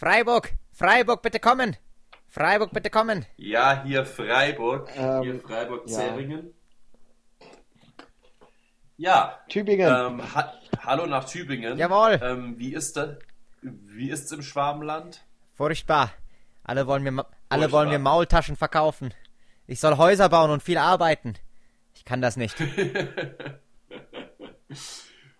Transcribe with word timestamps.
Freiburg, 0.00 0.52
Freiburg, 0.74 1.22
bitte 1.22 1.40
kommen. 1.40 1.74
Freiburg, 2.28 2.70
bitte 2.70 2.90
kommen. 2.90 3.24
Ja, 3.38 3.82
hier 3.82 4.04
Freiburg. 4.04 4.90
Ähm, 4.94 5.22
hier 5.22 5.40
Freiburg 5.40 5.88
ja. 5.88 5.94
Zähringen. 5.96 6.52
Ja. 8.98 9.38
Tübingen. 9.48 9.88
Ähm, 9.88 10.34
ha 10.34 10.52
Hallo 10.84 11.06
nach 11.06 11.24
Tübingen. 11.24 11.78
Jawohl. 11.78 12.20
Ähm, 12.22 12.58
wie 12.58 12.74
ist 12.74 12.98
da, 12.98 13.16
wie 13.62 14.10
ist's 14.10 14.30
im 14.32 14.42
Schwabenland? 14.42 15.24
Furchtbar. 15.54 16.12
Alle 16.62 16.86
wollen 16.86 17.02
mir, 17.02 17.12
ma- 17.12 17.26
alle 17.48 17.62
Furchtbar. 17.62 17.78
wollen 17.80 17.88
mir 17.88 17.98
Maultaschen 17.98 18.56
verkaufen. 18.56 19.14
Ich 19.66 19.80
soll 19.80 19.96
Häuser 19.96 20.28
bauen 20.28 20.50
und 20.50 20.62
viel 20.62 20.76
arbeiten. 20.76 21.36
Ich 21.94 22.04
kann 22.04 22.20
das 22.20 22.36
nicht. 22.36 22.54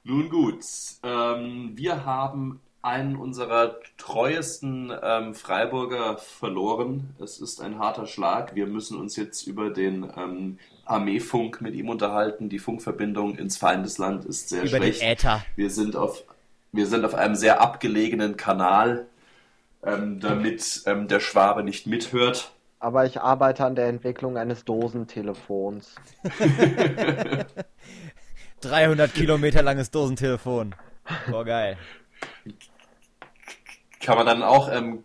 Nun 0.03 0.31
gut, 0.31 0.65
ähm, 1.03 1.73
wir 1.75 2.07
haben 2.07 2.63
einen 2.87 3.17
unserer 3.17 3.81
treuesten 3.99 4.93
ähm, 5.03 5.35
Freiburger 5.35 6.19
verloren. 6.19 7.17
Es 7.19 7.41
ist 7.41 7.61
ein 7.61 7.81
harter 7.81 8.07
Schlag. 8.07 8.55
Wir 8.55 8.69
müssen 8.69 8.97
uns 8.97 9.17
jetzt 9.17 9.49
über 9.49 9.71
den 9.71 10.09
ähm, 10.17 10.59
Armeefunk 10.85 11.61
mit 11.61 11.75
ihm 11.75 11.89
unterhalten. 11.89 12.49
Die 12.49 12.61
Funkverbindung 12.61 13.37
ins 13.39 13.57
Feindesland 13.57 14.25
ist 14.25 14.51
sehr 14.51 14.63
Über 14.63 14.79
den 14.79 14.95
schlecht. 14.95 15.03
Äther. 15.25 15.45
Wir 15.57 15.69
sind 15.71 15.97
auf, 15.97 16.23
wir 16.71 16.87
sind 16.87 17.05
auf 17.05 17.15
einem 17.15 17.35
sehr 17.35 17.61
abgelegenen 17.61 18.37
Kanal, 18.37 19.07
ähm, 19.83 20.21
damit 20.21 20.83
ähm, 20.87 21.09
der 21.09 21.19
Schwabe 21.19 21.65
nicht 21.65 21.89
mithört. 21.89 22.53
Aber 22.79 23.05
ich 23.05 23.21
arbeite 23.21 23.65
an 23.65 23.75
der 23.75 23.89
Entwicklung 23.89 24.37
eines 24.39 24.65
Dosentelefons. 24.65 25.93
300 28.61 29.13
Kilometer 29.13 29.63
langes 29.63 29.91
Dosentelefon. 29.91 30.77
Boah, 31.29 31.45
geil. 31.45 31.79
Kann 34.07 34.19
man 34.19 34.27
dann 34.27 34.45
auch 34.45 34.71
ähm, 34.71 35.03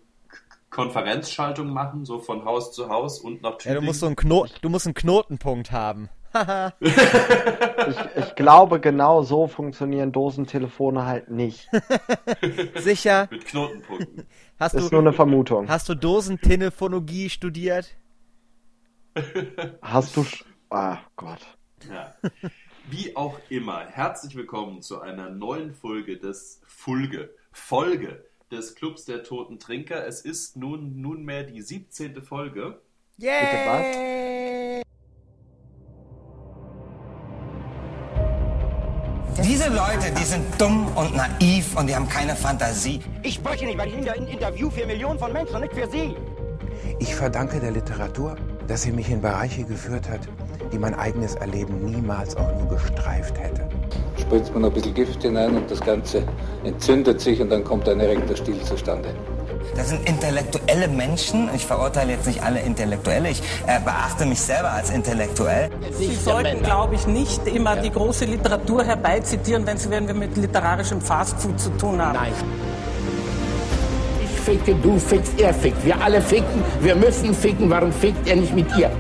Konferenzschaltung 0.69 1.73
machen, 1.73 2.05
so 2.05 2.19
von 2.19 2.45
Haus 2.45 2.71
zu 2.71 2.87
Haus 2.87 3.17
und 3.19 3.41
nach 3.41 3.53
Ja, 3.53 3.57
Tübingen? 3.57 3.81
du 3.81 3.85
musst 3.87 3.99
so 4.01 4.05
einen 4.05 4.15
Kno 4.15 4.45
du 4.61 4.69
musst 4.69 4.85
einen 4.85 4.93
Knotenpunkt 4.93 5.71
haben. 5.71 6.09
Ich, 6.79 6.95
ich 8.15 8.35
glaube, 8.35 8.79
genau 8.79 9.23
so 9.23 9.47
funktionieren 9.47 10.11
Dosentelefone 10.11 11.03
halt 11.03 11.31
nicht. 11.31 11.67
Sicher? 12.75 13.27
Mit 13.31 13.45
Knotenpunkten. 13.47 14.27
Hast 14.59 14.75
Ist 14.75 14.81
nur 14.83 14.91
du, 14.91 14.99
eine 14.99 15.13
Vermutung. 15.13 15.67
hast 15.67 15.89
du 15.89 15.95
Dosentelefonologie 15.95 17.31
studiert? 17.31 17.97
Hast 19.81 20.15
du... 20.15 20.25
Ah, 20.69 20.99
Gott. 21.15 21.39
Ja. 21.89 22.13
Wie 22.87 23.15
auch 23.15 23.39
immer, 23.49 23.79
herzlich 23.87 24.35
willkommen 24.35 24.83
zu 24.83 25.01
einer 25.01 25.31
neuen 25.31 25.73
Folge 25.73 26.17
des 26.19 26.61
Fulge, 26.67 27.33
Folge 27.51 28.23
des 28.51 28.75
Clubs 28.75 29.05
der 29.05 29.23
Toten 29.23 29.59
Trinker. 29.59 30.05
Es 30.05 30.21
ist 30.21 30.57
nun 30.57 31.01
nunmehr 31.01 31.43
die 31.43 31.61
17. 31.61 32.21
Folge. 32.21 32.81
Yay! 33.17 34.81
Diese 39.43 39.69
Leute, 39.69 40.13
die 40.17 40.23
sind 40.23 40.45
dumm 40.59 40.87
und 40.95 41.15
naiv 41.15 41.75
und 41.77 41.87
die 41.87 41.95
haben 41.95 42.07
keine 42.07 42.35
Fantasie. 42.35 42.99
Ich 43.23 43.35
spreche 43.35 43.65
nicht, 43.65 43.77
weil 43.77 43.87
ich 43.87 43.97
in 43.97 44.05
der 44.05 44.15
Interview 44.15 44.69
für 44.69 44.85
Millionen 44.85 45.17
von 45.17 45.31
Menschen 45.31 45.55
und 45.55 45.61
nicht 45.61 45.73
für 45.73 45.89
Sie. 45.89 46.15
Ich 46.99 47.15
verdanke 47.15 47.59
der 47.59 47.71
Literatur, 47.71 48.35
dass 48.67 48.83
sie 48.83 48.91
mich 48.91 49.09
in 49.09 49.21
Bereiche 49.21 49.63
geführt 49.63 50.09
hat, 50.09 50.21
die 50.71 50.77
mein 50.77 50.93
eigenes 50.93 51.35
Erleben 51.35 51.83
niemals 51.85 52.35
auch 52.35 52.53
nur 52.59 52.69
gestreift 52.69 53.39
hätte. 53.39 53.67
Spritzt 54.31 54.53
man 54.53 54.63
ein 54.63 54.71
bisschen 54.71 54.93
Gift 54.93 55.21
hinein 55.23 55.57
und 55.57 55.69
das 55.69 55.81
Ganze 55.81 56.23
entzündet 56.63 57.19
sich 57.19 57.41
und 57.41 57.49
dann 57.49 57.65
kommt 57.65 57.89
ein 57.89 57.99
erregter 57.99 58.37
Stil 58.37 58.61
zustande. 58.61 59.09
Das 59.75 59.89
sind 59.89 60.07
intellektuelle 60.07 60.87
Menschen. 60.87 61.49
Ich 61.53 61.65
verurteile 61.65 62.13
jetzt 62.13 62.27
nicht 62.27 62.41
alle 62.41 62.61
Intellektuelle. 62.61 63.29
Ich 63.29 63.41
äh, 63.67 63.81
beachte 63.83 64.25
mich 64.25 64.39
selber 64.39 64.71
als 64.71 64.89
intellektuell. 64.89 65.69
Sie 65.91 66.15
sollten, 66.15 66.63
glaube 66.63 66.95
ich, 66.95 67.07
nicht 67.07 67.45
immer 67.45 67.75
die 67.75 67.89
große 67.89 68.23
Literatur 68.23 68.85
herbeizitieren, 68.85 69.65
wenn 69.67 69.75
Sie 69.77 69.89
wenn 69.89 70.07
wir 70.07 70.13
mit 70.13 70.37
literarischem 70.37 71.01
Fastfood 71.01 71.59
zu 71.59 71.69
tun 71.71 72.01
haben. 72.01 72.15
Nein. 72.15 72.31
Ich 74.23 74.39
ficke, 74.39 74.75
du 74.75 74.97
fickst, 74.97 75.37
er 75.41 75.53
fickt. 75.53 75.83
Wir 75.85 76.01
alle 76.01 76.21
ficken. 76.21 76.63
Wir 76.79 76.95
müssen 76.95 77.33
ficken. 77.33 77.69
Warum 77.69 77.91
fickt 77.91 78.29
er 78.29 78.37
nicht 78.37 78.55
mit 78.55 78.77
ihr? 78.77 78.91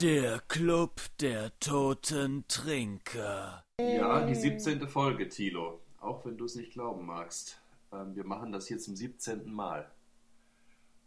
Der 0.00 0.40
Club 0.48 1.00
der 1.20 1.58
toten 1.60 2.44
Trinker. 2.48 3.64
Ja, 3.80 4.26
die 4.26 4.34
17. 4.34 4.88
Folge, 4.88 5.28
Thilo. 5.28 5.80
Auch 6.00 6.26
wenn 6.26 6.36
du 6.36 6.44
es 6.44 6.56
nicht 6.56 6.72
glauben 6.72 7.06
magst. 7.06 7.60
Ähm, 7.92 8.16
wir 8.16 8.24
machen 8.24 8.52
das 8.52 8.66
hier 8.66 8.78
zum 8.78 8.96
17. 8.96 9.52
Mal. 9.52 9.90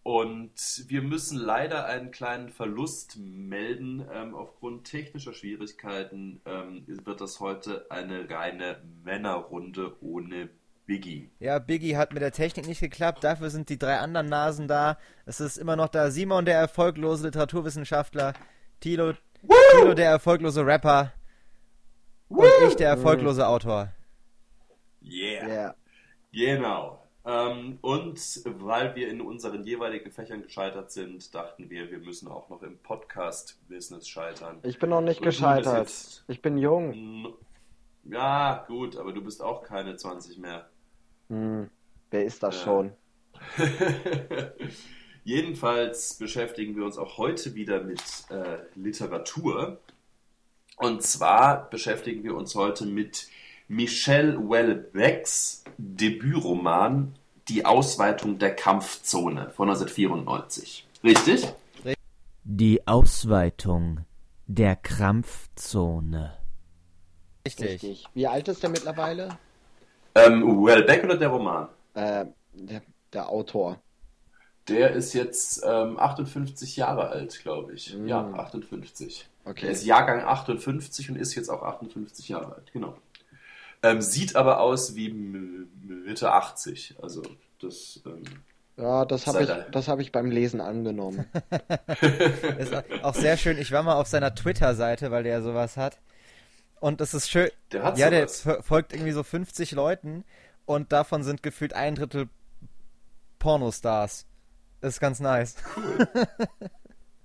Und 0.04 0.86
wir 0.88 1.02
müssen 1.02 1.38
leider 1.38 1.86
einen 1.86 2.12
kleinen 2.12 2.50
Verlust 2.50 3.18
melden. 3.18 4.08
Ähm, 4.12 4.34
aufgrund 4.34 4.86
technischer 4.86 5.34
Schwierigkeiten 5.34 6.40
ähm, 6.46 6.84
wird 6.88 7.20
das 7.20 7.42
heute 7.42 7.92
eine 7.92 8.30
reine 8.30 8.82
Männerrunde 9.04 9.98
ohne 10.02 10.50
Biggie. 10.86 11.30
Ja, 11.40 11.60
Biggie 11.60 11.98
hat 11.98 12.14
mit 12.14 12.22
der 12.22 12.32
Technik 12.32 12.66
nicht 12.66 12.80
geklappt, 12.80 13.24
dafür 13.24 13.50
sind 13.50 13.68
die 13.70 13.78
drei 13.78 14.00
anderen 14.00 14.30
Nasen 14.30 14.70
da. 14.70 14.98
Es 15.26 15.42
ist 15.42 15.58
immer 15.58 15.76
noch 15.76 15.90
da 15.90 16.10
Simon, 16.10 16.46
der 16.46 16.58
erfolglose 16.58 17.26
Literaturwissenschaftler, 17.26 18.34
Tilo, 18.80 19.14
Tilo 19.72 19.94
der 19.94 20.10
erfolglose 20.12 20.66
Rapper 20.66 21.12
und 22.30 22.46
ich, 22.68 22.76
der 22.76 22.90
erfolglose 22.90 23.48
Autor. 23.48 23.92
Yeah. 25.04 25.48
Ja. 25.48 25.76
Genau. 26.32 27.02
Ähm, 27.26 27.78
und 27.82 28.20
weil 28.46 28.96
wir 28.96 29.10
in 29.10 29.20
unseren 29.22 29.64
jeweiligen 29.64 30.12
Fächern 30.12 30.44
gescheitert 30.44 30.92
sind, 30.92 31.34
dachten 31.36 31.70
wir, 31.70 31.90
wir 31.92 32.00
müssen 32.00 32.28
auch 32.30 32.50
noch 32.50 32.62
im 32.64 32.78
Podcast-Business 32.80 34.08
scheitern. 34.08 34.60
Ich 34.64 34.80
bin 34.80 34.90
noch 34.90 35.02
nicht 35.02 35.20
Und 35.20 35.26
gescheitert. 35.26 35.78
jetzt- 35.80 36.24
Ich 36.28 36.42
bin 36.42 36.58
jung. 36.58 37.36
Ja, 38.06 38.64
gut, 38.68 38.96
aber 38.98 39.12
du 39.12 39.22
bist 39.22 39.42
auch 39.42 39.64
keine 39.64 39.96
20 39.98 40.38
mehr. 40.38 40.70
Hm. 41.30 41.70
Wer 42.12 42.24
ist 42.26 42.42
das 42.44 42.56
Ja. 42.60 42.64
schon? 42.64 42.94
Jedenfalls 45.28 46.14
beschäftigen 46.14 46.78
wir 46.78 46.86
uns 46.86 46.98
auch 46.98 47.18
heute 47.18 47.54
wieder 47.54 47.84
mit 47.84 48.00
äh, 48.30 48.60
Literatur. 48.76 49.78
Und 50.78 51.04
zwar 51.04 51.70
beschäftigen 51.70 52.24
wir 52.24 52.34
uns 52.34 52.56
heute 52.56 52.86
mit 52.86 53.28
Michel 53.68 54.38
Houellebecqs 54.38 55.66
Debütroman 55.78 57.14
Die 57.50 57.66
Ausweitung 57.66 58.40
der 58.40 58.56
Kampfzone 58.56 59.50
von 59.50 59.68
1994. 59.68 60.88
Richtig? 61.04 61.46
Die 62.46 62.88
Ausweitung 62.88 64.06
der 64.46 64.78
Krampfzone. 64.78 66.38
Richtig. 67.46 67.66
Richtig. 67.66 68.06
Wie 68.14 68.28
alt 68.28 68.48
ist 68.48 68.64
der 68.64 68.70
mittlerweile? 68.70 69.38
Ähm, 70.16 70.42
Houellebecq 70.48 71.04
oder 71.04 71.18
der 71.18 71.28
Roman? 71.28 71.68
Äh, 71.96 72.28
der, 72.54 72.82
der 73.12 73.28
Autor. 73.28 73.78
Der 74.70 74.92
ist 74.92 75.14
jetzt 75.14 75.64
ähm, 75.66 75.98
58 75.98 76.76
Jahre 76.76 77.08
alt, 77.10 77.40
glaube 77.42 77.74
ich. 77.74 77.96
Mm. 77.96 78.08
Ja, 78.08 78.26
58. 78.34 79.28
Okay. 79.46 79.66
Er 79.68 79.72
ist 79.72 79.86
Jahrgang 79.86 80.22
58 80.26 81.10
und 81.10 81.16
ist 81.16 81.36
jetzt 81.36 81.50
auch 81.50 81.64
58 81.64 82.28
Jahre 82.30 82.56
alt, 82.56 82.72
genau. 82.74 82.98
Ähm, 83.82 84.02
sieht 84.02 84.36
aber 84.36 84.60
aus 84.60 84.96
wie 84.96 85.10
M- 85.10 85.70
Mitte 86.06 86.32
80. 86.34 86.96
Also 87.02 87.22
das 87.62 88.02
ähm, 88.06 88.24
Ja, 88.76 89.06
das 89.06 89.26
habe 89.28 89.44
ich, 89.44 89.50
das 89.72 89.88
hab 89.88 90.00
ich 90.00 90.12
beim 90.12 90.32
Lesen 90.32 90.60
angenommen. 90.60 91.26
Ist 92.60 92.74
auch 93.04 93.16
sehr 93.16 93.38
schön. 93.38 93.58
Ich 93.58 93.72
war 93.72 93.84
mal 93.84 93.96
auf 93.96 94.08
seiner 94.08 94.36
Twitter-Seite, 94.36 95.12
weil 95.12 95.24
der 95.24 95.42
sowas 95.42 95.78
hat. 95.78 95.98
Und 96.80 97.02
es 97.02 97.14
ist 97.16 97.30
schön. 97.32 97.50
Der 97.72 97.82
hat 97.84 97.98
ja, 97.98 98.10
der 98.12 98.28
sowas. 98.28 98.58
f- 98.60 98.66
folgt 98.66 98.94
irgendwie 98.94 99.12
so 99.14 99.24
50 99.24 99.72
Leuten 99.72 100.24
und 100.66 100.92
davon 100.92 101.24
sind 101.24 101.42
gefühlt 101.42 101.74
ein 101.74 101.96
Drittel 101.96 102.30
Pornostars. 103.40 104.27
Das 104.82 104.96
ist 104.96 105.00
ganz 105.00 105.20
nice. 105.20 105.56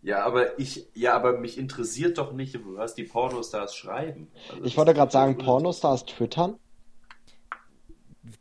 Ja, 0.04 0.24
aber 0.26 0.58
ich, 0.58 0.88
ja, 0.94 1.14
aber 1.14 1.38
mich 1.38 1.56
interessiert 1.56 2.18
doch 2.18 2.32
nicht, 2.32 2.58
was 2.64 2.96
die 2.96 3.04
Pornostars 3.04 3.76
schreiben. 3.76 4.26
Also 4.50 4.64
Ich 4.64 4.76
wollte 4.76 4.94
gerade 4.94 5.12
sagen, 5.12 5.38
Pornostars 5.38 6.04
twittern? 6.06 6.58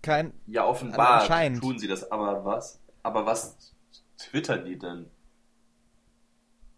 Kein. 0.02 0.34
Ja, 0.48 0.66
offenbar 0.66 1.22
Anscheinend. 1.22 1.62
tun 1.62 1.78
sie 1.78 1.88
das, 1.88 2.12
aber 2.12 2.44
was? 2.46 2.80
Aber 3.04 3.28
was 3.28 3.76
twittern 4.18 4.66
die 4.66 4.80
denn? 4.80 5.06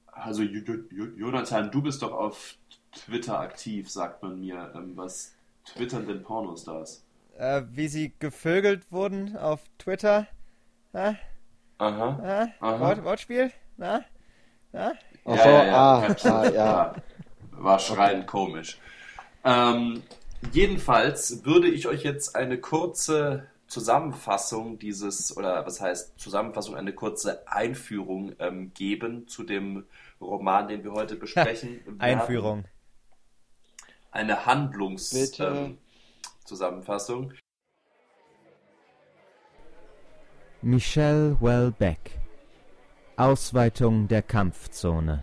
Also 0.07 0.43
Jo- 0.43 0.61
Jo- 0.65 0.83
Jo- 0.91 1.15
Jonathan, 1.15 1.71
du 1.71 1.81
bist 1.81 2.01
doch 2.01 2.11
auf 2.11 2.55
Twitter 2.91 3.39
aktiv, 3.39 3.89
sagt 3.89 4.21
man 4.21 4.37
mir. 4.41 4.69
Ähm, 4.75 4.97
was 4.97 5.33
twittern 5.63 6.05
denn 6.07 6.23
Pornostars? 6.23 7.05
Äh, 7.37 7.63
wie 7.71 7.87
sie 7.87 8.11
gevögelt 8.19 8.91
wurden 8.91 9.37
auf 9.37 9.61
Twitter. 9.77 10.27
Na? 10.91 11.15
Aha. 11.83 12.19
Na? 12.21 12.47
Aha. 12.61 12.79
Wort, 12.79 13.03
Wortspiel? 13.03 13.51
Na? 13.77 14.05
Na? 14.71 14.93
Ach 15.25 15.37
so, 15.37 15.49
ah, 15.49 16.01
Pepsi, 16.07 16.29
ah, 16.29 16.49
ja. 16.49 16.95
War 17.51 17.79
schreiend 17.79 18.25
komisch. 18.27 18.77
Ähm, 19.43 20.03
jedenfalls 20.51 21.43
würde 21.45 21.67
ich 21.67 21.87
euch 21.87 22.03
jetzt 22.03 22.35
eine 22.35 22.57
kurze 22.57 23.47
Zusammenfassung 23.67 24.79
dieses, 24.79 25.35
oder 25.35 25.65
was 25.65 25.81
heißt 25.81 26.17
Zusammenfassung, 26.19 26.75
eine 26.75 26.93
kurze 26.93 27.45
Einführung 27.47 28.33
ähm, 28.39 28.71
geben 28.73 29.27
zu 29.27 29.43
dem 29.43 29.85
Roman, 30.21 30.69
den 30.69 30.83
wir 30.83 30.93
heute 30.93 31.15
besprechen. 31.15 31.81
Einführung. 31.99 32.65
Eine 34.11 34.45
Handlungszusammenfassung. 34.45 37.31
Ähm, 37.31 37.37
Michel 40.65 41.35
Welbeck 41.41 42.21
Ausweitung 43.17 44.07
der 44.07 44.21
Kampfzone 44.21 45.21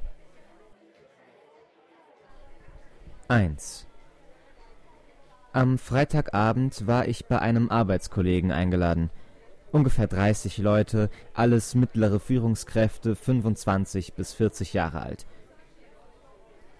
1 3.28 3.87
Am 5.54 5.78
Freitagabend 5.78 6.87
war 6.87 7.08
ich 7.08 7.25
bei 7.25 7.38
einem 7.38 7.70
Arbeitskollegen 7.70 8.52
eingeladen. 8.52 9.08
Ungefähr 9.72 10.08
30 10.08 10.58
Leute, 10.58 11.08
alles 11.32 11.75
mittlere 11.75 12.20
Führungskräfte, 12.20 13.16
25 13.16 14.12
bis 14.12 14.34
40 14.34 14.75
Jahre 14.75 15.00
alt. 15.00 15.25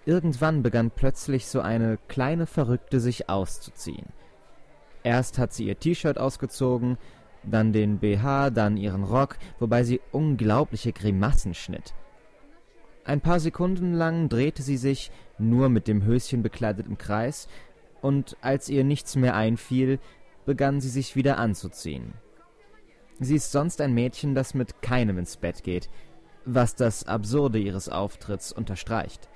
Irgendwann 0.05 0.61
begann 0.61 0.91
plötzlich 0.91 1.47
so 1.47 1.61
eine 1.61 1.97
kleine 2.07 2.45
Verrückte 2.45 2.99
sich 2.99 3.27
auszuziehen. 3.27 4.05
Erst 5.01 5.39
hat 5.39 5.51
sie 5.51 5.65
ihr 5.65 5.79
T-Shirt 5.79 6.19
ausgezogen, 6.19 6.99
dann 7.43 7.73
den 7.73 7.99
BH, 7.99 8.51
dann 8.51 8.77
ihren 8.77 9.03
Rock, 9.03 9.37
wobei 9.59 9.83
sie 9.83 10.01
unglaubliche 10.11 10.93
Grimassen 10.93 11.53
schnitt. 11.53 11.93
Ein 13.03 13.21
paar 13.21 13.39
Sekunden 13.39 13.93
lang 13.93 14.29
drehte 14.29 14.61
sie 14.61 14.77
sich, 14.77 15.11
nur 15.37 15.69
mit 15.69 15.87
dem 15.87 16.03
Höschen 16.03 16.43
bekleidet 16.43 16.87
im 16.87 16.97
Kreis, 16.97 17.47
und 18.01 18.37
als 18.41 18.69
ihr 18.69 18.83
nichts 18.83 19.15
mehr 19.15 19.35
einfiel, 19.35 19.99
begann 20.45 20.81
sie 20.81 20.89
sich 20.89 21.15
wieder 21.15 21.37
anzuziehen. 21.37 22.13
Sie 23.19 23.35
ist 23.35 23.51
sonst 23.51 23.81
ein 23.81 23.93
Mädchen, 23.93 24.33
das 24.33 24.53
mit 24.53 24.81
keinem 24.81 25.17
ins 25.19 25.37
Bett 25.37 25.63
geht, 25.63 25.89
was 26.45 26.75
das 26.75 27.03
Absurde 27.03 27.59
ihres 27.59 27.89
Auftritts 27.89 28.51
unterstreicht. 28.51 29.29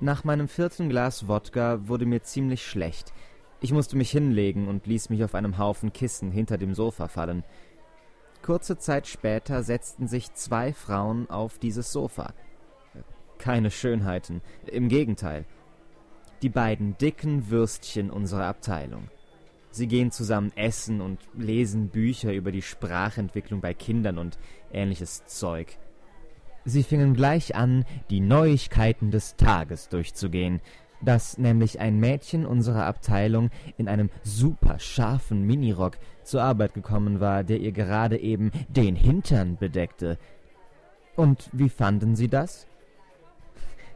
Nach 0.00 0.24
meinem 0.24 0.48
vierten 0.48 0.88
Glas 0.88 1.28
Wodka 1.28 1.88
wurde 1.88 2.06
mir 2.06 2.22
ziemlich 2.22 2.66
schlecht, 2.66 3.12
ich 3.60 3.72
musste 3.72 3.96
mich 3.96 4.10
hinlegen 4.10 4.68
und 4.68 4.86
ließ 4.86 5.10
mich 5.10 5.24
auf 5.24 5.34
einem 5.34 5.58
Haufen 5.58 5.92
Kissen 5.92 6.30
hinter 6.30 6.58
dem 6.58 6.74
Sofa 6.74 7.08
fallen. 7.08 7.44
Kurze 8.42 8.78
Zeit 8.78 9.06
später 9.06 9.62
setzten 9.62 10.06
sich 10.06 10.32
zwei 10.34 10.72
Frauen 10.72 11.28
auf 11.28 11.58
dieses 11.58 11.92
Sofa. 11.92 12.32
Keine 13.38 13.70
Schönheiten, 13.70 14.42
im 14.66 14.88
Gegenteil. 14.88 15.44
Die 16.42 16.48
beiden 16.48 16.96
dicken 16.98 17.50
Würstchen 17.50 18.10
unserer 18.10 18.46
Abteilung. 18.46 19.08
Sie 19.70 19.86
gehen 19.86 20.10
zusammen 20.10 20.52
essen 20.56 21.00
und 21.00 21.20
lesen 21.34 21.88
Bücher 21.88 22.32
über 22.32 22.52
die 22.52 22.62
Sprachentwicklung 22.62 23.60
bei 23.60 23.74
Kindern 23.74 24.18
und 24.18 24.38
ähnliches 24.72 25.26
Zeug. 25.26 25.78
Sie 26.64 26.82
fingen 26.82 27.14
gleich 27.14 27.54
an, 27.54 27.84
die 28.10 28.20
Neuigkeiten 28.20 29.10
des 29.10 29.36
Tages 29.36 29.88
durchzugehen, 29.88 30.60
dass 31.00 31.38
nämlich 31.38 31.80
ein 31.80 31.98
Mädchen 31.98 32.46
unserer 32.46 32.86
Abteilung 32.86 33.50
in 33.76 33.88
einem 33.88 34.10
super 34.22 34.78
scharfen 34.78 35.46
Minirock 35.46 35.98
zur 36.24 36.42
Arbeit 36.42 36.74
gekommen 36.74 37.20
war, 37.20 37.44
der 37.44 37.60
ihr 37.60 37.72
gerade 37.72 38.18
eben 38.18 38.50
den 38.68 38.96
Hintern 38.96 39.56
bedeckte. 39.56 40.18
Und 41.16 41.48
wie 41.52 41.68
fanden 41.68 42.16
Sie 42.16 42.28
das? 42.28 42.66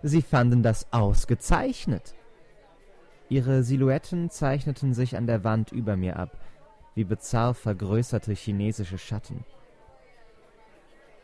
Sie 0.02 0.22
fanden 0.22 0.62
das 0.62 0.93
ausgezeichnet. 0.93 2.14
Ihre 3.28 3.62
Silhouetten 3.62 4.31
zeichneten 4.31 4.93
sich 4.93 5.16
an 5.16 5.26
der 5.26 5.44
Wand 5.44 5.72
über 5.72 5.96
mir 5.96 6.19
ab, 6.19 6.37
wie 6.94 7.04
bizarr 7.04 7.54
vergrößerte 7.54 8.32
chinesische 8.32 8.99
Schatten. 8.99 9.44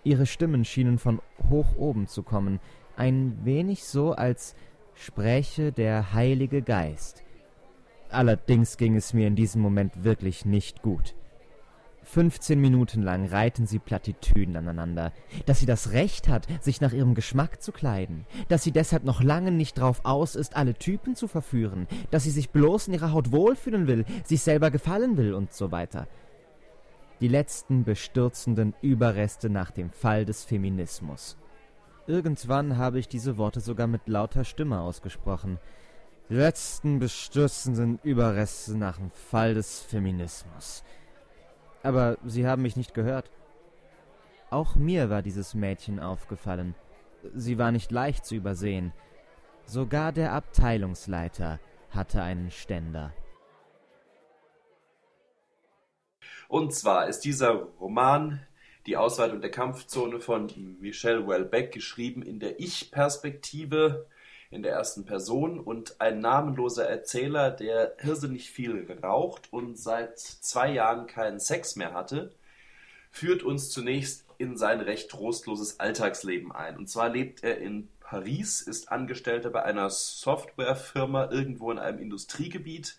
Ihre 0.04 0.26
Stimmen 0.26 0.64
schienen 0.64 0.98
von 0.98 1.20
hoch 1.50 1.76
oben 1.76 2.06
zu 2.06 2.22
kommen, 2.22 2.60
ein 2.96 3.44
wenig 3.44 3.84
so, 3.84 4.12
als 4.12 4.54
spräche 4.98 5.70
der 5.72 6.12
Heilige 6.12 6.60
Geist. 6.60 7.22
Allerdings 8.10 8.76
ging 8.76 8.96
es 8.96 9.12
mir 9.12 9.28
in 9.28 9.36
diesem 9.36 9.62
Moment 9.62 10.02
wirklich 10.02 10.44
nicht 10.44 10.82
gut. 10.82 11.14
Fünfzehn 12.02 12.58
Minuten 12.58 13.02
lang 13.02 13.26
reiten 13.26 13.66
sie 13.66 13.78
Plattitüden 13.78 14.56
aneinander, 14.56 15.12
dass 15.44 15.60
sie 15.60 15.66
das 15.66 15.92
Recht 15.92 16.26
hat, 16.26 16.46
sich 16.62 16.80
nach 16.80 16.92
ihrem 16.92 17.14
Geschmack 17.14 17.62
zu 17.62 17.70
kleiden, 17.70 18.26
dass 18.48 18.64
sie 18.64 18.72
deshalb 18.72 19.04
noch 19.04 19.22
lange 19.22 19.52
nicht 19.52 19.78
drauf 19.78 20.00
aus 20.04 20.34
ist, 20.34 20.56
alle 20.56 20.74
Typen 20.74 21.14
zu 21.14 21.28
verführen, 21.28 21.86
dass 22.10 22.24
sie 22.24 22.30
sich 22.30 22.50
bloß 22.50 22.88
in 22.88 22.94
ihrer 22.94 23.12
Haut 23.12 23.30
wohlfühlen 23.30 23.86
will, 23.86 24.04
sich 24.24 24.40
selber 24.40 24.70
gefallen 24.70 25.16
will 25.18 25.34
und 25.34 25.52
so 25.52 25.70
weiter. 25.70 26.08
Die 27.20 27.28
letzten 27.28 27.84
bestürzenden 27.84 28.74
Überreste 28.80 29.50
nach 29.50 29.70
dem 29.70 29.90
Fall 29.90 30.24
des 30.24 30.44
Feminismus. 30.44 31.36
Irgendwann 32.08 32.78
habe 32.78 32.98
ich 32.98 33.06
diese 33.06 33.36
Worte 33.36 33.60
sogar 33.60 33.86
mit 33.86 34.08
lauter 34.08 34.44
Stimme 34.44 34.80
ausgesprochen. 34.80 35.58
Die 36.30 36.36
letzten 36.36 36.98
bestürzenden 36.98 37.98
Überreste 38.02 38.78
nach 38.78 38.96
dem 38.96 39.10
Fall 39.10 39.52
des 39.52 39.82
Feminismus. 39.82 40.84
Aber 41.82 42.16
sie 42.24 42.46
haben 42.46 42.62
mich 42.62 42.76
nicht 42.76 42.94
gehört. 42.94 43.30
Auch 44.48 44.74
mir 44.74 45.10
war 45.10 45.20
dieses 45.20 45.52
Mädchen 45.52 46.00
aufgefallen. 46.00 46.74
Sie 47.34 47.58
war 47.58 47.72
nicht 47.72 47.92
leicht 47.92 48.24
zu 48.24 48.36
übersehen. 48.36 48.94
Sogar 49.66 50.10
der 50.10 50.32
Abteilungsleiter 50.32 51.60
hatte 51.90 52.22
einen 52.22 52.50
Ständer. 52.50 53.12
Und 56.48 56.74
zwar 56.74 57.06
ist 57.06 57.20
dieser 57.26 57.52
Roman 57.78 58.47
die 58.88 58.96
Ausweitung 58.96 59.42
der 59.42 59.50
Kampfzone 59.50 60.18
von 60.18 60.50
Michel 60.80 61.28
Welbeck, 61.28 61.72
geschrieben 61.72 62.22
in 62.22 62.40
der 62.40 62.58
Ich-Perspektive, 62.58 64.06
in 64.50 64.62
der 64.62 64.72
ersten 64.72 65.04
Person 65.04 65.60
und 65.60 66.00
ein 66.00 66.20
namenloser 66.20 66.88
Erzähler, 66.88 67.50
der 67.50 68.02
irrsinnig 68.02 68.50
viel 68.50 68.90
raucht 69.02 69.52
und 69.52 69.78
seit 69.78 70.18
zwei 70.18 70.72
Jahren 70.72 71.06
keinen 71.06 71.38
Sex 71.38 71.76
mehr 71.76 71.92
hatte, 71.92 72.32
führt 73.10 73.42
uns 73.42 73.68
zunächst 73.68 74.24
in 74.38 74.56
sein 74.56 74.80
recht 74.80 75.10
trostloses 75.10 75.80
Alltagsleben 75.80 76.50
ein. 76.50 76.78
Und 76.78 76.88
zwar 76.88 77.10
lebt 77.10 77.44
er 77.44 77.58
in 77.58 77.90
Paris, 78.00 78.62
ist 78.62 78.90
Angestellter 78.90 79.50
bei 79.50 79.64
einer 79.64 79.90
Softwarefirma 79.90 81.30
irgendwo 81.30 81.70
in 81.70 81.78
einem 81.78 81.98
Industriegebiet 81.98 82.96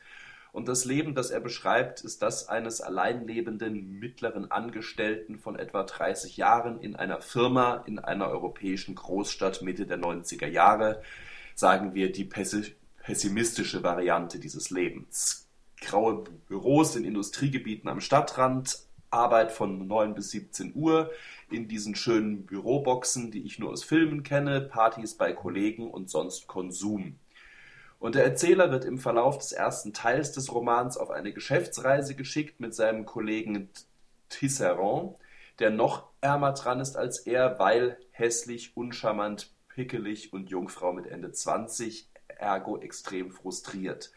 und 0.51 0.68
das 0.68 0.86
Leben, 0.86 1.13
das 1.13 1.30
er 1.30 1.40
beschreibt, 1.40 2.01
ist 2.01 2.22
das 2.22 2.50
eines 2.50 2.82
alleinlebenden 2.82 4.00
mittleren 4.00 4.50
Angestellten 4.50 5.38
von 5.38 5.56
etwa 5.56 5.84
30 5.84 6.38
Jahren 6.38 6.79
in 6.79 6.96
einer 6.96 7.22
Firma 7.22 7.84
in 7.86 8.00
einer 8.00 8.27
europäischen 8.29 8.96
Großstadt 8.96 9.62
Mitte 9.62 9.86
der 9.86 10.00
90er 10.00 10.48
Jahre. 10.48 11.03
Sagen 11.53 11.94
wir 11.94 12.12
die 12.12 12.25
pessimistische 12.25 13.84
Variante 13.84 14.39
dieses 14.39 14.72
Lebens. 14.72 15.48
Graue 15.82 16.24
Büros 16.48 16.96
in 16.96 17.06
Industriegebieten 17.06 17.89
am 17.89 18.01
Stadtrand, 18.01 18.79
Arbeit 19.12 19.51
von 19.51 19.88
9 19.88 20.13
bis 20.13 20.32
17 20.32 20.74
Uhr 20.75 21.12
in 21.50 21.68
diesen 21.68 21.96
schönen 21.96 22.46
Büroboxen, 22.46 23.32
die 23.32 23.44
ich 23.44 23.60
nur 23.60 23.72
aus 23.72 23.84
Filmen 23.84 24.24
kenne, 24.24 24.62
Partys 24.62 25.15
bei 25.15 25.32
Kollegen 25.34 25.89
und 25.89 26.10
sonst 26.10 26.48
Konsum. 26.48 27.15
Und 28.00 28.15
der 28.15 28.24
Erzähler 28.24 28.72
wird 28.72 28.86
im 28.86 28.98
Verlauf 28.98 29.38
des 29.38 29.51
ersten 29.51 29.94
Teils 29.94 30.32
des 30.32 30.53
Romans 30.53 30.98
auf 30.98 31.12
eine 31.12 31.34
Geschäftsreise 31.34 32.15
geschickt 32.15 32.60
mit 32.60 32.74
seinem 32.74 33.06
Kollegen 33.06 33.70
Tisserand, 34.29 35.15
der 35.60 35.70
noch 35.70 36.08
ärmer 36.22 36.53
dran 36.53 36.79
ist 36.79 36.96
als 36.96 37.20
er, 37.20 37.60
weil 37.60 37.98
hässlich, 38.12 38.77
uncharmant, 38.77 39.51
pickelig 39.68 40.32
und 40.32 40.50
Jungfrau 40.50 40.94
mit 40.94 41.08
Ende 41.08 41.32
20, 41.32 42.10
ergo 42.27 42.77
extrem 42.77 43.32
frustriert. 43.32 44.12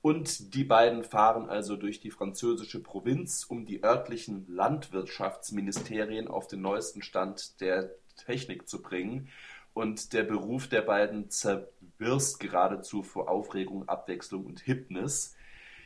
Und 0.00 0.54
die 0.54 0.64
beiden 0.64 1.04
fahren 1.04 1.48
also 1.48 1.76
durch 1.76 2.00
die 2.00 2.10
französische 2.10 2.82
Provinz, 2.82 3.44
um 3.44 3.64
die 3.64 3.84
örtlichen 3.84 4.46
Landwirtschaftsministerien 4.48 6.26
auf 6.26 6.48
den 6.48 6.60
neuesten 6.60 7.02
Stand 7.02 7.60
der 7.60 7.94
Technik 8.16 8.68
zu 8.68 8.82
bringen. 8.82 9.28
Und 9.74 10.12
der 10.12 10.22
Beruf 10.24 10.68
der 10.68 10.82
beiden 10.82 11.28
wirst 11.98 12.40
geradezu 12.40 13.02
vor 13.02 13.28
Aufregung, 13.30 13.88
Abwechslung 13.88 14.44
und 14.44 14.60
Hipness. 14.60 15.34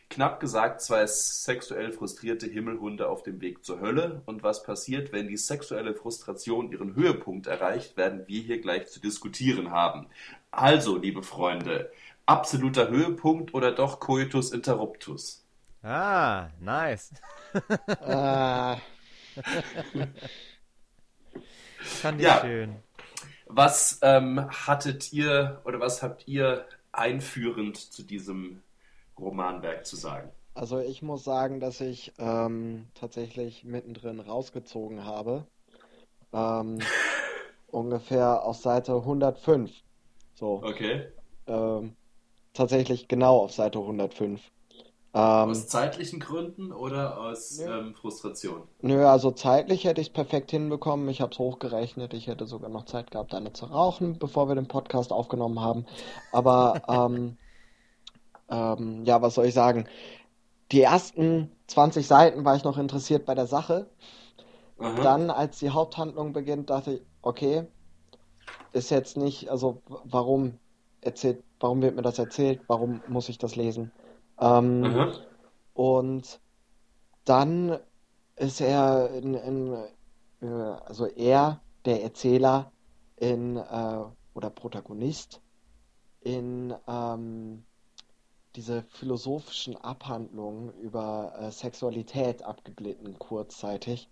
Knapp 0.08 0.38
gesagt, 0.40 0.82
zwei 0.82 1.04
sexuell 1.06 1.92
frustrierte 1.92 2.46
Himmelhunde 2.46 3.08
auf 3.08 3.22
dem 3.24 3.40
Weg 3.40 3.64
zur 3.64 3.80
Hölle. 3.80 4.22
Und 4.26 4.42
was 4.42 4.62
passiert, 4.62 5.12
wenn 5.12 5.26
die 5.28 5.36
sexuelle 5.36 5.94
Frustration 5.94 6.70
ihren 6.70 6.94
Höhepunkt 6.94 7.46
erreicht, 7.48 7.96
werden 7.96 8.26
wir 8.26 8.40
hier 8.40 8.60
gleich 8.60 8.86
zu 8.88 9.00
diskutieren 9.00 9.70
haben. 9.72 10.06
Also, 10.50 10.96
liebe 10.96 11.22
Freunde, 11.22 11.90
absoluter 12.24 12.88
Höhepunkt 12.88 13.52
oder 13.54 13.72
doch 13.72 13.98
Coitus 14.00 14.52
interruptus? 14.52 15.44
Ah, 15.82 16.50
nice. 16.60 17.12
Ah. 18.00 18.78
Fand 21.78 22.20
ich 22.20 22.26
Ja. 22.26 22.40
schön. 22.40 22.82
Was 23.46 24.00
ähm, 24.02 24.48
hattet 24.50 25.12
ihr 25.12 25.62
oder 25.64 25.80
was 25.80 26.02
habt 26.02 26.26
ihr 26.26 26.66
einführend 26.92 27.76
zu 27.76 28.02
diesem 28.02 28.62
Romanwerk 29.18 29.86
zu 29.86 29.96
sagen? 29.96 30.30
Also 30.54 30.80
ich 30.80 31.02
muss 31.02 31.22
sagen, 31.22 31.60
dass 31.60 31.80
ich 31.80 32.12
ähm, 32.18 32.86
tatsächlich 32.94 33.64
mittendrin 33.64 34.20
rausgezogen 34.20 35.04
habe. 35.04 35.46
Ähm, 36.32 36.78
ungefähr 37.68 38.42
auf 38.42 38.56
Seite 38.56 38.94
105. 38.94 39.70
So. 40.34 40.62
Okay. 40.64 41.06
Ähm, 41.46 41.94
tatsächlich 42.52 43.06
genau 43.06 43.38
auf 43.38 43.52
Seite 43.52 43.78
105. 43.78 44.40
Ähm, 45.16 45.50
Aus 45.50 45.66
zeitlichen 45.66 46.20
Gründen 46.20 46.72
oder 46.72 47.18
aus 47.18 47.58
ähm, 47.58 47.94
Frustration? 47.94 48.64
Nö, 48.82 49.06
also 49.06 49.30
zeitlich 49.30 49.84
hätte 49.84 50.02
ich 50.02 50.08
es 50.08 50.12
perfekt 50.12 50.50
hinbekommen. 50.50 51.08
Ich 51.08 51.22
habe 51.22 51.32
es 51.32 51.38
hochgerechnet. 51.38 52.12
Ich 52.12 52.26
hätte 52.26 52.44
sogar 52.44 52.68
noch 52.68 52.84
Zeit 52.84 53.10
gehabt, 53.10 53.32
eine 53.32 53.54
zu 53.54 53.64
rauchen, 53.64 54.18
bevor 54.18 54.46
wir 54.48 54.54
den 54.54 54.68
Podcast 54.68 55.12
aufgenommen 55.12 55.58
haben. 55.60 55.86
Aber 56.32 56.82
ähm, 56.88 57.38
ähm, 58.50 59.06
ja, 59.06 59.22
was 59.22 59.36
soll 59.36 59.46
ich 59.46 59.54
sagen? 59.54 59.88
Die 60.70 60.82
ersten 60.82 61.50
20 61.68 62.06
Seiten 62.06 62.44
war 62.44 62.54
ich 62.54 62.64
noch 62.64 62.76
interessiert 62.76 63.24
bei 63.24 63.34
der 63.34 63.46
Sache. 63.46 63.88
Aha. 64.78 65.02
Dann, 65.02 65.30
als 65.30 65.58
die 65.60 65.70
Haupthandlung 65.70 66.34
beginnt, 66.34 66.68
dachte 66.68 66.92
ich, 66.92 67.02
okay, 67.22 67.66
ist 68.72 68.90
jetzt 68.90 69.16
nicht, 69.16 69.48
also 69.48 69.80
warum 70.04 70.58
erzählt, 71.00 71.42
warum 71.58 71.80
wird 71.80 71.96
mir 71.96 72.02
das 72.02 72.18
erzählt? 72.18 72.60
Warum 72.66 73.00
muss 73.08 73.30
ich 73.30 73.38
das 73.38 73.56
lesen? 73.56 73.92
Ähm, 74.40 74.84
Aha. 74.84 75.12
und 75.74 76.40
dann 77.24 77.78
ist 78.36 78.60
er 78.60 79.10
in, 79.10 79.34
in 79.34 79.74
äh, 80.42 80.46
also 80.46 81.06
er, 81.06 81.62
der 81.84 82.02
Erzähler, 82.02 82.72
in 83.16 83.56
äh, 83.56 84.04
oder 84.34 84.50
Protagonist 84.50 85.42
in 86.20 86.74
ähm, 86.88 87.64
diese 88.56 88.82
philosophischen 88.84 89.76
Abhandlungen 89.76 90.72
über 90.80 91.34
äh, 91.38 91.50
Sexualität 91.52 92.42
abgeglitten 92.42 93.18
kurzzeitig. 93.18 94.10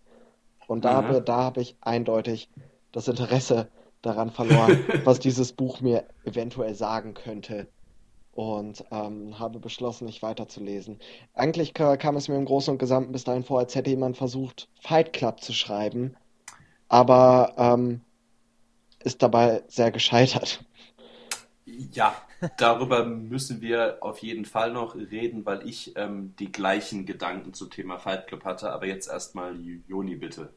Und 0.67 0.85
da, 0.85 1.03
Mhm. 1.03 1.25
da 1.25 1.43
habe 1.45 1.61
ich 1.63 1.77
eindeutig 1.81 2.51
das 2.93 3.09
Interesse 3.09 3.71
daran 4.03 4.31
verloren, 4.31 4.81
was 5.05 5.19
dieses 5.19 5.53
Buch 5.53 5.81
mir 5.81 6.09
eventuell 6.25 6.75
sagen 6.75 7.15
könnte. 7.15 7.69
Und 8.35 8.85
ähm, 8.91 9.39
habe 9.39 9.61
beschlossen, 9.61 10.07
nicht 10.07 10.21
weiterzulesen. 10.23 10.99
Eigentlich 11.35 11.73
ka- 11.73 11.97
kam 11.97 12.17
es 12.17 12.27
mir 12.27 12.35
im 12.35 12.45
Großen 12.45 12.73
und 12.73 12.79
Gesamten 12.79 13.13
bis 13.13 13.23
dahin 13.23 13.45
vor, 13.45 13.61
als 13.61 13.77
hätte 13.77 13.91
jemand 13.91 14.17
versucht, 14.17 14.69
Fight 14.81 15.13
Club 15.13 15.41
zu 15.41 15.53
schreiben, 15.53 16.17
aber 16.89 17.55
ähm, 17.57 18.01
ist 19.05 19.23
dabei 19.23 19.63
sehr 19.69 19.93
gescheitert. 19.93 20.65
Ja, 21.65 22.17
darüber 22.57 23.05
müssen 23.05 23.61
wir 23.61 23.99
auf 24.01 24.19
jeden 24.19 24.47
Fall 24.47 24.73
noch 24.73 24.97
reden, 24.97 25.47
weil 25.47 25.65
ich 25.69 25.97
ähm, 25.97 26.35
die 26.41 26.51
gleichen 26.51 27.07
Gedanken 27.07 27.55
zum 27.55 27.71
Thema 27.71 27.99
Fight 28.01 28.27
Club 28.27 28.45
hatte. 28.45 28.73
Aber 28.73 28.87
jetzt 28.87 29.09
erstmal 29.09 29.57
Joni, 29.87 30.17
bitte. 30.17 30.53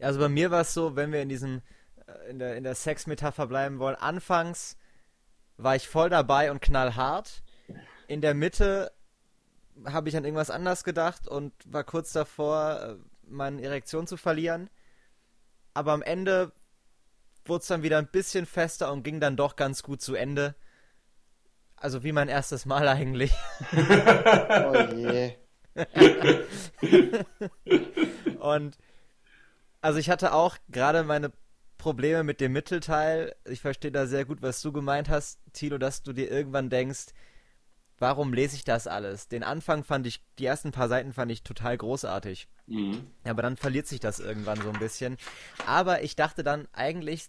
Also 0.00 0.20
bei 0.20 0.28
mir 0.28 0.52
war 0.52 0.60
es 0.60 0.72
so, 0.72 0.94
wenn 0.94 1.10
wir 1.10 1.22
in 1.22 1.28
diesem, 1.28 1.60
äh, 2.06 2.30
in 2.30 2.38
der, 2.38 2.56
in 2.56 2.62
der 2.62 2.76
Sex-Metapher 2.76 3.48
bleiben 3.48 3.80
wollen, 3.80 3.96
anfangs 3.96 4.76
war 5.56 5.76
ich 5.76 5.88
voll 5.88 6.10
dabei 6.10 6.50
und 6.50 6.60
knallhart. 6.60 7.42
In 8.06 8.20
der 8.20 8.34
Mitte 8.34 8.92
habe 9.86 10.08
ich 10.08 10.16
an 10.16 10.24
irgendwas 10.24 10.50
anders 10.50 10.84
gedacht 10.84 11.26
und 11.28 11.52
war 11.66 11.84
kurz 11.84 12.12
davor, 12.12 12.80
äh, 12.80 12.96
meine 13.26 13.62
Erektion 13.62 14.06
zu 14.06 14.16
verlieren. 14.16 14.70
Aber 15.72 15.92
am 15.92 16.02
Ende 16.02 16.52
wurde 17.44 17.62
es 17.62 17.68
dann 17.68 17.82
wieder 17.82 17.98
ein 17.98 18.08
bisschen 18.08 18.46
fester 18.46 18.92
und 18.92 19.02
ging 19.02 19.20
dann 19.20 19.36
doch 19.36 19.56
ganz 19.56 19.82
gut 19.82 20.00
zu 20.00 20.14
Ende. 20.14 20.54
Also 21.76 22.04
wie 22.04 22.12
mein 22.12 22.28
erstes 22.28 22.64
Mal 22.66 22.88
eigentlich. 22.88 23.34
Oh 23.72 24.78
je. 24.94 25.34
Und 28.38 28.78
also 29.80 29.98
ich 29.98 30.08
hatte 30.08 30.32
auch 30.32 30.56
gerade 30.68 31.02
meine 31.02 31.32
Probleme 31.84 32.24
mit 32.24 32.40
dem 32.40 32.52
Mittelteil. 32.52 33.34
Ich 33.44 33.60
verstehe 33.60 33.92
da 33.92 34.06
sehr 34.06 34.24
gut, 34.24 34.40
was 34.40 34.62
du 34.62 34.72
gemeint 34.72 35.10
hast, 35.10 35.38
Tilo, 35.52 35.76
dass 35.76 36.02
du 36.02 36.14
dir 36.14 36.30
irgendwann 36.30 36.70
denkst, 36.70 37.08
warum 37.98 38.32
lese 38.32 38.56
ich 38.56 38.64
das 38.64 38.86
alles? 38.86 39.28
Den 39.28 39.42
Anfang 39.42 39.84
fand 39.84 40.06
ich, 40.06 40.24
die 40.38 40.46
ersten 40.46 40.72
paar 40.72 40.88
Seiten 40.88 41.12
fand 41.12 41.30
ich 41.30 41.42
total 41.42 41.76
großartig. 41.76 42.48
Mhm. 42.68 43.06
Aber 43.24 43.42
dann 43.42 43.58
verliert 43.58 43.86
sich 43.86 44.00
das 44.00 44.18
irgendwann 44.18 44.62
so 44.62 44.70
ein 44.70 44.78
bisschen. 44.78 45.18
Aber 45.66 46.02
ich 46.02 46.16
dachte 46.16 46.42
dann 46.42 46.68
eigentlich 46.72 47.28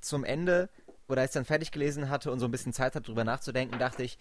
zum 0.00 0.22
Ende, 0.22 0.70
oder 1.08 1.22
als 1.22 1.32
ich 1.32 1.34
dann 1.34 1.44
fertig 1.44 1.72
gelesen 1.72 2.10
hatte 2.10 2.30
und 2.30 2.38
so 2.38 2.44
ein 2.44 2.52
bisschen 2.52 2.72
Zeit 2.72 2.94
hatte, 2.94 3.06
drüber 3.06 3.24
nachzudenken, 3.24 3.80
dachte 3.80 4.04
ich, 4.04 4.18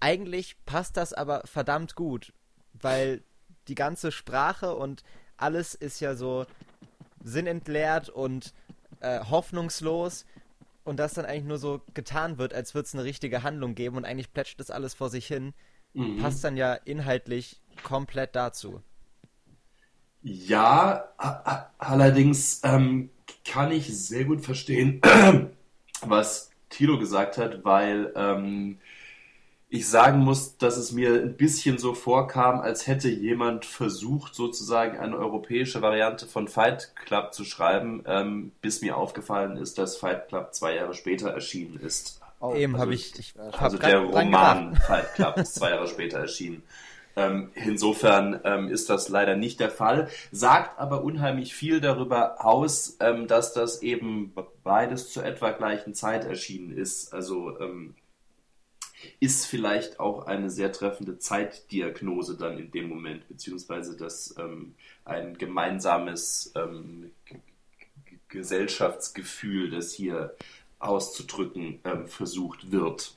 eigentlich 0.00 0.62
passt 0.66 0.98
das 0.98 1.14
aber 1.14 1.40
verdammt 1.46 1.94
gut, 1.94 2.34
weil 2.74 3.22
die 3.68 3.74
ganze 3.74 4.12
Sprache 4.12 4.74
und 4.74 5.02
alles 5.38 5.74
ist 5.74 6.00
ja 6.00 6.14
so 6.14 6.44
sinnentleert 7.24 8.10
und 8.10 8.52
äh, 9.02 9.20
hoffnungslos 9.30 10.26
und 10.84 10.98
das 10.98 11.14
dann 11.14 11.26
eigentlich 11.26 11.44
nur 11.44 11.58
so 11.58 11.82
getan 11.94 12.38
wird, 12.38 12.54
als 12.54 12.74
würde 12.74 12.86
es 12.86 12.94
eine 12.94 13.04
richtige 13.04 13.42
Handlung 13.44 13.74
geben 13.76 13.96
und 13.98 14.04
eigentlich 14.06 14.32
plätscht 14.32 14.60
das 14.60 14.70
alles 14.70 14.94
vor 14.94 15.10
sich 15.10 15.26
hin, 15.26 15.54
Mhm. 15.94 16.16
passt 16.16 16.44
dann 16.44 16.56
ja 16.56 16.74
inhaltlich 16.74 17.60
komplett 17.82 18.36
dazu. 18.36 18.82
Ja, 20.22 21.08
allerdings 21.78 22.60
ähm, 22.64 23.10
kann 23.44 23.72
ich 23.72 23.86
sehr 24.06 24.24
gut 24.24 24.40
verstehen, 24.40 25.00
was 26.02 26.50
Tilo 26.70 26.98
gesagt 26.98 27.38
hat, 27.38 27.64
weil 27.64 28.12
ähm, 28.14 28.78
ich 29.74 29.88
sagen 29.88 30.18
muss, 30.18 30.58
dass 30.58 30.76
es 30.76 30.92
mir 30.92 31.14
ein 31.14 31.34
bisschen 31.38 31.78
so 31.78 31.94
vorkam, 31.94 32.60
als 32.60 32.86
hätte 32.86 33.08
jemand 33.08 33.64
versucht, 33.64 34.34
sozusagen 34.34 34.98
eine 34.98 35.16
europäische 35.16 35.80
Variante 35.80 36.26
von 36.26 36.46
Fight 36.46 36.92
Club 37.06 37.32
zu 37.32 37.44
schreiben, 37.44 38.04
ähm, 38.06 38.52
bis 38.60 38.82
mir 38.82 38.98
aufgefallen 38.98 39.56
ist, 39.56 39.78
dass 39.78 39.96
Fight 39.96 40.28
Club 40.28 40.52
zwei 40.52 40.74
Jahre 40.74 40.92
später 40.92 41.30
erschienen 41.30 41.80
ist. 41.80 42.20
Oh, 42.38 42.54
Eben 42.54 42.74
also- 42.74 42.82
habe 42.82 42.94
ich, 42.94 43.18
ich 43.18 43.34
hab 43.38 43.62
Also 43.62 43.78
der 43.78 44.00
Roman. 44.00 44.76
Fight 44.86 45.14
Club 45.14 45.38
ist 45.38 45.54
zwei 45.54 45.70
Jahre 45.70 45.88
später 45.88 46.18
erschienen. 46.18 46.62
Ähm, 47.16 47.50
insofern 47.54 48.40
ähm, 48.44 48.68
ist 48.68 48.90
das 48.90 49.08
leider 49.08 49.36
nicht 49.36 49.58
der 49.60 49.70
Fall, 49.70 50.08
sagt 50.32 50.78
aber 50.78 51.02
unheimlich 51.02 51.54
viel 51.54 51.80
darüber 51.80 52.44
aus, 52.44 52.96
ähm, 53.00 53.26
dass 53.26 53.54
das 53.54 53.80
eben 53.82 54.34
beides 54.64 55.12
zur 55.12 55.24
etwa 55.24 55.50
gleichen 55.52 55.94
Zeit 55.94 56.24
erschienen 56.26 56.76
ist. 56.76 57.12
Also 57.14 57.58
ähm, 57.60 57.94
ist 59.20 59.46
vielleicht 59.46 60.00
auch 60.00 60.26
eine 60.26 60.50
sehr 60.50 60.72
treffende 60.72 61.18
Zeitdiagnose 61.18 62.36
dann 62.36 62.58
in 62.58 62.70
dem 62.70 62.88
Moment, 62.88 63.26
beziehungsweise 63.28 63.96
dass 63.96 64.34
ähm, 64.38 64.74
ein 65.04 65.38
gemeinsames 65.38 66.52
ähm, 66.54 67.10
Gesellschaftsgefühl, 68.28 69.70
das 69.70 69.92
hier 69.92 70.34
auszudrücken 70.78 71.80
ähm, 71.84 72.06
versucht 72.06 72.72
wird. 72.72 73.14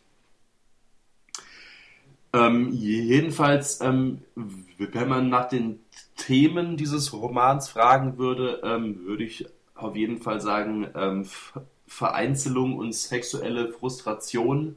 Ähm, 2.33 2.71
jedenfalls, 2.73 3.79
ähm, 3.81 4.21
wenn 4.35 5.07
man 5.07 5.29
nach 5.29 5.47
den 5.47 5.79
Themen 6.17 6.75
dieses 6.77 7.13
Romans 7.13 7.69
fragen 7.69 8.17
würde, 8.17 8.61
ähm, 8.63 9.05
würde 9.05 9.23
ich 9.23 9.45
auf 9.73 9.95
jeden 9.95 10.21
Fall 10.21 10.39
sagen, 10.41 11.25
Ver- 11.25 11.65
Vereinzelung 11.87 12.77
und 12.77 12.93
sexuelle 12.93 13.71
Frustration. 13.73 14.75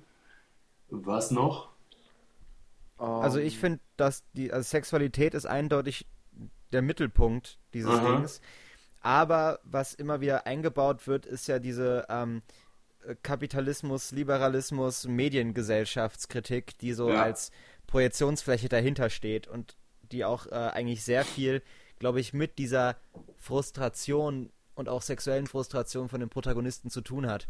Was 0.91 1.31
noch? 1.31 1.71
Also 2.97 3.39
Ähm, 3.39 3.47
ich 3.47 3.59
finde, 3.59 3.81
dass 3.97 4.25
die 4.33 4.53
also 4.53 4.69
Sexualität 4.69 5.35
ist 5.35 5.47
eindeutig 5.47 6.07
der 6.73 6.83
Mittelpunkt 6.83 7.59
dieses 7.75 7.91
Aha. 7.91 8.17
Dings. 8.17 8.41
Aber 9.01 9.61
was 9.63 9.95
immer 9.95 10.21
wieder 10.21 10.47
eingebaut 10.47 11.07
wird, 11.07 11.25
ist 11.25 11.47
ja 11.47 11.59
diese 11.61 12.07
ähm, 12.09 12.43
äh, 13.07 13.15
Kapitalismus, 13.23 14.11
Liberalismus, 14.11 15.07
Mediengesellschaftskritik, 15.07 16.77
die 16.79 16.93
so 16.93 17.11
Ja. 17.11 17.23
als 17.23 17.51
Projektionsfläche 17.87 18.69
dahinter 18.69 19.09
steht 19.11 19.47
und 19.47 19.77
die 20.11 20.25
auch 20.25 20.47
äh, 20.47 20.51
eigentlich 20.55 21.05
sehr 21.05 21.25
viel, 21.25 21.63
glaube 21.99 22.21
ich, 22.21 22.33
mit 22.33 22.59
dieser 22.59 22.97
Frustration 23.37 24.51
und 24.75 24.89
auch 24.89 25.03
sexuellen 25.03 25.47
Frustration 25.47 26.09
von 26.09 26.21
den 26.21 26.29
Protagonisten 26.29 26.91
zu 26.91 27.01
tun 27.01 27.27
hat. 27.27 27.49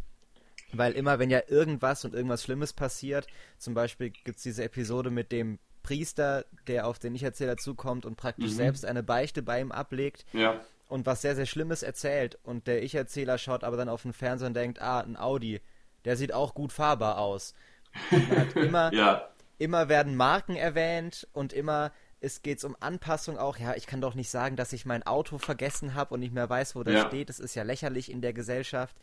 Weil 0.73 0.93
immer, 0.93 1.19
wenn 1.19 1.31
ja 1.31 1.41
irgendwas 1.49 2.05
und 2.05 2.15
irgendwas 2.15 2.43
Schlimmes 2.43 2.73
passiert, 2.73 3.27
zum 3.59 3.75
Beispiel 3.75 4.11
gibt 4.11 4.37
es 4.39 4.43
diese 4.43 4.65
Episode 4.65 5.11
mit 5.11 5.33
dem 5.33 5.59
Priester, 5.83 6.45
der 6.67 6.87
auf 6.87 6.99
den 6.99 7.15
Ich-Erzähler 7.15 7.57
zukommt 7.57 8.05
und 8.05 8.17
praktisch 8.17 8.51
Mhm. 8.53 8.57
selbst 8.57 8.85
eine 8.85 9.03
Beichte 9.03 9.43
bei 9.43 9.61
ihm 9.61 9.73
ablegt 9.73 10.27
Ja. 10.35 10.61
und 10.89 11.07
was 11.07 11.23
sehr, 11.23 11.35
sehr 11.35 11.47
Schlimmes 11.47 11.83
erzählt. 11.83 12.39
Und 12.43 12.67
der 12.67 12.83
Ich-Erzähler 12.83 13.39
schaut 13.39 13.65
aber 13.65 13.77
dann 13.79 13.89
auf 13.89 14.03
den 14.03 14.13
Fernseher 14.13 14.49
und 14.49 14.55
denkt, 14.55 14.83
ah, 14.83 15.01
ein 15.01 15.17
Audi, 15.17 15.61
der 16.05 16.17
sieht 16.19 16.35
auch 16.35 16.53
gut 16.55 16.73
fahrbar 16.73 17.19
aus. 17.19 17.55
Immer, 18.55 18.93
Ja. 18.93 19.29
immer 19.59 19.89
werden 19.89 20.15
Marken 20.17 20.57
erwähnt 20.57 21.27
und 21.33 21.53
immer 21.53 21.93
es 22.21 22.43
geht 22.43 22.63
um 22.65 22.77
Anpassung 22.81 23.39
auch. 23.39 23.59
Ja, 23.59 23.75
ich 23.77 23.87
kann 23.87 24.01
doch 24.01 24.15
nicht 24.15 24.29
sagen, 24.29 24.57
dass 24.57 24.73
ich 24.73 24.85
mein 24.85 25.05
Auto 25.05 25.39
vergessen 25.39 25.95
habe 25.95 26.15
und 26.15 26.21
nicht 26.21 26.35
mehr 26.35 26.51
weiß, 26.51 26.75
wo 26.75 26.83
das 26.83 26.95
Ja. 26.95 27.07
steht. 27.07 27.29
Das 27.29 27.39
ist 27.39 27.55
ja 27.55 27.63
lächerlich 27.63 28.11
in 28.11 28.21
der 28.21 28.33
Gesellschaft. 28.33 28.97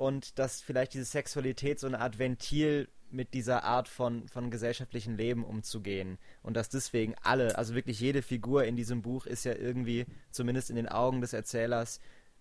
Und 0.00 0.38
dass 0.38 0.62
vielleicht 0.62 0.94
diese 0.94 1.04
Sexualität 1.04 1.78
so 1.78 1.86
eine 1.86 2.00
Art 2.00 2.18
Ventil 2.18 2.88
mit 3.10 3.34
dieser 3.34 3.64
Art 3.64 3.86
von, 3.86 4.26
von 4.28 4.50
gesellschaftlichen 4.50 5.18
Leben 5.18 5.44
umzugehen. 5.44 6.16
Und 6.42 6.56
dass 6.56 6.70
deswegen 6.70 7.14
alle, 7.22 7.58
also 7.58 7.74
wirklich 7.74 8.00
jede 8.00 8.22
Figur 8.22 8.64
in 8.64 8.76
diesem 8.76 9.02
Buch 9.02 9.26
ist 9.26 9.44
ja 9.44 9.54
irgendwie, 9.54 10.06
zumindest 10.30 10.70
in 10.70 10.76
den 10.76 10.88
Augen 10.88 11.20
des 11.20 11.34
Erzählers, 11.34 12.00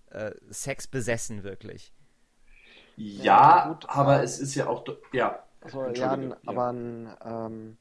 äh, 0.09 0.31
Sex 0.49 0.87
besessen 0.87 1.43
wirklich. 1.43 1.91
Ja, 2.95 3.23
ja 3.23 3.67
gut, 3.67 3.89
aber 3.89 4.23
es 4.23 4.39
ist 4.39 4.55
ja 4.55 4.67
auch, 4.67 4.85
ja. 5.11 5.43
Also, 5.59 5.85
ja, 5.87 6.15
ja, 6.15 6.37
aber 6.45 6.63
an, 6.63 7.17
ähm, 7.25 7.77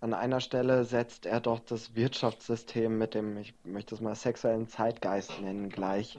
an 0.00 0.14
einer 0.14 0.40
Stelle 0.40 0.86
setzt 0.86 1.26
er 1.26 1.40
doch 1.40 1.60
das 1.60 1.94
Wirtschaftssystem 1.94 2.96
mit 2.96 3.12
dem, 3.12 3.36
ich 3.36 3.52
möchte 3.64 3.94
es 3.94 4.00
mal 4.00 4.14
sexuellen 4.14 4.66
Zeitgeist 4.66 5.42
nennen, 5.42 5.68
gleich. 5.68 6.18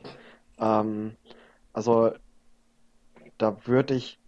Ähm, 0.60 1.16
also 1.74 2.12
da 3.40 3.58
würde 3.66 3.96
ich 3.96 4.20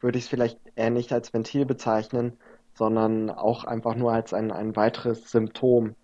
würde 0.00 0.18
ich 0.18 0.24
es 0.24 0.30
vielleicht 0.30 0.58
eher 0.76 0.90
nicht 0.90 1.12
als 1.12 1.34
Ventil 1.34 1.66
bezeichnen, 1.66 2.38
sondern 2.74 3.30
auch 3.30 3.64
einfach 3.64 3.96
nur 3.96 4.12
als 4.12 4.32
ein, 4.32 4.52
ein 4.52 4.76
weiteres 4.76 5.30
Symptom. 5.30 5.94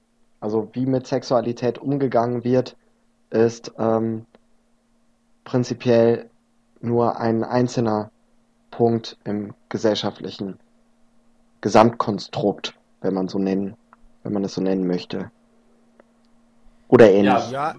Also 0.40 0.68
wie 0.72 0.86
mit 0.86 1.06
Sexualität 1.06 1.78
umgegangen 1.78 2.44
wird, 2.44 2.76
ist 3.30 3.72
ähm, 3.78 4.26
prinzipiell 5.44 6.28
nur 6.80 7.18
ein 7.18 7.44
einzelner 7.44 8.10
Punkt 8.70 9.16
im 9.24 9.54
gesellschaftlichen 9.68 10.58
Gesamtkonstrukt, 11.60 12.74
wenn 13.00 13.14
man 13.14 13.28
so 13.28 13.38
nennen, 13.38 13.76
wenn 14.22 14.32
man 14.32 14.44
es 14.44 14.54
so 14.54 14.60
nennen 14.60 14.86
möchte. 14.86 15.30
Oder 16.88 17.10
ähnlich. 17.10 17.50
Ja, 17.50 17.76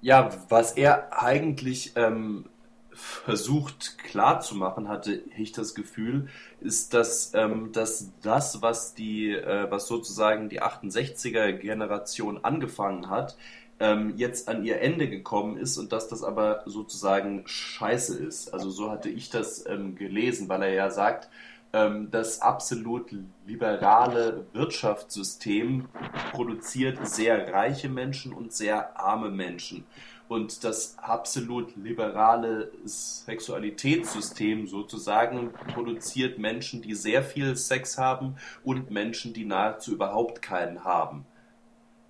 ja 0.00 0.30
was 0.48 0.72
er 0.72 1.22
eigentlich 1.22 1.92
ähm, 1.96 2.46
versucht 2.94 3.98
klarzumachen, 3.98 4.88
hatte 4.88 5.22
ich 5.36 5.52
das 5.52 5.74
Gefühl, 5.74 6.28
ist, 6.60 6.94
dass, 6.94 7.32
ähm, 7.34 7.72
dass 7.72 8.10
das, 8.22 8.62
was 8.62 8.94
die, 8.94 9.30
äh, 9.30 9.70
was 9.70 9.86
sozusagen 9.86 10.48
die 10.48 10.62
68er 10.62 11.52
Generation 11.52 12.44
angefangen 12.44 13.08
hat, 13.08 13.36
ähm, 13.80 14.14
jetzt 14.16 14.48
an 14.48 14.64
ihr 14.64 14.80
Ende 14.80 15.08
gekommen 15.08 15.56
ist 15.56 15.78
und 15.78 15.92
dass 15.92 16.08
das 16.08 16.22
aber 16.22 16.62
sozusagen 16.66 17.42
scheiße 17.46 18.16
ist. 18.16 18.54
Also 18.54 18.70
so 18.70 18.90
hatte 18.90 19.08
ich 19.08 19.30
das 19.30 19.66
ähm, 19.66 19.96
gelesen, 19.96 20.48
weil 20.48 20.62
er 20.62 20.72
ja 20.72 20.90
sagt, 20.90 21.28
ähm, 21.72 22.10
das 22.10 22.40
absolut 22.40 23.14
liberale 23.46 24.46
Wirtschaftssystem 24.52 25.88
produziert 26.32 27.06
sehr 27.06 27.52
reiche 27.52 27.88
Menschen 27.88 28.32
und 28.32 28.52
sehr 28.52 28.98
arme 29.00 29.30
Menschen 29.30 29.84
und 30.32 30.64
das 30.64 30.96
absolut 30.98 31.76
liberale 31.76 32.70
Sexualitätssystem 32.86 34.66
sozusagen 34.66 35.52
produziert 35.74 36.38
Menschen, 36.38 36.80
die 36.80 36.94
sehr 36.94 37.22
viel 37.22 37.54
Sex 37.54 37.98
haben 37.98 38.36
und 38.64 38.90
Menschen, 38.90 39.34
die 39.34 39.44
nahezu 39.44 39.92
überhaupt 39.92 40.40
keinen 40.40 40.84
haben. 40.84 41.26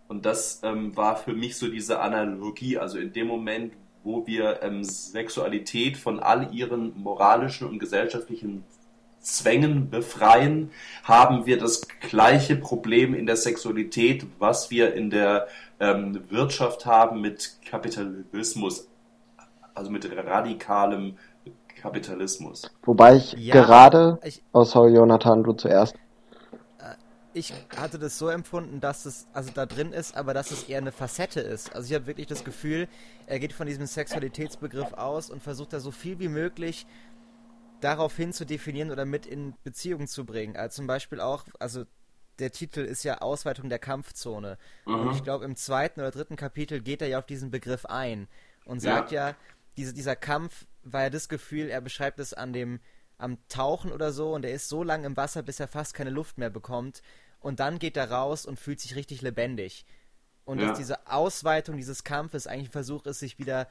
Und 0.07 0.25
das 0.25 0.61
ähm, 0.63 0.97
war 0.97 1.17
für 1.17 1.33
mich 1.33 1.57
so 1.57 1.67
diese 1.67 1.99
Analogie. 1.99 2.79
Also 2.79 2.99
in 2.99 3.13
dem 3.13 3.27
Moment, 3.27 3.73
wo 4.05 4.25
wir 4.25 4.63
ähm, 4.63 4.85
Sexualität 4.85 5.97
von 5.97 6.21
all 6.21 6.55
ihren 6.55 6.97
moralischen 7.03 7.67
und 7.67 7.81
gesellschaftlichen 7.81 8.63
Zwängen 9.21 9.91
befreien, 9.91 10.71
haben 11.03 11.47
wir 11.47 11.59
das 11.59 11.83
gleiche 12.01 12.55
Problem 12.55 13.15
in 13.15 13.27
der 13.27 13.37
Sexualität, 13.37 14.27
was 14.39 14.71
wir 14.71 14.95
in 14.95 15.11
der 15.11 15.49
ähm, 15.83 16.31
Wirtschaft 16.31 16.87
haben 16.87 17.21
mit 17.21 17.59
Kapitalismus, 17.69 18.89
also 19.75 19.91
mit 19.91 20.09
radikalem 20.17 21.19
Kapitalismus. 21.75 22.71
Wobei 22.85 23.17
ich 23.17 23.33
ja, 23.33 23.55
gerade, 23.55 24.21
ich, 24.23 24.45
oh 24.53 24.63
sorry 24.63 24.95
Jonathan, 24.95 25.43
du 25.43 25.53
zuerst. 25.55 25.97
Äh, 26.79 26.95
ich 27.35 27.53
hatte 27.77 27.99
das 27.99 28.17
so 28.17 28.29
empfunden, 28.29 28.81
dass 28.81 29.07
es 29.07 29.27
also 29.33 29.51
da 29.53 29.67
drin 29.67 29.93
ist, 29.93 30.17
aber 30.17 30.35
dass 30.35 30.53
es 30.53 30.69
eher 30.69 30.79
eine 30.79 30.93
Facette 30.93 31.41
ist. 31.41 31.75
Also 31.75 31.89
ich 31.89 31.95
habe 31.95 32.07
wirklich 32.07 32.29
das 32.29 32.45
Gefühl, 32.45 32.87
er 33.27 33.41
geht 33.41 33.53
von 33.53 33.67
diesem 33.67 33.87
Sexualitätsbegriff 33.87 34.93
aus 34.93 35.31
und 35.31 35.43
versucht 35.43 35.73
da 35.73 35.81
so 35.81 35.91
viel 35.91 36.21
wie 36.21 36.29
möglich 36.29 36.87
darauf 37.81 38.17
hin 38.17 38.33
zu 38.33 38.47
definieren 38.47 38.93
oder 38.93 39.05
mit 39.05 39.27
in 39.27 39.55
Beziehung 39.65 40.07
zu 40.07 40.25
bringen. 40.25 40.57
Also 40.57 40.77
zum 40.77 40.87
Beispiel 40.87 41.21
auch, 41.21 41.45
also 41.59 41.87
der 42.39 42.51
Titel 42.51 42.81
ist 42.81 43.05
ja 43.05 43.19
Ausweitung 43.19 43.69
der 43.69 43.79
Kampfzone. 43.79 44.59
Mhm. 44.87 44.95
Und 44.95 45.15
ich 45.15 45.23
glaube, 45.23 45.45
im 45.45 45.57
zweiten 45.57 46.01
oder 46.01 46.11
dritten 46.11 46.37
Kapitel 46.37 46.81
geht 46.81 47.03
er 47.03 47.09
ja 47.09 47.19
auf 47.19 47.27
diesen 47.27 47.51
Begriff 47.51 47.87
ein 47.87 48.29
und 48.65 48.81
sagt 48.81 49.13
ja, 49.13 49.31
ja 49.31 49.37
diese, 49.77 49.95
dieser 49.95 50.17
Kampf 50.17 50.67
war 50.83 51.03
ja 51.03 51.11
das 51.11 51.29
Gefühl, 51.29 51.69
er 51.69 51.81
beschreibt 51.81 52.19
es 52.19 52.35
an 52.35 52.53
dem, 52.53 52.81
am 53.19 53.39
Tauchen 53.49 53.93
oder 53.93 54.13
so 54.13 54.35
und 54.35 54.45
er 54.45 54.53
ist 54.53 54.69
so 54.69 54.83
lang 54.83 55.05
im 55.05 55.17
Wasser, 55.17 55.43
bis 55.43 55.61
er 55.61 55.69
fast 55.69 55.95
keine 55.95 56.11
Luft 56.11 56.39
mehr 56.39 56.51
bekommt. 56.51 57.03
Und 57.41 57.61
dann 57.61 57.79
geht 57.79 57.97
er 57.97 58.11
raus 58.11 58.47
und 58.47 58.59
fühlt 58.59 58.81
sich 58.81 58.97
richtig 58.97 59.23
lebendig. 59.23 59.85
Und 60.45 60.61
ja. 60.61 60.69
dass 60.69 60.79
diese 60.79 61.07
Ausweitung 61.07 61.77
dieses 61.77 62.05
Kampfes 62.05 62.47
eigentlich 62.47 62.69
ein 62.69 62.73
Versuch 62.73 63.07
ist, 63.07 63.21
sich 63.21 63.39
wieder 63.39 63.69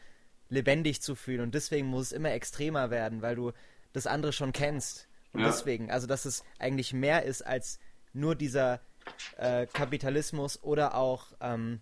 lebendig 0.50 1.02
zu 1.02 1.16
fühlen. 1.16 1.42
Und 1.42 1.56
deswegen 1.56 1.88
muss 1.88 2.08
es 2.08 2.12
immer 2.12 2.32
extremer 2.32 2.90
werden, 2.90 3.22
weil 3.22 3.36
du 3.36 3.52
das 3.94 4.08
andere 4.08 4.34
schon 4.34 4.54
kennst. 4.54 5.08
Und 5.34 5.42
ja. 5.42 5.48
deswegen, 5.48 5.92
also 5.92 6.08
dass 6.08 6.26
es 6.26 6.44
eigentlich 6.60 6.94
mehr 6.94 7.24
ist 7.24 7.42
als 7.42 7.80
nur 8.14 8.36
dieser 8.36 8.80
äh, 9.38 9.66
Kapitalismus 9.68 10.62
oder 10.64 10.96
auch 10.96 11.28
ähm, 11.42 11.82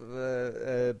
äh, 0.00 0.94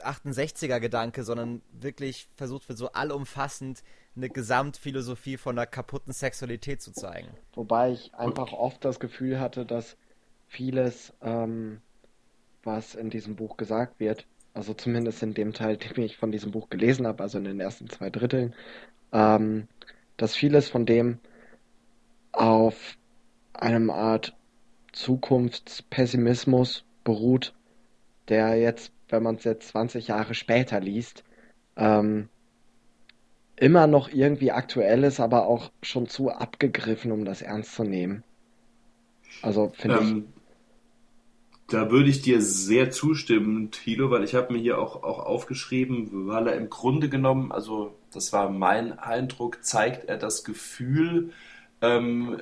68er 0.00 0.80
Gedanke, 0.80 1.22
sondern 1.24 1.62
wirklich 1.72 2.28
versucht 2.36 2.68
wird, 2.68 2.78
so 2.78 2.90
allumfassend 2.92 3.82
eine 4.16 4.28
Gesamtphilosophie 4.28 5.36
von 5.36 5.56
der 5.56 5.66
kaputten 5.66 6.12
Sexualität 6.12 6.82
zu 6.82 6.92
zeigen. 6.92 7.28
Wobei 7.54 7.92
ich 7.92 8.14
einfach 8.14 8.52
oft 8.52 8.84
das 8.84 9.00
Gefühl 9.00 9.40
hatte, 9.40 9.64
dass 9.64 9.96
vieles, 10.48 11.14
ähm, 11.22 11.80
was 12.62 12.94
in 12.94 13.10
diesem 13.10 13.36
Buch 13.36 13.56
gesagt 13.56 14.00
wird, 14.00 14.26
also 14.54 14.74
zumindest 14.74 15.22
in 15.22 15.34
dem 15.34 15.52
Teil, 15.54 15.78
den 15.78 16.04
ich 16.04 16.18
von 16.18 16.30
diesem 16.30 16.52
Buch 16.52 16.68
gelesen 16.68 17.06
habe, 17.06 17.22
also 17.22 17.38
in 17.38 17.44
den 17.44 17.60
ersten 17.60 17.88
zwei 17.88 18.10
Dritteln, 18.10 18.54
ähm, 19.12 19.68
dass 20.16 20.36
vieles 20.36 20.68
von 20.68 20.84
dem 20.84 21.18
auf 22.32 22.96
einem 23.62 23.90
Art 23.90 24.34
Zukunftspessimismus 24.92 26.84
beruht, 27.04 27.54
der 28.28 28.56
jetzt, 28.56 28.92
wenn 29.08 29.22
man 29.22 29.36
es 29.36 29.44
jetzt 29.44 29.68
20 29.68 30.08
Jahre 30.08 30.34
später 30.34 30.80
liest, 30.80 31.24
ähm, 31.76 32.28
immer 33.56 33.86
noch 33.86 34.10
irgendwie 34.12 34.52
aktuell 34.52 35.04
ist, 35.04 35.20
aber 35.20 35.46
auch 35.46 35.70
schon 35.82 36.08
zu 36.08 36.30
abgegriffen, 36.30 37.12
um 37.12 37.24
das 37.24 37.42
ernst 37.42 37.74
zu 37.74 37.84
nehmen. 37.84 38.24
Also 39.40 39.72
finde 39.74 39.98
ähm, 39.98 40.16
ich. 40.18 40.42
Da 41.68 41.90
würde 41.90 42.10
ich 42.10 42.20
dir 42.20 42.42
sehr 42.42 42.90
zustimmen, 42.90 43.70
Thilo, 43.70 44.10
weil 44.10 44.24
ich 44.24 44.34
habe 44.34 44.52
mir 44.52 44.58
hier 44.58 44.78
auch, 44.78 45.02
auch 45.04 45.20
aufgeschrieben, 45.20 46.26
weil 46.26 46.48
er 46.48 46.56
im 46.56 46.68
Grunde 46.68 47.08
genommen, 47.08 47.50
also 47.50 47.94
das 48.12 48.32
war 48.32 48.50
mein 48.50 48.98
Eindruck, 48.98 49.64
zeigt 49.64 50.04
er 50.06 50.18
das 50.18 50.44
Gefühl, 50.44 51.32
ähm, 51.82 52.40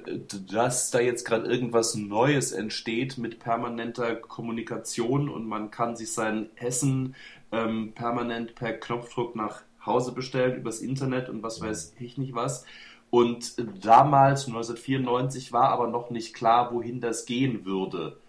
dass 0.52 0.90
da 0.90 1.00
jetzt 1.00 1.24
gerade 1.24 1.50
irgendwas 1.50 1.94
Neues 1.94 2.52
entsteht 2.52 3.16
mit 3.16 3.40
permanenter 3.40 4.14
Kommunikation 4.14 5.30
und 5.30 5.46
man 5.46 5.70
kann 5.70 5.96
sich 5.96 6.12
sein 6.12 6.50
Essen 6.56 7.16
ähm, 7.50 7.92
permanent 7.94 8.54
per 8.54 8.74
Knopfdruck 8.74 9.34
nach 9.34 9.62
Hause 9.84 10.12
bestellen 10.12 10.56
übers 10.58 10.80
Internet 10.80 11.30
und 11.30 11.42
was 11.42 11.60
weiß 11.62 11.96
ich 11.98 12.18
nicht 12.18 12.34
was. 12.34 12.66
Und 13.08 13.56
damals, 13.84 14.46
1994, 14.46 15.52
war 15.52 15.70
aber 15.70 15.88
noch 15.88 16.10
nicht 16.10 16.34
klar, 16.34 16.72
wohin 16.72 17.00
das 17.00 17.24
gehen 17.24 17.64
würde. 17.64 18.19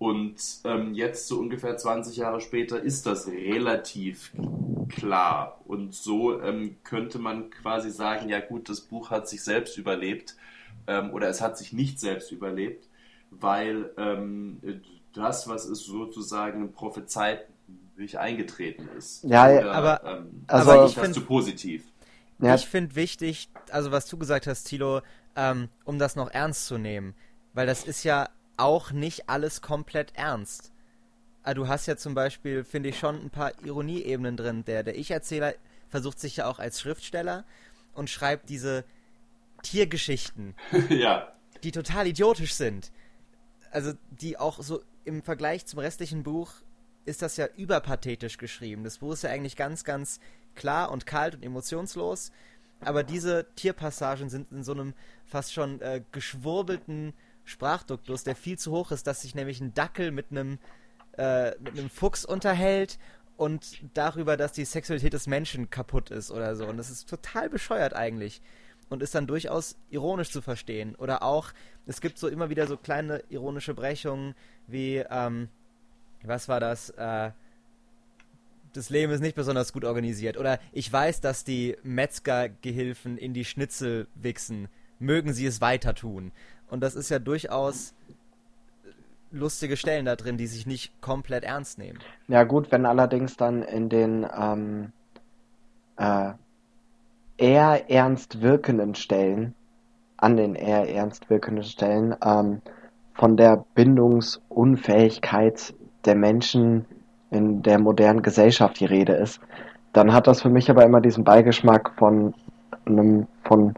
Und 0.00 0.40
ähm, 0.64 0.94
jetzt, 0.94 1.28
so 1.28 1.38
ungefähr 1.38 1.76
20 1.76 2.16
Jahre 2.16 2.40
später, 2.40 2.80
ist 2.80 3.04
das 3.04 3.28
relativ 3.28 4.32
klar. 4.88 5.60
Und 5.66 5.94
so 5.94 6.40
ähm, 6.40 6.76
könnte 6.84 7.18
man 7.18 7.50
quasi 7.50 7.90
sagen, 7.90 8.30
ja 8.30 8.40
gut, 8.40 8.70
das 8.70 8.80
Buch 8.80 9.10
hat 9.10 9.28
sich 9.28 9.44
selbst 9.44 9.76
überlebt 9.76 10.36
ähm, 10.86 11.12
oder 11.12 11.28
es 11.28 11.42
hat 11.42 11.58
sich 11.58 11.74
nicht 11.74 12.00
selbst 12.00 12.32
überlebt, 12.32 12.88
weil 13.30 13.90
ähm, 13.98 14.82
das, 15.12 15.46
was 15.48 15.66
es 15.66 15.84
sozusagen 15.84 16.72
prophezeit, 16.72 17.46
nicht 17.98 18.16
eingetreten 18.16 18.88
ist. 18.96 19.22
Ja, 19.24 19.50
oder, 19.50 19.72
aber, 19.74 20.04
ähm, 20.06 20.44
also, 20.46 20.70
aber 20.70 20.86
ich 20.86 20.94
finde 20.94 21.12
zu 21.12 21.26
positiv. 21.26 21.84
Ja. 22.38 22.54
Ich 22.54 22.64
finde 22.64 22.96
wichtig, 22.96 23.50
also 23.70 23.92
was 23.92 24.06
du 24.06 24.16
gesagt 24.16 24.46
hast, 24.46 24.64
Tilo, 24.64 25.02
ähm, 25.36 25.68
um 25.84 25.98
das 25.98 26.16
noch 26.16 26.30
ernst 26.30 26.64
zu 26.64 26.78
nehmen, 26.78 27.14
weil 27.52 27.66
das 27.66 27.84
ist 27.84 28.02
ja 28.02 28.30
auch 28.60 28.92
nicht 28.92 29.28
alles 29.28 29.62
komplett 29.62 30.12
ernst. 30.14 30.72
Ah, 31.42 31.54
du 31.54 31.68
hast 31.68 31.86
ja 31.86 31.96
zum 31.96 32.14
Beispiel, 32.14 32.64
finde 32.64 32.90
ich, 32.90 32.98
schon 32.98 33.16
ein 33.16 33.30
paar 33.30 33.52
Ironieebenen 33.64 34.36
drin. 34.36 34.64
Der, 34.66 34.82
der 34.82 34.96
Ich-Erzähler 34.96 35.54
versucht 35.88 36.20
sich 36.20 36.36
ja 36.36 36.46
auch 36.46 36.58
als 36.58 36.80
Schriftsteller 36.80 37.44
und 37.94 38.10
schreibt 38.10 38.48
diese 38.48 38.84
Tiergeschichten, 39.62 40.54
ja. 40.90 41.32
die 41.62 41.72
total 41.72 42.06
idiotisch 42.06 42.54
sind. 42.54 42.92
Also 43.70 43.92
die 44.10 44.38
auch 44.38 44.62
so 44.62 44.82
im 45.04 45.22
Vergleich 45.22 45.66
zum 45.66 45.78
restlichen 45.78 46.22
Buch 46.22 46.52
ist 47.06 47.22
das 47.22 47.36
ja 47.36 47.48
überpathetisch 47.56 48.36
geschrieben. 48.36 48.84
Das 48.84 48.98
Buch 48.98 49.14
ist 49.14 49.22
ja 49.22 49.30
eigentlich 49.30 49.56
ganz, 49.56 49.84
ganz 49.84 50.20
klar 50.54 50.90
und 50.90 51.06
kalt 51.06 51.34
und 51.34 51.42
emotionslos. 51.42 52.32
aber 52.80 53.02
diese 53.02 53.46
Tierpassagen 53.56 54.28
sind 54.28 54.52
in 54.52 54.62
so 54.62 54.72
einem 54.72 54.94
fast 55.24 55.52
schon 55.52 55.80
äh, 55.80 56.02
geschwurbelten 56.12 57.14
Sprachduktus, 57.50 58.24
der 58.24 58.36
viel 58.36 58.58
zu 58.58 58.72
hoch 58.72 58.92
ist, 58.92 59.06
dass 59.06 59.22
sich 59.22 59.34
nämlich 59.34 59.60
ein 59.60 59.74
Dackel 59.74 60.10
mit 60.10 60.30
einem 60.30 60.58
äh, 61.18 61.50
mit 61.58 61.78
einem 61.78 61.90
Fuchs 61.90 62.24
unterhält 62.24 62.98
und 63.36 63.82
darüber, 63.94 64.36
dass 64.36 64.52
die 64.52 64.64
Sexualität 64.64 65.12
des 65.12 65.26
Menschen 65.26 65.70
kaputt 65.70 66.10
ist 66.10 66.30
oder 66.30 66.54
so. 66.56 66.66
Und 66.66 66.76
das 66.76 66.90
ist 66.90 67.08
total 67.08 67.48
bescheuert 67.48 67.94
eigentlich. 67.94 68.42
Und 68.88 69.02
ist 69.02 69.14
dann 69.14 69.26
durchaus 69.26 69.76
ironisch 69.88 70.30
zu 70.30 70.42
verstehen. 70.42 70.94
Oder 70.96 71.22
auch, 71.22 71.52
es 71.86 72.00
gibt 72.00 72.18
so 72.18 72.28
immer 72.28 72.50
wieder 72.50 72.66
so 72.66 72.76
kleine 72.76 73.22
ironische 73.28 73.72
Brechungen 73.72 74.34
wie, 74.66 74.96
ähm, 75.10 75.48
was 76.22 76.48
war 76.48 76.60
das? 76.60 76.90
Äh, 76.90 77.30
das 78.72 78.90
Leben 78.90 79.12
ist 79.12 79.20
nicht 79.20 79.36
besonders 79.36 79.72
gut 79.72 79.84
organisiert. 79.84 80.36
Oder 80.36 80.58
ich 80.72 80.92
weiß, 80.92 81.20
dass 81.20 81.44
die 81.44 81.76
Metzgergehilfen 81.82 83.16
in 83.16 83.32
die 83.32 83.44
Schnitzel 83.44 84.06
wichsen. 84.14 84.68
Mögen 84.98 85.32
sie 85.32 85.46
es 85.46 85.60
weiter 85.60 85.94
tun. 85.94 86.32
Und 86.70 86.80
das 86.80 86.94
ist 86.94 87.10
ja 87.10 87.18
durchaus 87.18 87.94
lustige 89.32 89.76
Stellen 89.76 90.06
da 90.06 90.16
drin, 90.16 90.36
die 90.36 90.46
sich 90.46 90.66
nicht 90.66 91.00
komplett 91.00 91.44
ernst 91.44 91.78
nehmen. 91.78 91.98
Ja 92.28 92.44
gut, 92.44 92.72
wenn 92.72 92.86
allerdings 92.86 93.36
dann 93.36 93.62
in 93.62 93.88
den 93.88 94.26
ähm, 94.36 94.92
äh, 95.96 96.32
eher 97.36 97.90
ernst 97.90 98.42
wirkenden 98.42 98.94
Stellen, 98.94 99.54
an 100.16 100.36
den 100.36 100.54
eher 100.54 100.92
ernst 100.94 101.30
wirkenden 101.30 101.64
Stellen, 101.64 102.14
ähm, 102.24 102.60
von 103.14 103.36
der 103.36 103.64
Bindungsunfähigkeit 103.74 105.74
der 106.04 106.16
Menschen 106.16 106.86
in 107.30 107.62
der 107.62 107.78
modernen 107.78 108.22
Gesellschaft 108.22 108.80
die 108.80 108.86
Rede 108.86 109.12
ist, 109.12 109.40
dann 109.92 110.12
hat 110.12 110.26
das 110.26 110.42
für 110.42 110.50
mich 110.50 110.70
aber 110.70 110.84
immer 110.84 111.00
diesen 111.00 111.24
Beigeschmack 111.24 111.92
von 111.98 112.34
einem, 112.86 113.26
von 113.44 113.74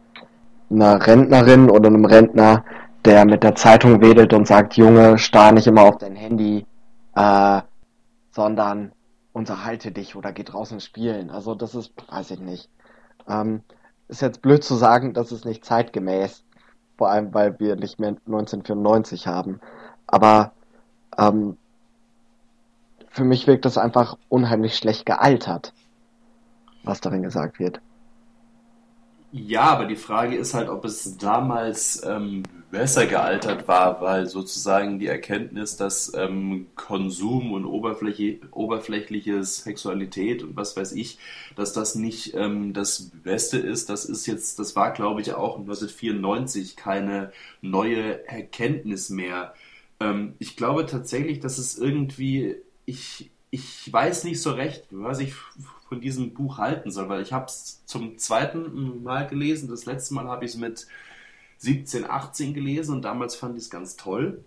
einer 0.72 1.06
Rentnerin 1.06 1.70
oder 1.70 1.88
einem 1.88 2.04
Rentner, 2.04 2.64
der 3.04 3.24
mit 3.24 3.42
der 3.42 3.54
Zeitung 3.54 4.00
wedelt 4.00 4.32
und 4.32 4.46
sagt, 4.46 4.76
Junge, 4.76 5.18
starr 5.18 5.52
nicht 5.52 5.66
immer 5.66 5.82
auf 5.82 5.98
dein 5.98 6.16
Handy, 6.16 6.66
äh, 7.14 7.60
sondern 8.30 8.92
unterhalte 9.32 9.92
dich 9.92 10.16
oder 10.16 10.32
geh 10.32 10.44
draußen 10.44 10.80
spielen. 10.80 11.30
Also 11.30 11.54
das 11.54 11.74
ist, 11.74 11.92
weiß 12.10 12.30
ich 12.32 12.40
nicht. 12.40 12.68
Ähm, 13.28 13.62
ist 14.08 14.22
jetzt 14.22 14.42
blöd 14.42 14.62
zu 14.62 14.74
sagen, 14.74 15.14
das 15.14 15.32
ist 15.32 15.44
nicht 15.44 15.64
zeitgemäß. 15.64 16.44
Vor 16.98 17.10
allem, 17.10 17.32
weil 17.32 17.58
wir 17.58 17.76
nicht 17.76 17.98
mehr 17.98 18.10
1994 18.26 19.26
haben. 19.26 19.60
Aber 20.06 20.52
ähm, 21.18 21.56
für 23.08 23.24
mich 23.24 23.46
wirkt 23.46 23.64
das 23.64 23.78
einfach 23.78 24.16
unheimlich 24.28 24.76
schlecht 24.76 25.06
gealtert, 25.06 25.72
was 26.84 27.00
darin 27.00 27.22
gesagt 27.22 27.58
wird. 27.58 27.80
Ja, 29.34 29.62
aber 29.62 29.86
die 29.86 29.96
Frage 29.96 30.36
ist 30.36 30.52
halt, 30.52 30.68
ob 30.68 30.84
es 30.84 31.16
damals 31.16 32.02
ähm, 32.04 32.42
besser 32.70 33.06
gealtert 33.06 33.66
war, 33.66 34.02
weil 34.02 34.26
sozusagen 34.26 34.98
die 34.98 35.06
Erkenntnis, 35.06 35.78
dass 35.78 36.12
ähm, 36.14 36.66
Konsum 36.74 37.52
und 37.52 37.64
Oberfläche, 37.64 38.40
oberflächliche 38.50 39.42
Sexualität 39.42 40.42
und 40.42 40.54
was 40.54 40.76
weiß 40.76 40.92
ich, 40.92 41.18
dass 41.56 41.72
das 41.72 41.94
nicht 41.94 42.34
ähm, 42.34 42.74
das 42.74 43.10
Beste 43.24 43.56
ist, 43.56 43.88
das 43.88 44.04
ist 44.04 44.26
jetzt, 44.26 44.58
das 44.58 44.76
war 44.76 44.92
glaube 44.92 45.22
ich 45.22 45.32
auch 45.32 45.58
1994 45.58 46.76
keine 46.76 47.32
neue 47.62 48.28
Erkenntnis 48.28 49.08
mehr. 49.08 49.54
Ähm, 49.98 50.34
ich 50.40 50.56
glaube 50.56 50.84
tatsächlich, 50.84 51.40
dass 51.40 51.56
es 51.56 51.78
irgendwie, 51.78 52.56
ich, 52.84 53.30
ich 53.50 53.90
weiß 53.90 54.24
nicht 54.24 54.42
so 54.42 54.52
recht, 54.52 54.84
was 54.90 55.20
ich 55.20 55.34
von 55.92 56.00
diesem 56.00 56.32
Buch 56.32 56.56
halten 56.56 56.90
soll, 56.90 57.10
weil 57.10 57.20
ich 57.20 57.34
habe 57.34 57.44
es 57.44 57.84
zum 57.84 58.16
zweiten 58.16 59.02
Mal 59.02 59.26
gelesen. 59.26 59.68
Das 59.68 59.84
letzte 59.84 60.14
Mal 60.14 60.26
habe 60.26 60.46
ich 60.46 60.52
es 60.52 60.56
mit 60.56 60.86
17, 61.58 62.08
18 62.08 62.54
gelesen 62.54 62.94
und 62.94 63.02
damals 63.02 63.36
fand 63.36 63.58
ich 63.58 63.64
es 63.64 63.70
ganz 63.70 63.96
toll. 63.96 64.42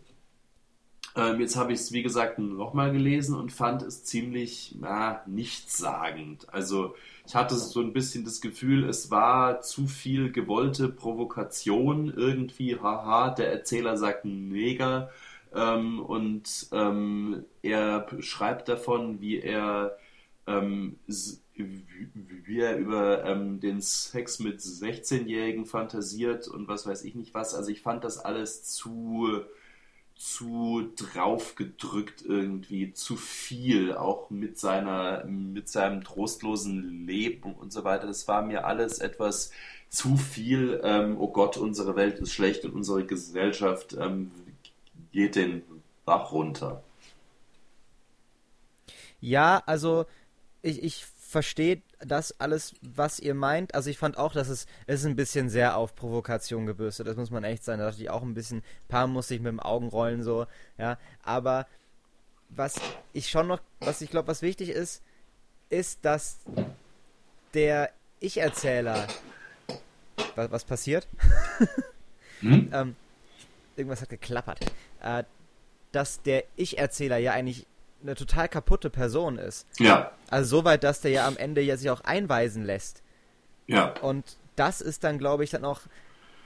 Ähm, 1.15 1.39
jetzt 1.39 1.55
habe 1.55 1.71
ich 1.71 1.81
es, 1.81 1.91
wie 1.91 2.01
gesagt, 2.01 2.39
nochmal 2.39 2.91
gelesen 2.91 3.36
und 3.36 3.53
fand 3.53 3.84
es 3.84 4.03
ziemlich 4.05 4.75
na, 4.79 5.21
nichtssagend. 5.27 6.51
Also 6.51 6.95
ich 7.27 7.36
hatte 7.36 7.53
so 7.53 7.79
ein 7.79 7.93
bisschen 7.93 8.25
das 8.25 8.41
Gefühl, 8.41 8.89
es 8.89 9.12
war 9.12 9.62
zu 9.62 9.86
viel 9.86 10.31
gewollte 10.31 10.89
Provokation 10.89 12.12
irgendwie. 12.12 12.79
Haha, 12.79 13.29
der 13.29 13.51
Erzähler 13.51 13.97
sagt 13.97 14.25
Neger 14.25 15.12
ähm, 15.53 15.99
und 15.99 16.69
ähm, 16.71 17.45
er 17.62 18.08
schreibt 18.21 18.67
davon, 18.67 19.21
wie 19.21 19.38
er 19.38 19.95
ähm, 20.47 20.97
wie 21.53 22.60
er 22.60 22.77
über 22.77 23.23
ähm, 23.25 23.60
den 23.60 23.81
Sex 23.81 24.39
mit 24.39 24.60
16-Jährigen 24.60 25.65
fantasiert 25.65 26.47
und 26.47 26.67
was 26.67 26.86
weiß 26.86 27.03
ich 27.03 27.15
nicht 27.15 27.34
was. 27.34 27.55
Also 27.55 27.71
ich 27.71 27.81
fand 27.81 28.03
das 28.03 28.19
alles 28.19 28.63
zu 28.63 29.45
zu 30.15 30.93
draufgedrückt 30.95 32.23
irgendwie, 32.25 32.93
zu 32.93 33.17
viel, 33.17 33.93
auch 33.93 34.29
mit 34.29 34.58
seiner, 34.58 35.25
mit 35.25 35.67
seinem 35.67 36.03
trostlosen 36.03 37.05
Leben 37.05 37.53
und 37.53 37.73
so 37.73 37.84
weiter. 37.84 38.08
Das 38.08 38.27
war 38.27 38.41
mir 38.41 38.65
alles 38.65 38.99
etwas 38.99 39.51
zu 39.89 40.15
viel. 40.15 40.79
Ähm, 40.84 41.17
oh 41.19 41.27
Gott, 41.27 41.58
unsere 41.58 41.95
Welt 41.97 42.19
ist 42.19 42.31
schlecht 42.31 42.63
und 42.63 42.73
unsere 42.73 43.05
Gesellschaft 43.05 43.95
ähm, 43.99 44.31
geht 45.12 45.36
den 45.36 45.63
Bach 46.05 46.31
runter. 46.31 46.81
Ja, 49.19 49.62
also 49.65 50.05
ich, 50.65 50.84
ich 50.84 51.06
verstehe 51.06 51.82
das 51.99 52.39
alles, 52.39 52.73
was 52.82 53.19
ihr 53.19 53.36
meint. 53.36 53.75
Also 53.75 53.89
ich 53.89 53.97
fand 53.97 54.17
auch, 54.17 54.34
dass 54.34 54.49
es, 54.49 54.65
es 54.88 55.01
ist 55.01 55.06
ein 55.06 55.15
bisschen 55.15 55.49
sehr 55.49 55.78
auf 55.78 55.95
Provokation 55.95 56.65
gebürstet. 56.65 57.08
Das 57.08 57.17
muss 57.17 57.30
man 57.30 57.43
echt 57.43 57.63
sein. 57.63 57.80
Da 57.80 57.86
dachte 57.86 58.01
ich 58.01 58.10
auch 58.10 58.23
ein 58.23 58.34
bisschen, 58.34 58.63
paar 58.88 59.06
muss 59.06 59.30
ich 59.30 59.39
mit 59.39 59.51
dem 59.51 59.60
Augenrollen 59.60 60.23
so, 60.23 60.47
ja. 60.78 60.97
Aber 61.21 61.67
was 62.49 62.75
ich 63.13 63.30
schon 63.30 63.47
noch, 63.47 63.62
was 63.80 64.01
ich 64.01 64.10
glaube, 64.10 64.28
was 64.28 64.41
wichtig 64.41 64.69
ist, 64.69 65.04
ist, 65.69 66.04
dass 66.04 66.39
der 67.54 67.91
Ich-Erzähler, 68.19 69.08
was, 70.36 70.51
was 70.51 70.65
passiert? 70.65 71.08
Hm? 72.41 72.69
ähm, 72.73 72.95
irgendwas 73.78 74.01
hat 74.01 74.10
geklappert. 74.10 74.60
Äh, 75.01 75.23
dass 75.93 76.21
der 76.21 76.43
Ich-Erzähler 76.58 77.15
ja 77.15 77.32
eigentlich 77.32 77.65
eine 78.06 78.15
total 78.15 78.48
kaputte 78.48 78.89
Person 78.89 79.38
ist. 79.38 79.68
Ja. 79.80 80.12
Also 80.30 80.58
soweit, 80.58 80.84
dass 80.84 81.02
der 81.02 81.12
ja 81.12 81.28
am 81.28 81.38
Ende 81.38 81.62
ja 81.62 81.78
sich 81.78 81.89
auch 81.89 82.02
einweisen 82.02 82.63
lässt. 82.63 83.02
Ja. 83.68 83.94
Und 84.02 84.38
das 84.56 84.82
ist 84.82 85.04
dann, 85.04 85.18
glaube 85.18 85.44
ich, 85.44 85.50
dann 85.50 85.65
auch, 85.65 85.82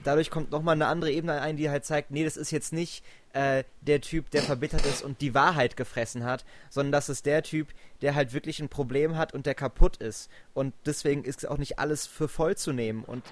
dadurch 0.02 0.30
kommt 0.30 0.50
nochmal 0.50 0.74
eine 0.74 0.86
andere 0.86 1.12
Ebene 1.12 1.40
ein, 1.40 1.56
die 1.56 1.70
halt 1.70 1.84
zeigt, 1.84 2.10
nee, 2.10 2.24
das 2.24 2.36
ist 2.36 2.50
jetzt 2.50 2.72
nicht 2.72 3.04
äh, 3.32 3.64
der 3.82 4.00
Typ, 4.00 4.30
der 4.30 4.42
verbittert 4.42 4.86
ist 4.86 5.02
und 5.02 5.20
die 5.20 5.34
Wahrheit 5.34 5.76
gefressen 5.76 6.24
hat, 6.24 6.44
sondern 6.70 6.92
das 6.92 7.08
ist 7.08 7.26
der 7.26 7.42
Typ, 7.42 7.68
der 8.00 8.14
halt 8.14 8.32
wirklich 8.32 8.60
ein 8.60 8.68
Problem 8.68 9.16
hat 9.16 9.34
und 9.34 9.46
der 9.46 9.54
kaputt 9.54 9.98
ist. 9.98 10.30
Und 10.54 10.74
deswegen 10.86 11.24
ist 11.24 11.46
auch 11.46 11.58
nicht 11.58 11.78
alles 11.78 12.06
für 12.06 12.28
voll 12.28 12.56
zu 12.56 12.72
nehmen. 12.72 13.04
Und 13.04 13.22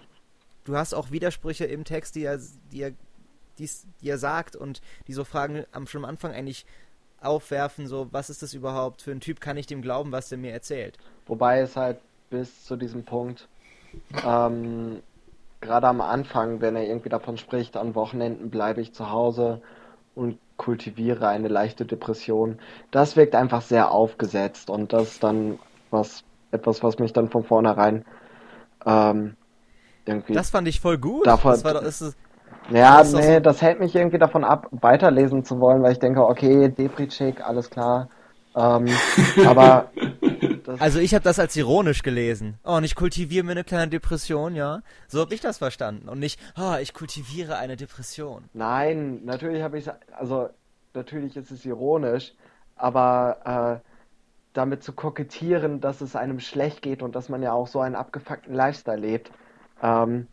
du 0.65 0.77
hast 0.77 0.95
auch 0.95 1.11
Widersprüche 1.11 1.65
im 1.65 1.85
Text, 1.85 2.15
die 2.15 2.25
er, 2.25 2.39
die 2.73 2.83
er, 2.83 2.93
die 3.59 4.09
er 4.09 4.19
sagt 4.19 4.55
und 4.55 4.81
die 5.09 5.15
so 5.15 5.25
Fragen 5.25 5.65
am, 5.73 5.87
schon 5.87 6.05
am 6.05 6.11
Anfang 6.11 6.33
eigentlich 6.33 6.65
aufwerfen, 7.21 7.87
so, 7.87 8.09
was 8.13 8.31
ist 8.31 8.43
das 8.43 8.55
überhaupt 8.55 9.03
für 9.03 9.11
ein 9.11 9.21
Typ, 9.21 9.41
kann 9.41 9.57
ich 9.57 9.67
dem 9.67 9.83
glauben, 9.83 10.13
was 10.13 10.29
der 10.29 10.39
mir 10.39 10.53
erzählt? 10.53 10.99
Wobei 11.27 11.61
es 11.61 11.77
halt 11.77 11.99
bis 12.31 12.65
zu 12.65 12.77
diesem 12.77 13.05
Punkt, 13.05 13.49
ähm, 14.27 15.03
gerade 15.61 15.89
am 15.89 16.01
Anfang, 16.01 16.61
wenn 16.61 16.77
er 16.77 16.85
irgendwie 16.85 17.09
davon 17.09 17.39
spricht, 17.39 17.77
an 17.77 17.95
Wochenenden 17.95 18.51
bleibe 18.51 18.81
ich 18.81 18.93
zu 18.93 19.11
Hause 19.11 19.61
und 20.15 20.39
kultiviere 20.57 21.29
eine 21.29 21.49
leichte 21.49 21.85
Depression, 21.85 22.59
das 22.91 23.17
wirkt 23.17 23.35
einfach 23.35 23.63
sehr 23.63 23.91
aufgesetzt 23.91 24.71
und 24.71 24.93
das 24.93 25.13
ist 25.13 25.25
dann 25.25 25.59
was, 25.91 26.25
etwas, 26.51 26.83
was 26.83 26.99
mich 26.99 27.13
dann 27.13 27.31
von 27.31 27.45
vornherein 27.45 28.05
ähm, 28.85 29.37
irgendwie. 30.05 30.33
Das 30.35 30.51
fand 30.51 30.69
ich 30.69 30.81
voll 30.81 30.99
gut. 30.99 31.27
Davon, 31.27 31.53
das 31.53 31.65
war 31.65 31.75
doch, 31.75 31.83
ist, 31.83 32.17
ja, 32.71 32.99
das 32.99 33.13
nee, 33.13 33.35
so 33.35 33.41
das 33.41 33.63
hält 33.63 33.81
mich 33.81 33.95
irgendwie 33.95 34.19
davon 34.19 34.45
ab, 34.45 34.69
weiterlesen 34.71 35.45
zu 35.45 35.61
wollen, 35.61 35.83
weil 35.83 35.93
ich 35.93 35.99
denke, 35.99 36.25
okay, 36.27 36.69
Depri-Chick, 36.69 37.47
alles 37.47 37.71
klar. 37.71 38.09
Ähm, 38.55 38.87
aber. 39.47 39.91
also 40.79 40.99
ich 40.99 41.15
habe 41.15 41.25
das 41.25 41.39
als 41.39 41.57
ironisch 41.57 42.03
gelesen. 42.03 42.59
Oh, 42.65 42.77
und 42.77 42.85
ich 42.85 42.95
kultiviere 42.95 43.45
mir 43.45 43.53
eine 43.53 43.65
kleine 43.65 43.89
Depression, 43.89 44.55
ja. 44.55 44.83
So 45.07 45.21
habe 45.21 45.35
ich 45.35 45.41
das 45.41 45.59
verstanden. 45.59 46.09
Und 46.09 46.19
nicht, 46.19 46.41
oh, 46.59 46.77
ich 46.81 46.93
kultiviere 46.93 47.57
eine 47.57 47.77
Depression. 47.77 48.45
Nein, 48.53 49.25
natürlich 49.25 49.63
habe 49.63 49.79
ich 49.79 49.89
also 50.17 50.49
natürlich 50.95 51.37
ist 51.37 51.51
es 51.51 51.65
ironisch, 51.65 52.35
aber 52.77 53.81
äh, 53.83 53.89
damit 54.53 54.83
zu 54.83 54.93
kokettieren, 54.93 55.81
dass 55.81 56.01
es 56.01 56.17
einem 56.17 56.41
schlecht 56.41 56.83
geht 56.83 57.03
und 57.03 57.15
dass 57.15 57.29
man 57.29 57.43
ja 57.43 57.53
auch 57.53 57.69
so 57.69 57.81
einen 57.81 57.95
abgefuckten 57.95 58.55
Lifestyle 58.55 58.99
lebt, 58.99 59.31
ähm, 59.83 60.27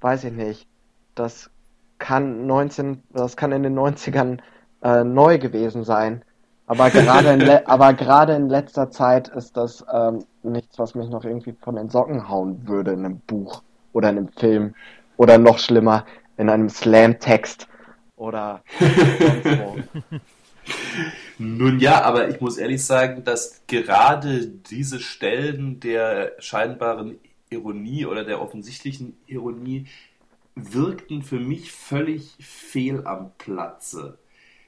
weiß 0.00 0.24
ich 0.24 0.32
nicht. 0.32 0.68
Das 1.14 1.50
kann 1.98 2.46
19, 2.46 3.02
das 3.12 3.36
kann 3.36 3.52
in 3.52 3.62
den 3.62 3.78
90ern 3.78 4.38
äh, 4.82 5.04
neu 5.04 5.38
gewesen 5.38 5.84
sein. 5.84 6.22
Aber 6.66 6.90
gerade 6.90 7.30
in, 7.30 7.42
aber 7.66 7.94
gerade 7.94 8.34
in 8.34 8.48
letzter 8.48 8.90
Zeit 8.90 9.28
ist 9.28 9.56
das 9.56 9.84
ähm, 9.92 10.24
nichts, 10.42 10.78
was 10.78 10.94
mich 10.94 11.08
noch 11.08 11.24
irgendwie 11.24 11.54
von 11.60 11.76
den 11.76 11.90
Socken 11.90 12.28
hauen 12.28 12.66
würde 12.66 12.92
in 12.92 13.04
einem 13.04 13.20
Buch. 13.20 13.62
oder 13.94 14.10
in 14.10 14.18
einem 14.18 14.28
Film 14.28 14.74
oder 15.16 15.38
noch 15.38 15.58
schlimmer 15.58 16.04
in 16.36 16.50
einem 16.50 16.68
Slam-Text 16.68 17.68
oder 18.16 18.62
sonst 18.78 19.58
wo. 19.58 19.76
Nun 21.38 21.78
ja, 21.78 22.02
aber 22.02 22.28
ich 22.28 22.40
muss 22.40 22.58
ehrlich 22.58 22.84
sagen, 22.84 23.22
dass 23.24 23.62
gerade 23.66 24.46
diese 24.46 24.98
Stellen 24.98 25.80
der 25.80 26.32
scheinbaren 26.38 27.18
Ironie 27.50 28.06
oder 28.06 28.24
der 28.24 28.40
offensichtlichen 28.40 29.16
Ironie 29.26 29.86
wirkten 30.54 31.22
für 31.22 31.40
mich 31.40 31.72
völlig 31.72 32.36
fehl 32.40 33.06
am 33.06 33.32
Platze, 33.38 34.18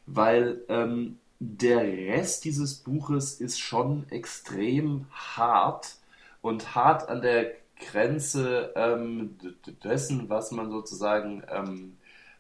weil 0.07 0.63
ähm, 0.69 1.19
der 1.39 1.83
Rest 1.83 2.45
dieses 2.45 2.77
Buches 2.77 3.41
ist 3.41 3.61
schon 3.61 4.09
extrem 4.11 5.07
hart 5.13 5.97
und 6.41 6.75
hart 6.75 7.09
an 7.09 7.21
der 7.23 7.53
Grenze 7.79 8.73
ähm, 8.75 9.37
dessen, 9.85 10.29
was 10.31 10.51
man 10.51 10.71
sozusagen 10.71 11.43
ähm, 11.51 11.97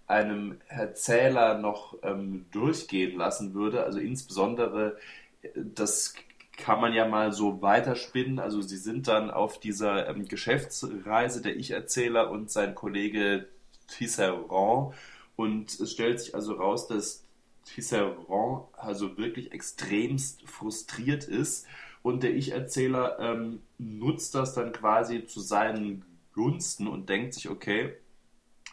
einem 0.06 0.60
Erzähler 0.68 1.58
noch 1.58 1.96
ähm, 2.02 2.46
durchgehen 2.52 3.18
lassen 3.18 3.54
würde. 3.54 3.84
Also 3.84 3.98
insbesondere, 3.98 4.96
äh, 5.42 5.48
das 5.54 6.14
kann 6.56 6.80
man 6.80 6.92
ja 6.92 7.06
mal 7.06 7.32
so 7.32 7.62
weiterspinnen. 7.62 8.38
Also 8.38 8.62
sie 8.62 8.76
sind 8.76 9.08
dann 9.08 9.30
auf 9.30 9.60
dieser 9.60 10.08
ähm, 10.08 10.26
Geschäftsreise, 10.26 11.42
der 11.42 11.56
Ich-Erzähler 11.56 12.30
und 12.30 12.50
sein 12.50 12.74
Kollege 12.74 13.48
Tisserand. 13.88 14.94
Und 15.36 15.78
es 15.78 15.92
stellt 15.92 16.20
sich 16.20 16.34
also 16.34 16.54
raus, 16.54 16.88
dass 16.88 17.24
Tisserand 17.64 18.66
also 18.76 19.18
wirklich 19.18 19.52
extremst 19.52 20.48
frustriert 20.48 21.24
ist. 21.24 21.66
Und 22.02 22.22
der 22.22 22.34
Ich-Erzähler 22.34 23.18
ähm, 23.18 23.60
nutzt 23.78 24.34
das 24.34 24.54
dann 24.54 24.72
quasi 24.72 25.26
zu 25.26 25.40
seinen 25.40 26.04
Gunsten 26.32 26.86
und 26.86 27.08
denkt 27.08 27.34
sich, 27.34 27.48
okay, 27.50 27.94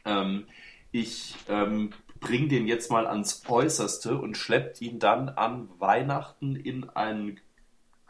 ähm, 0.06 0.46
ich 0.92 1.36
ähm, 1.50 1.92
bringe 2.20 2.48
den 2.48 2.68
jetzt 2.68 2.92
mal 2.92 3.08
ans 3.08 3.44
Äußerste 3.48 4.18
und 4.18 4.38
schleppt 4.38 4.82
ihn 4.82 5.00
dann 5.00 5.30
an 5.30 5.70
Weihnachten 5.80 6.56
in 6.56 6.90
einen 6.90 7.40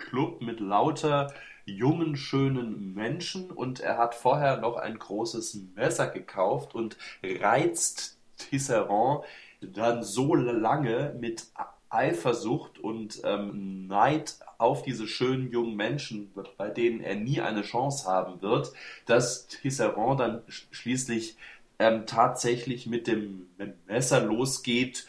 Club 0.04 0.42
mit 0.42 0.60
lauter 0.60 1.34
jungen, 1.66 2.16
schönen 2.16 2.94
Menschen. 2.94 3.52
Und 3.52 3.80
er 3.80 3.98
hat 3.98 4.16
vorher 4.16 4.58
noch 4.58 4.78
ein 4.78 5.00
großes 5.00 5.58
Messer 5.76 6.08
gekauft 6.08 6.76
und 6.76 6.98
reizt 7.24 8.18
Tisserand 8.38 9.24
dann 9.62 10.04
so 10.04 10.36
lange 10.36 11.16
mit 11.20 11.48
Eifersucht 11.89 12.80
und 12.80 13.22
ähm, 13.24 13.88
Neid 13.88 14.36
auf 14.58 14.82
diese 14.82 15.08
schönen 15.08 15.52
jungen 15.52 15.76
Menschen, 15.76 16.34
bei 16.58 16.70
denen 16.70 17.02
er 17.02 17.16
nie 17.16 17.39
eine 17.39 17.62
Chance 17.62 18.10
haben 18.10 18.42
wird, 18.42 18.74
dass 19.06 19.48
Tisserand 19.48 20.20
dann 20.20 20.42
schließlich 20.48 21.38
ähm, 21.80 22.06
tatsächlich 22.06 22.88
mit 22.88 23.08
dem 23.08 23.48
Messer 23.88 24.22
losgeht, 24.22 25.06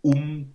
um 0.00 0.54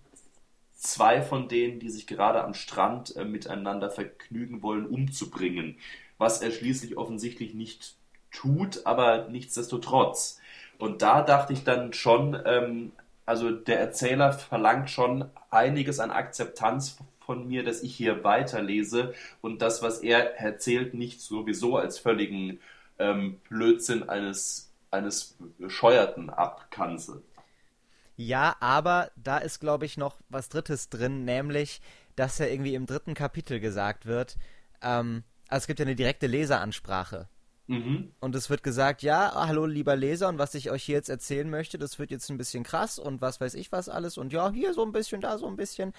zwei 0.78 1.22
von 1.22 1.48
denen, 1.48 1.80
die 1.80 1.90
sich 1.90 2.06
gerade 2.06 2.42
am 2.42 2.54
Strand 2.54 3.14
äh, 3.16 3.24
miteinander 3.24 3.90
vergnügen 3.90 4.62
wollen, 4.62 4.86
umzubringen. 4.86 5.76
Was 6.18 6.40
er 6.40 6.50
schließlich 6.52 6.96
offensichtlich 6.96 7.54
nicht 7.54 7.96
tut, 8.30 8.86
aber 8.86 9.28
nichtsdestotrotz. 9.28 10.40
Und 10.78 11.02
da 11.02 11.22
dachte 11.22 11.52
ich 11.52 11.64
dann 11.64 11.92
schon, 11.92 12.40
ähm, 12.46 12.92
also 13.26 13.50
der 13.50 13.80
Erzähler 13.80 14.32
verlangt 14.32 14.90
schon 14.90 15.24
einiges 15.50 15.98
an 16.00 16.10
Akzeptanz 16.10 16.96
von 17.20 17.48
mir, 17.48 17.64
dass 17.64 17.82
ich 17.82 17.94
hier 17.94 18.24
weiterlese 18.24 19.14
und 19.42 19.60
das, 19.60 19.82
was 19.82 19.98
er 19.98 20.38
erzählt, 20.38 20.94
nicht 20.94 21.20
sowieso 21.20 21.76
als 21.76 21.98
völligen 21.98 22.60
ähm, 22.98 23.40
Blödsinn 23.48 24.08
eines, 24.08 24.72
eines 24.90 25.36
Bescheuerten 25.58 26.30
abkanzel. 26.30 27.22
Ja, 28.20 28.56
aber 28.58 29.12
da 29.14 29.38
ist, 29.38 29.60
glaube 29.60 29.86
ich, 29.86 29.96
noch 29.96 30.16
was 30.28 30.48
Drittes 30.48 30.88
drin, 30.88 31.24
nämlich, 31.24 31.80
dass 32.16 32.38
ja 32.38 32.46
irgendwie 32.46 32.74
im 32.74 32.84
dritten 32.84 33.14
Kapitel 33.14 33.60
gesagt 33.60 34.06
wird, 34.06 34.36
ähm, 34.82 35.22
also 35.46 35.62
es 35.62 35.66
gibt 35.68 35.78
ja 35.78 35.86
eine 35.86 35.94
direkte 35.94 36.26
Leseransprache. 36.26 37.28
Mhm. 37.68 38.10
Und 38.18 38.34
es 38.34 38.50
wird 38.50 38.64
gesagt, 38.64 39.02
ja, 39.02 39.32
hallo 39.36 39.66
lieber 39.66 39.94
Leser, 39.94 40.28
und 40.28 40.38
was 40.38 40.56
ich 40.56 40.72
euch 40.72 40.82
hier 40.82 40.96
jetzt 40.96 41.08
erzählen 41.08 41.48
möchte, 41.48 41.78
das 41.78 42.00
wird 42.00 42.10
jetzt 42.10 42.28
ein 42.28 42.38
bisschen 42.38 42.64
krass 42.64 42.98
und 42.98 43.20
was 43.20 43.40
weiß 43.40 43.54
ich 43.54 43.70
was 43.70 43.88
alles 43.88 44.18
und 44.18 44.32
ja, 44.32 44.50
hier 44.50 44.74
so 44.74 44.84
ein 44.84 44.90
bisschen, 44.90 45.20
da 45.20 45.38
so 45.38 45.46
ein 45.46 45.56
bisschen. 45.56 45.92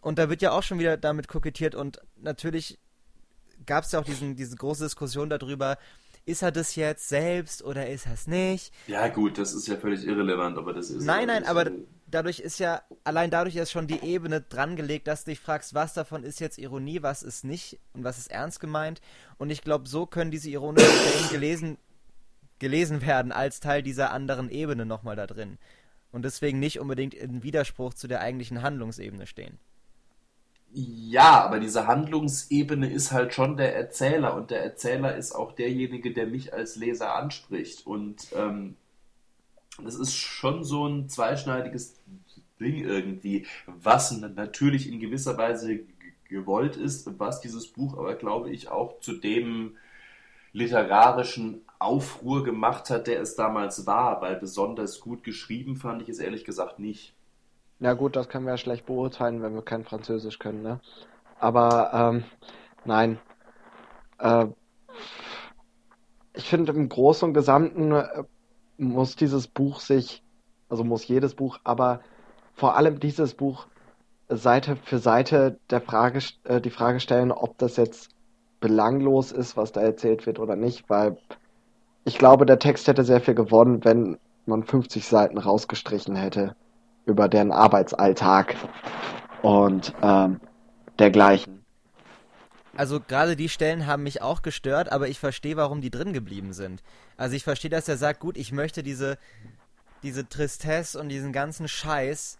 Und 0.00 0.18
da 0.18 0.30
wird 0.30 0.40
ja 0.40 0.52
auch 0.52 0.62
schon 0.62 0.78
wieder 0.78 0.96
damit 0.96 1.28
kokettiert 1.28 1.74
und 1.74 2.00
natürlich 2.16 2.78
gab 3.66 3.84
es 3.84 3.92
ja 3.92 4.00
auch 4.00 4.04
diesen, 4.04 4.36
diese 4.36 4.56
große 4.56 4.84
Diskussion 4.84 5.28
darüber, 5.28 5.76
ist 6.24 6.42
er 6.42 6.52
das 6.52 6.76
jetzt 6.76 7.08
selbst 7.08 7.62
oder 7.64 7.88
ist 7.88 8.06
er 8.06 8.14
es 8.14 8.26
nicht? 8.26 8.72
Ja, 8.86 9.08
gut, 9.08 9.38
das 9.38 9.54
ist 9.54 9.66
ja 9.66 9.76
völlig 9.76 10.06
irrelevant, 10.06 10.56
aber 10.56 10.72
das 10.72 10.90
ist. 10.90 11.04
Nein, 11.04 11.26
nein, 11.26 11.44
aber 11.44 11.70
dadurch 12.06 12.38
ist 12.38 12.58
ja, 12.58 12.82
allein 13.04 13.30
dadurch 13.30 13.56
ist 13.56 13.72
schon 13.72 13.86
die 13.86 14.02
Ebene 14.02 14.40
drangelegt, 14.40 15.08
dass 15.08 15.24
du 15.24 15.32
dich 15.32 15.40
fragst, 15.40 15.74
was 15.74 15.94
davon 15.94 16.22
ist 16.22 16.40
jetzt 16.40 16.58
Ironie, 16.58 17.02
was 17.02 17.22
ist 17.22 17.44
nicht 17.44 17.80
und 17.92 18.04
was 18.04 18.18
ist 18.18 18.30
ernst 18.30 18.60
gemeint. 18.60 19.00
Und 19.38 19.50
ich 19.50 19.62
glaube, 19.62 19.88
so 19.88 20.06
können 20.06 20.30
diese 20.30 20.50
ironischen 20.50 20.88
Stellen 21.08 21.30
gelesen, 21.30 21.78
gelesen 22.58 23.02
werden 23.02 23.32
als 23.32 23.60
Teil 23.60 23.82
dieser 23.82 24.12
anderen 24.12 24.50
Ebene 24.50 24.86
nochmal 24.86 25.16
da 25.16 25.26
drin. 25.26 25.58
Und 26.12 26.24
deswegen 26.24 26.60
nicht 26.60 26.78
unbedingt 26.78 27.14
in 27.14 27.42
Widerspruch 27.42 27.94
zu 27.94 28.06
der 28.06 28.20
eigentlichen 28.20 28.62
Handlungsebene 28.62 29.26
stehen. 29.26 29.58
Ja, 30.74 31.44
aber 31.44 31.60
diese 31.60 31.86
Handlungsebene 31.86 32.90
ist 32.90 33.12
halt 33.12 33.34
schon 33.34 33.58
der 33.58 33.76
Erzähler 33.76 34.34
und 34.34 34.50
der 34.50 34.62
Erzähler 34.62 35.16
ist 35.16 35.32
auch 35.32 35.52
derjenige, 35.52 36.14
der 36.14 36.26
mich 36.26 36.54
als 36.54 36.76
Leser 36.76 37.14
anspricht. 37.14 37.86
Und 37.86 38.28
ähm, 38.34 38.76
das 39.82 39.96
ist 39.96 40.14
schon 40.14 40.64
so 40.64 40.86
ein 40.86 41.10
zweischneidiges 41.10 42.00
Ding 42.58 42.76
irgendwie, 42.76 43.46
was 43.66 44.12
natürlich 44.12 44.88
in 44.88 44.98
gewisser 44.98 45.36
Weise 45.36 45.80
gewollt 46.28 46.76
ist, 46.76 47.18
was 47.18 47.42
dieses 47.42 47.66
Buch 47.68 47.98
aber, 47.98 48.14
glaube 48.14 48.50
ich, 48.50 48.68
auch 48.68 48.98
zu 49.00 49.12
dem 49.12 49.76
literarischen 50.54 51.62
Aufruhr 51.78 52.44
gemacht 52.44 52.88
hat, 52.88 53.08
der 53.08 53.20
es 53.20 53.36
damals 53.36 53.86
war, 53.86 54.22
weil 54.22 54.36
besonders 54.36 55.00
gut 55.00 55.22
geschrieben 55.22 55.76
fand 55.76 56.00
ich 56.00 56.08
es 56.08 56.18
ehrlich 56.18 56.44
gesagt 56.44 56.78
nicht. 56.78 57.14
Ja 57.82 57.94
gut, 57.94 58.14
das 58.14 58.28
können 58.28 58.44
wir 58.46 58.52
ja 58.52 58.58
schlecht 58.58 58.86
beurteilen, 58.86 59.42
wenn 59.42 59.54
wir 59.54 59.62
kein 59.62 59.82
Französisch 59.84 60.38
können, 60.38 60.62
ne? 60.62 60.78
Aber 61.40 61.90
ähm, 61.92 62.24
nein. 62.84 63.18
Äh, 64.20 64.46
ich 66.32 66.48
finde 66.48 66.70
im 66.72 66.88
Großen 66.88 67.26
und 67.26 67.34
Gesamten 67.34 67.90
äh, 67.90 68.22
muss 68.78 69.16
dieses 69.16 69.48
Buch 69.48 69.80
sich, 69.80 70.22
also 70.68 70.84
muss 70.84 71.08
jedes 71.08 71.34
Buch, 71.34 71.58
aber 71.64 72.02
vor 72.54 72.76
allem 72.76 73.00
dieses 73.00 73.34
Buch 73.34 73.66
Seite 74.28 74.76
für 74.76 74.98
Seite 74.98 75.58
der 75.70 75.80
Frage, 75.80 76.20
äh, 76.44 76.60
die 76.60 76.70
Frage 76.70 77.00
stellen, 77.00 77.32
ob 77.32 77.58
das 77.58 77.76
jetzt 77.78 78.10
belanglos 78.60 79.32
ist, 79.32 79.56
was 79.56 79.72
da 79.72 79.80
erzählt 79.80 80.24
wird 80.26 80.38
oder 80.38 80.54
nicht, 80.54 80.88
weil 80.88 81.16
ich 82.04 82.16
glaube, 82.16 82.46
der 82.46 82.60
Text 82.60 82.86
hätte 82.86 83.02
sehr 83.02 83.20
viel 83.20 83.34
gewonnen, 83.34 83.84
wenn 83.84 84.18
man 84.46 84.62
50 84.62 85.04
Seiten 85.04 85.38
rausgestrichen 85.38 86.14
hätte 86.14 86.54
über 87.06 87.28
deren 87.28 87.52
Arbeitsalltag 87.52 88.56
und 89.42 89.92
ähm, 90.02 90.40
dergleichen. 90.98 91.64
Also 92.74 93.00
gerade 93.00 93.36
die 93.36 93.48
Stellen 93.48 93.86
haben 93.86 94.02
mich 94.02 94.22
auch 94.22 94.42
gestört, 94.42 94.90
aber 94.90 95.08
ich 95.08 95.18
verstehe, 95.18 95.56
warum 95.56 95.80
die 95.80 95.90
drin 95.90 96.12
geblieben 96.12 96.52
sind. 96.52 96.82
Also 97.16 97.36
ich 97.36 97.44
verstehe, 97.44 97.70
dass 97.70 97.88
er 97.88 97.98
sagt, 97.98 98.20
gut, 98.20 98.38
ich 98.38 98.50
möchte 98.50 98.82
diese, 98.82 99.18
diese 100.02 100.28
Tristesse 100.28 100.98
und 100.98 101.10
diesen 101.10 101.32
ganzen 101.32 101.68
Scheiß, 101.68 102.38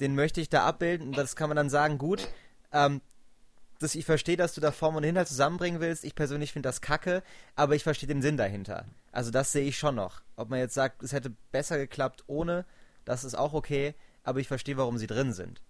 den 0.00 0.14
möchte 0.14 0.40
ich 0.40 0.48
da 0.48 0.64
abbilden 0.64 1.08
und 1.08 1.18
das 1.18 1.36
kann 1.36 1.50
man 1.50 1.56
dann 1.56 1.68
sagen, 1.68 1.98
gut, 1.98 2.26
ähm, 2.72 3.02
das, 3.80 3.94
ich 3.94 4.04
verstehe, 4.04 4.36
dass 4.36 4.54
du 4.54 4.60
da 4.60 4.72
Form 4.72 4.96
und 4.96 5.04
Inhalt 5.04 5.28
zusammenbringen 5.28 5.80
willst. 5.80 6.04
Ich 6.04 6.14
persönlich 6.14 6.52
finde 6.52 6.68
das 6.68 6.80
kacke, 6.80 7.22
aber 7.56 7.74
ich 7.74 7.82
verstehe 7.82 8.08
den 8.08 8.22
Sinn 8.22 8.36
dahinter. 8.36 8.84
Also 9.10 9.30
das 9.30 9.52
sehe 9.52 9.66
ich 9.66 9.78
schon 9.78 9.94
noch. 9.94 10.20
Ob 10.36 10.50
man 10.50 10.58
jetzt 10.58 10.74
sagt, 10.74 11.02
es 11.02 11.12
hätte 11.12 11.32
besser 11.50 11.78
geklappt 11.78 12.24
ohne, 12.26 12.64
das 13.10 13.24
ist 13.24 13.34
auch 13.34 13.54
okay, 13.54 13.94
aber 14.22 14.38
ich 14.38 14.46
verstehe, 14.46 14.76
warum 14.76 14.96
sie 14.96 15.08
drin 15.08 15.32
sind. 15.32 15.60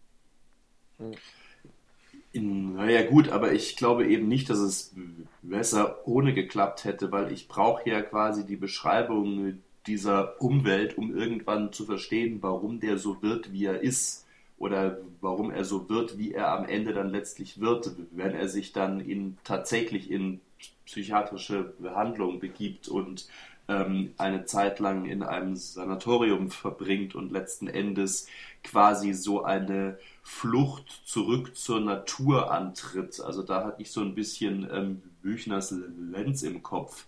Naja 2.32 3.02
gut, 3.08 3.30
aber 3.30 3.52
ich 3.52 3.76
glaube 3.76 4.06
eben 4.06 4.28
nicht, 4.28 4.50
dass 4.50 4.58
es 4.58 4.94
besser 5.40 6.06
ohne 6.06 6.34
geklappt 6.34 6.84
hätte, 6.84 7.10
weil 7.10 7.32
ich 7.32 7.48
brauche 7.48 7.88
ja 7.88 8.02
quasi 8.02 8.44
die 8.44 8.56
Beschreibung 8.56 9.62
dieser 9.86 10.40
Umwelt, 10.42 10.98
um 10.98 11.16
irgendwann 11.16 11.72
zu 11.72 11.86
verstehen, 11.86 12.42
warum 12.42 12.78
der 12.78 12.98
so 12.98 13.22
wird, 13.22 13.52
wie 13.52 13.64
er 13.64 13.80
ist 13.80 14.26
oder 14.58 14.98
warum 15.22 15.50
er 15.50 15.64
so 15.64 15.88
wird, 15.88 16.18
wie 16.18 16.34
er 16.34 16.52
am 16.52 16.66
Ende 16.66 16.92
dann 16.92 17.08
letztlich 17.08 17.58
wird, 17.58 17.92
wenn 18.10 18.34
er 18.34 18.48
sich 18.48 18.72
dann 18.72 19.00
in, 19.00 19.38
tatsächlich 19.44 20.10
in 20.10 20.40
psychiatrische 20.84 21.72
Behandlung 21.78 22.38
begibt 22.38 22.86
und 22.86 23.28
ähm, 23.70 24.14
eine 24.18 24.44
Zeit 24.44 24.80
lang 24.80 25.04
in 25.04 25.22
einem 25.22 25.54
Sanatorium 25.54 26.50
verbringt 26.50 27.14
und 27.14 27.30
letzten 27.30 27.68
Endes 27.68 28.26
quasi 28.64 29.14
so 29.14 29.44
eine 29.44 29.96
Flucht 30.22 31.02
zurück 31.04 31.56
zur 31.56 31.80
Natur 31.80 32.50
antritt. 32.50 33.20
Also 33.20 33.42
da 33.42 33.64
hatte 33.64 33.80
ich 33.82 33.92
so 33.92 34.00
ein 34.00 34.16
bisschen 34.16 34.68
ähm, 34.70 35.02
Büchners 35.22 35.72
Lenz 36.10 36.42
im 36.42 36.62
Kopf. 36.62 37.06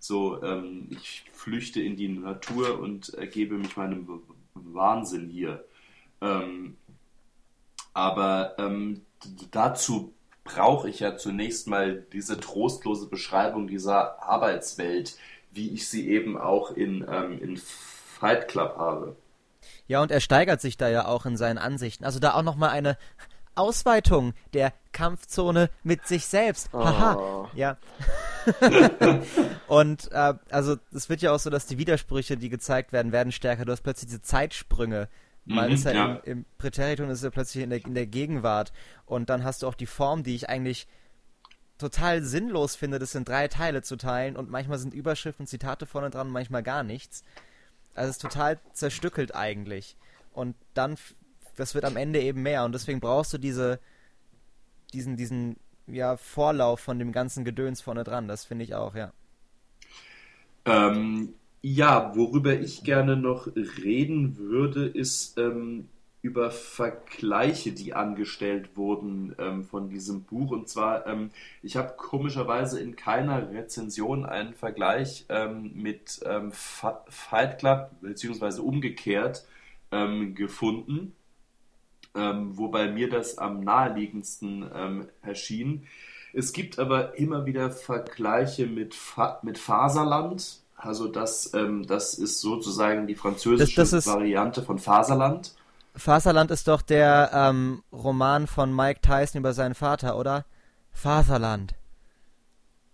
So, 0.00 0.42
ähm, 0.42 0.88
ich 0.90 1.24
flüchte 1.32 1.80
in 1.80 1.96
die 1.96 2.08
Natur 2.08 2.80
und 2.80 3.14
ergebe 3.14 3.56
mich 3.56 3.76
meinem 3.76 4.22
Wahnsinn 4.54 5.28
hier. 5.28 5.64
Ähm, 6.20 6.76
aber 7.94 8.56
ähm, 8.58 9.02
dazu 9.52 10.12
brauche 10.42 10.88
ich 10.88 11.00
ja 11.00 11.16
zunächst 11.16 11.68
mal 11.68 12.04
diese 12.12 12.40
trostlose 12.40 13.08
Beschreibung 13.08 13.68
dieser 13.68 14.22
Arbeitswelt, 14.22 15.16
wie 15.52 15.70
ich 15.70 15.88
sie 15.88 16.08
eben 16.08 16.38
auch 16.38 16.70
in, 16.70 17.04
ähm, 17.08 17.38
in 17.40 17.56
Fight 17.56 18.48
Club 18.48 18.76
habe. 18.76 19.16
Ja, 19.86 20.02
und 20.02 20.10
er 20.10 20.20
steigert 20.20 20.60
sich 20.60 20.76
da 20.76 20.88
ja 20.88 21.06
auch 21.06 21.26
in 21.26 21.36
seinen 21.36 21.58
Ansichten. 21.58 22.04
Also 22.04 22.20
da 22.20 22.34
auch 22.34 22.42
nochmal 22.42 22.70
eine 22.70 22.96
Ausweitung 23.54 24.32
der 24.54 24.72
Kampfzone 24.92 25.70
mit 25.82 26.06
sich 26.06 26.26
selbst. 26.26 26.72
Haha. 26.72 27.16
Oh. 27.16 27.48
Ja. 27.54 27.76
und 29.68 30.10
äh, 30.12 30.34
also 30.50 30.76
es 30.94 31.08
wird 31.08 31.22
ja 31.22 31.32
auch 31.32 31.38
so, 31.38 31.50
dass 31.50 31.66
die 31.66 31.78
Widersprüche, 31.78 32.36
die 32.36 32.48
gezeigt 32.48 32.92
werden, 32.92 33.12
werden 33.12 33.32
stärker. 33.32 33.64
Du 33.64 33.72
hast 33.72 33.82
plötzlich 33.82 34.08
diese 34.08 34.22
Zeitsprünge. 34.22 35.08
Mal 35.44 35.68
mhm, 35.68 35.74
ist 35.74 35.86
er 35.86 35.94
ja. 35.94 36.06
im, 36.06 36.20
im 36.24 36.44
Präteritum, 36.58 37.10
ist 37.10 37.24
er 37.24 37.30
plötzlich 37.30 37.64
in 37.64 37.70
der, 37.70 37.84
in 37.84 37.94
der 37.94 38.06
Gegenwart. 38.06 38.72
Und 39.06 39.30
dann 39.30 39.44
hast 39.44 39.62
du 39.62 39.66
auch 39.66 39.74
die 39.74 39.86
Form, 39.86 40.22
die 40.22 40.34
ich 40.34 40.48
eigentlich 40.48 40.86
total 41.80 42.22
sinnlos 42.22 42.76
finde, 42.76 42.98
das 42.98 43.14
in 43.14 43.24
drei 43.24 43.48
Teile 43.48 43.82
zu 43.82 43.96
teilen. 43.96 44.36
Und 44.36 44.50
manchmal 44.50 44.78
sind 44.78 44.94
Überschriften, 44.94 45.46
Zitate 45.46 45.86
vorne 45.86 46.10
dran, 46.10 46.30
manchmal 46.30 46.62
gar 46.62 46.82
nichts. 46.82 47.24
Also 47.94 48.10
es 48.10 48.16
ist 48.16 48.22
total 48.22 48.60
zerstückelt 48.72 49.34
eigentlich. 49.34 49.96
Und 50.32 50.54
dann, 50.74 50.96
das 51.56 51.74
wird 51.74 51.84
am 51.84 51.96
Ende 51.96 52.20
eben 52.20 52.42
mehr. 52.42 52.64
Und 52.64 52.72
deswegen 52.72 53.00
brauchst 53.00 53.32
du 53.32 53.38
diese, 53.38 53.80
diesen, 54.92 55.16
diesen, 55.16 55.56
ja, 55.86 56.16
Vorlauf 56.16 56.80
von 56.80 56.98
dem 56.98 57.12
ganzen 57.12 57.44
Gedöns 57.44 57.80
vorne 57.80 58.04
dran. 58.04 58.28
Das 58.28 58.44
finde 58.44 58.64
ich 58.64 58.74
auch, 58.74 58.94
ja. 58.94 59.12
Ähm, 60.64 61.34
ja, 61.62 62.14
worüber 62.14 62.58
ich 62.58 62.84
gerne 62.84 63.16
noch 63.16 63.48
reden 63.56 64.36
würde, 64.36 64.86
ist 64.86 65.38
ähm, 65.38 65.88
über 66.22 66.50
Vergleiche, 66.50 67.72
die 67.72 67.94
angestellt 67.94 68.76
wurden 68.76 69.34
ähm, 69.38 69.64
von 69.64 69.88
diesem 69.88 70.24
Buch. 70.24 70.50
Und 70.50 70.68
zwar, 70.68 71.06
ähm, 71.06 71.30
ich 71.62 71.76
habe 71.76 71.94
komischerweise 71.96 72.78
in 72.80 72.94
keiner 72.94 73.50
Rezension 73.50 74.26
einen 74.26 74.52
Vergleich 74.52 75.24
ähm, 75.30 75.72
mit 75.74 76.20
ähm, 76.26 76.52
Fight 76.52 77.58
Club, 77.58 77.90
beziehungsweise 78.02 78.62
umgekehrt, 78.62 79.46
ähm, 79.92 80.34
gefunden, 80.34 81.14
ähm, 82.14 82.56
wobei 82.58 82.90
mir 82.90 83.08
das 83.08 83.38
am 83.38 83.60
naheliegendsten 83.60 85.08
erschien. 85.22 85.86
Es 86.32 86.52
gibt 86.52 86.78
aber 86.78 87.18
immer 87.18 87.46
wieder 87.46 87.70
Vergleiche 87.70 88.66
mit, 88.66 88.94
Fa 88.94 89.40
mit 89.42 89.58
Faserland. 89.58 90.60
Also 90.76 91.08
das, 91.08 91.52
das 91.86 92.14
ist 92.14 92.40
sozusagen 92.40 93.06
die 93.06 93.14
französische 93.14 93.76
das, 93.76 93.90
das 93.90 94.06
Variante 94.06 94.62
von 94.62 94.78
Faserland. 94.78 95.54
Vaterland 95.94 96.50
ist 96.50 96.68
doch 96.68 96.82
der 96.82 97.30
ähm, 97.32 97.82
Roman 97.92 98.46
von 98.46 98.74
Mike 98.74 99.00
Tyson 99.00 99.40
über 99.40 99.52
seinen 99.52 99.74
Vater, 99.74 100.16
oder? 100.16 100.44
Vaterland. 100.92 101.74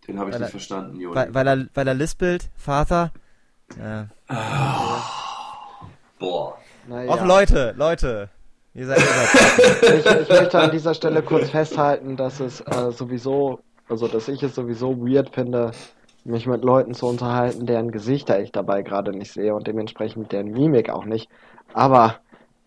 Den 0.06 0.18
habe 0.18 0.30
ich 0.30 0.34
weil 0.34 0.40
nicht 0.40 0.48
er, 0.48 0.50
verstanden, 0.50 1.00
Joni. 1.00 1.16
Weil, 1.16 1.34
weil, 1.34 1.46
er, 1.46 1.66
weil 1.74 1.88
er 1.88 1.94
lispelt, 1.94 2.50
Vater. 2.56 3.12
Ja. 3.78 4.08
Oh. 4.28 5.00
Boah. 6.18 6.58
Naja. 6.88 7.12
Och, 7.12 7.24
Leute, 7.24 7.74
Leute. 7.76 8.28
Ihr 8.74 8.86
seid 8.86 8.98
ich, 8.98 10.06
ich 10.06 10.28
möchte 10.28 10.58
an 10.58 10.70
dieser 10.70 10.92
Stelle 10.92 11.22
kurz 11.22 11.48
festhalten, 11.48 12.16
dass 12.18 12.40
es 12.40 12.60
äh, 12.60 12.92
sowieso, 12.92 13.60
also 13.88 14.06
dass 14.06 14.28
ich 14.28 14.42
es 14.42 14.54
sowieso 14.54 14.98
weird 14.98 15.30
finde, 15.34 15.70
mich 16.24 16.46
mit 16.46 16.62
Leuten 16.62 16.92
zu 16.92 17.06
unterhalten, 17.06 17.64
deren 17.64 17.90
Gesichter 17.90 18.38
ich 18.38 18.52
dabei 18.52 18.82
gerade 18.82 19.12
nicht 19.12 19.32
sehe 19.32 19.54
und 19.54 19.66
dementsprechend 19.66 20.30
deren 20.30 20.50
Mimik 20.50 20.90
auch 20.90 21.06
nicht. 21.06 21.30
Aber 21.72 22.16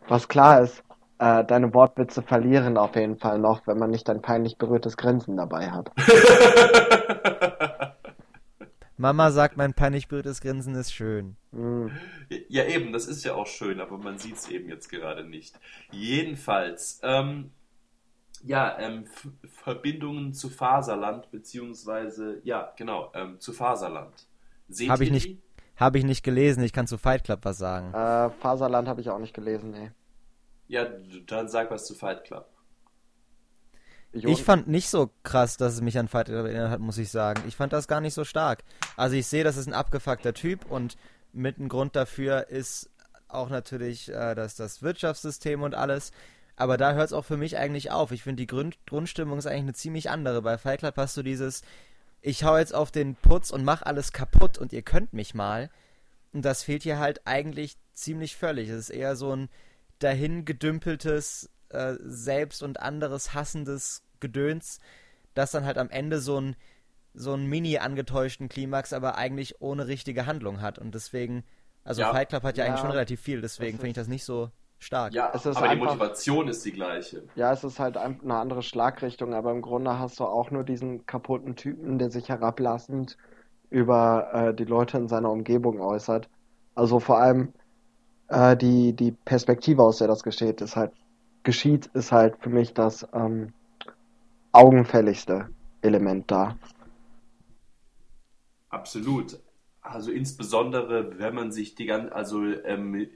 was 0.09 0.27
klar 0.27 0.61
ist, 0.61 0.83
äh, 1.19 1.43
deine 1.43 1.73
Wortwitze 1.73 2.21
verlieren 2.21 2.77
auf 2.77 2.95
jeden 2.95 3.17
Fall 3.17 3.39
noch, 3.39 3.67
wenn 3.67 3.77
man 3.77 3.91
nicht 3.91 4.09
ein 4.09 4.21
peinlich 4.21 4.57
berührtes 4.57 4.95
Grinsen 4.97 5.37
dabei 5.37 5.69
hat. 5.69 5.91
Mama 8.97 9.31
sagt, 9.31 9.55
mein 9.55 9.73
peinlich 9.73 10.07
berührtes 10.09 10.41
Grinsen 10.41 10.75
ist 10.75 10.91
schön. 10.93 11.37
Mhm. 11.51 11.91
Ja, 12.49 12.65
eben, 12.65 12.91
das 12.91 13.05
ist 13.05 13.23
ja 13.23 13.33
auch 13.33 13.47
schön, 13.47 13.79
aber 13.79 13.97
man 13.97 14.17
sieht 14.17 14.35
es 14.35 14.49
eben 14.49 14.67
jetzt 14.67 14.89
gerade 14.89 15.23
nicht. 15.23 15.57
Jedenfalls, 15.91 16.99
ähm, 17.03 17.51
ja, 18.43 18.77
ähm, 18.79 19.05
Verbindungen 19.45 20.33
zu 20.33 20.49
Faserland, 20.49 21.31
beziehungsweise, 21.31 22.41
ja, 22.43 22.73
genau, 22.77 23.11
ähm, 23.13 23.39
zu 23.39 23.53
Faserland. 23.53 24.27
Seht 24.67 24.89
Hab 24.89 25.01
ich 25.01 25.11
nicht, 25.11 25.37
Habe 25.77 25.97
ich 25.97 26.03
nicht 26.03 26.23
gelesen, 26.23 26.61
ich 26.63 26.73
kann 26.73 26.87
zu 26.87 26.97
Fight 26.97 27.23
Club 27.23 27.39
was 27.43 27.57
sagen. 27.57 27.93
Äh, 27.93 28.29
Faserland 28.41 28.87
habe 28.89 28.99
ich 28.99 29.09
auch 29.09 29.19
nicht 29.19 29.33
gelesen, 29.33 29.71
nee. 29.71 29.91
Ja, 30.69 30.85
dann 31.25 31.49
sag 31.49 31.71
was 31.71 31.85
zu 31.85 31.95
Fight 31.95 32.23
Club. 32.23 32.47
Ich 34.11 34.43
fand 34.43 34.67
nicht 34.67 34.89
so 34.89 35.11
krass, 35.23 35.57
dass 35.57 35.73
es 35.73 35.81
mich 35.81 35.97
an 35.97 36.07
Fight 36.07 36.27
Club 36.27 36.45
erinnert 36.45 36.69
hat, 36.69 36.79
muss 36.79 36.97
ich 36.97 37.09
sagen. 37.09 37.43
Ich 37.47 37.55
fand 37.55 37.73
das 37.73 37.87
gar 37.87 38.01
nicht 38.01 38.13
so 38.13 38.23
stark. 38.23 38.63
Also 38.95 39.15
ich 39.15 39.27
sehe, 39.27 39.43
das 39.43 39.57
ist 39.57 39.67
ein 39.67 39.73
abgefuckter 39.73 40.33
Typ 40.33 40.69
und 40.69 40.95
mit 41.33 41.57
einem 41.57 41.69
Grund 41.69 41.95
dafür 41.95 42.49
ist 42.49 42.89
auch 43.27 43.49
natürlich 43.49 44.09
äh, 44.09 44.35
das, 44.35 44.55
das 44.55 44.81
Wirtschaftssystem 44.81 45.61
und 45.61 45.75
alles. 45.75 46.11
Aber 46.55 46.77
da 46.77 46.93
hört 46.93 47.07
es 47.07 47.13
auch 47.13 47.25
für 47.25 47.37
mich 47.37 47.57
eigentlich 47.57 47.91
auf. 47.91 48.11
Ich 48.11 48.23
finde, 48.23 48.41
die 48.41 48.47
Grund 48.47 48.77
Grundstimmung 48.85 49.39
ist 49.39 49.47
eigentlich 49.47 49.61
eine 49.61 49.73
ziemlich 49.73 50.09
andere. 50.09 50.41
Bei 50.41 50.57
Fight 50.57 50.79
Club 50.79 50.97
hast 50.97 51.17
du 51.17 51.23
dieses, 51.23 51.61
ich 52.21 52.43
hau 52.43 52.57
jetzt 52.57 52.75
auf 52.75 52.91
den 52.91 53.15
Putz 53.15 53.49
und 53.49 53.63
mach 53.63 53.81
alles 53.81 54.11
kaputt 54.11 54.57
und 54.57 54.73
ihr 54.73 54.81
könnt 54.83 55.13
mich 55.13 55.33
mal. 55.33 55.69
Und 56.31 56.43
das 56.45 56.63
fehlt 56.63 56.83
hier 56.83 56.99
halt 56.99 57.21
eigentlich 57.25 57.77
ziemlich 57.93 58.35
völlig. 58.35 58.69
Es 58.69 58.77
ist 58.77 58.89
eher 58.89 59.15
so 59.15 59.35
ein, 59.35 59.49
dahin 59.99 60.45
gedümpeltes, 60.45 61.49
äh, 61.69 61.95
selbst 61.99 62.63
und 62.63 62.79
anderes 62.79 63.33
hassendes 63.33 64.03
Gedöns, 64.19 64.79
das 65.33 65.51
dann 65.51 65.65
halt 65.65 65.77
am 65.77 65.89
Ende 65.89 66.19
so 66.19 66.39
ein 66.39 66.55
so 67.13 67.33
einen 67.33 67.47
mini 67.47 67.77
angetäuschten 67.77 68.49
Klimax, 68.49 68.93
aber 68.93 69.15
eigentlich 69.17 69.61
ohne 69.61 69.87
richtige 69.87 70.25
Handlung 70.25 70.61
hat. 70.61 70.79
Und 70.79 70.93
deswegen, 70.93 71.43
also 71.83 72.01
ja. 72.01 72.11
Fight 72.11 72.29
Club 72.29 72.43
hat 72.43 72.57
ja, 72.57 72.63
ja 72.63 72.69
eigentlich 72.69 72.81
schon 72.81 72.91
relativ 72.91 73.19
viel, 73.19 73.41
deswegen 73.41 73.77
finde 73.77 73.89
ich 73.89 73.95
das 73.95 74.07
nicht 74.07 74.23
so 74.23 74.51
stark. 74.77 75.13
Ja, 75.13 75.33
aber 75.33 75.45
einfach, 75.45 75.69
die 75.69 75.75
Motivation 75.75 76.47
ist 76.47 76.63
die 76.63 76.71
gleiche. 76.71 77.23
Ja, 77.35 77.51
es 77.51 77.63
ist 77.63 77.79
halt 77.79 77.97
eine 77.97 78.35
andere 78.35 78.63
Schlagrichtung, 78.63 79.33
aber 79.33 79.51
im 79.51 79.61
Grunde 79.61 79.99
hast 79.99 80.19
du 80.19 80.25
auch 80.25 80.51
nur 80.51 80.63
diesen 80.63 81.05
kaputten 81.05 81.55
Typen, 81.55 81.99
der 81.99 82.09
sich 82.09 82.29
herablassend 82.29 83.17
über 83.69 84.29
äh, 84.33 84.53
die 84.53 84.65
Leute 84.65 84.97
in 84.97 85.07
seiner 85.07 85.31
Umgebung 85.31 85.81
äußert. 85.81 86.29
Also 86.75 86.99
vor 86.99 87.19
allem 87.19 87.53
äh, 88.29 88.55
die, 88.55 88.93
die 88.93 89.11
Perspektive, 89.11 89.83
aus 89.83 89.97
der 89.97 90.07
das 90.07 90.23
geschieht, 90.23 90.61
ist 90.61 90.75
halt, 90.75 90.91
geschieht, 91.43 91.87
ist 91.87 92.11
halt 92.11 92.37
für 92.39 92.49
mich 92.49 92.73
das 92.73 93.07
ähm, 93.13 93.53
augenfälligste 94.51 95.49
Element 95.81 96.29
da. 96.31 96.55
Absolut. 98.69 99.39
Also 99.81 100.11
insbesondere, 100.11 101.17
wenn 101.17 101.33
man 101.33 101.51
sich 101.51 101.75
die 101.75 101.85
ganze, 101.85 102.13
also 102.13 102.43
ähm, 102.43 103.07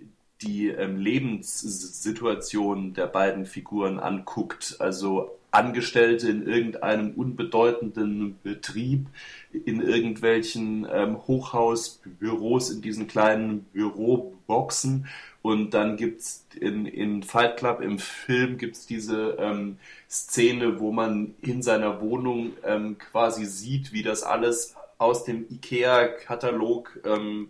die 0.41 0.69
ähm, 0.69 0.97
Lebenssituation 0.97 2.93
der 2.93 3.07
beiden 3.07 3.45
Figuren 3.45 3.99
anguckt, 3.99 4.77
also 4.79 5.37
Angestellte 5.53 6.29
in 6.29 6.47
irgendeinem 6.47 7.11
unbedeutenden 7.11 8.39
Betrieb, 8.41 9.05
in 9.51 9.81
irgendwelchen 9.81 10.87
ähm, 10.91 11.17
Hochhausbüros, 11.27 12.71
in 12.71 12.81
diesen 12.81 13.07
kleinen 13.07 13.65
Büroboxen. 13.65 15.07
Und 15.43 15.73
dann 15.73 15.95
gibt's 15.97 16.47
in, 16.59 16.85
in 16.87 17.21
Fight 17.21 17.57
Club 17.57 17.81
im 17.81 17.99
Film 17.99 18.57
gibt's 18.57 18.87
diese 18.87 19.37
ähm, 19.39 19.77
Szene, 20.09 20.79
wo 20.79 20.91
man 20.91 21.35
in 21.41 21.61
seiner 21.61 22.01
Wohnung 22.01 22.53
ähm, 22.63 22.97
quasi 22.97 23.45
sieht, 23.45 23.93
wie 23.93 24.03
das 24.03 24.23
alles 24.23 24.75
aus 24.97 25.23
dem 25.23 25.45
IKEA-Katalog 25.51 26.99
ähm, 27.05 27.49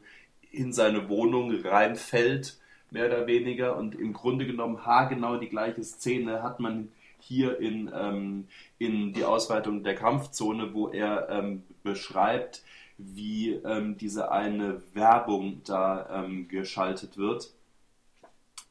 in 0.52 0.74
seine 0.74 1.08
Wohnung 1.08 1.56
reinfällt, 1.64 2.58
mehr 2.92 3.06
oder 3.06 3.28
weniger. 3.28 3.78
Und 3.78 3.96
im 3.96 4.12
Grunde 4.12 4.46
genommen 4.46 4.86
haargenau 4.86 5.38
die 5.38 5.50
gleiche 5.50 5.84
Szene 5.84 6.44
hat 6.44 6.60
man 6.60 6.90
hier 7.28 7.60
in, 7.60 7.92
ähm, 7.94 8.48
in 8.78 9.14
die 9.14 9.24
Ausweitung 9.24 9.84
der 9.84 9.96
Kampfzone, 9.96 10.74
wo 10.74 10.90
er 10.90 11.30
ähm, 11.30 11.64
beschreibt, 11.84 12.64
wie 12.98 13.52
ähm, 13.52 13.98
diese 13.98 14.32
eine 14.32 14.82
Werbung 14.94 15.62
da 15.66 16.24
ähm, 16.24 16.48
geschaltet 16.48 17.18
wird 17.18 17.52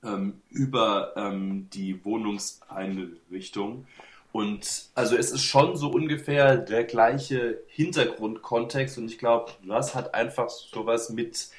ähm, 0.05 0.41
über 0.51 1.13
ähm, 1.17 1.69
die 1.73 2.05
Wohnungseinrichtung. 2.05 3.87
Und 4.33 4.87
also 4.95 5.17
es 5.17 5.31
ist 5.31 5.45
schon 5.45 5.77
so 5.77 5.91
ungefähr 5.91 6.57
der 6.57 6.85
gleiche 6.85 7.63
Hintergrundkontext 7.69 8.97
und 8.99 9.07
ich 9.07 9.19
glaube, 9.19 9.53
das 9.67 9.95
hat 9.95 10.15
einfach 10.15 10.49
sowas 10.49 11.11
mit 11.11 11.51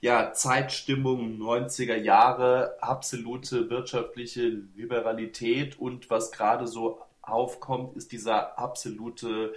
ja, 0.00 0.32
Zeitstimmung 0.32 1.38
90er 1.38 1.96
Jahre, 1.96 2.76
absolute 2.80 3.70
wirtschaftliche 3.70 4.62
Liberalität 4.74 5.78
und 5.78 6.10
was 6.10 6.32
gerade 6.32 6.66
so 6.66 7.00
aufkommt, 7.22 7.96
ist 7.96 8.12
dieser 8.12 8.58
absolute 8.58 9.54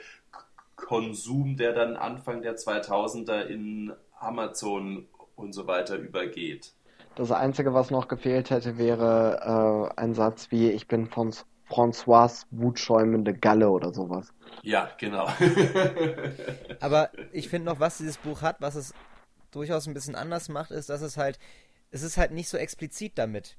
Konsum, 0.75 1.57
der 1.57 1.73
dann 1.73 1.97
Anfang 1.97 2.41
der 2.41 2.55
2000er 2.55 3.41
in 3.43 3.93
Amazon 4.19 5.07
und 5.35 5.53
so 5.53 5.67
weiter 5.67 5.97
übergeht. 5.97 6.73
Das 7.15 7.31
Einzige, 7.31 7.73
was 7.73 7.91
noch 7.91 8.07
gefehlt 8.07 8.49
hätte, 8.49 8.77
wäre 8.77 9.91
äh, 9.95 9.99
ein 9.99 10.13
Satz 10.13 10.51
wie 10.51 10.69
Ich 10.71 10.87
bin 10.87 11.07
von 11.07 11.33
François 11.69 12.45
wutschäumende 12.51 13.33
Galle 13.33 13.69
oder 13.69 13.93
sowas. 13.93 14.33
Ja, 14.63 14.89
genau. 14.97 15.27
Aber 16.79 17.09
ich 17.31 17.49
finde 17.49 17.71
noch, 17.71 17.79
was 17.79 17.97
dieses 17.97 18.17
Buch 18.17 18.41
hat, 18.41 18.57
was 18.59 18.75
es 18.75 18.93
durchaus 19.51 19.87
ein 19.87 19.93
bisschen 19.93 20.15
anders 20.15 20.49
macht, 20.49 20.71
ist, 20.71 20.89
dass 20.89 21.01
es 21.01 21.17
halt, 21.17 21.39
es 21.91 22.01
ist 22.03 22.17
halt 22.17 22.31
nicht 22.31 22.49
so 22.49 22.57
explizit 22.57 23.13
damit. 23.15 23.55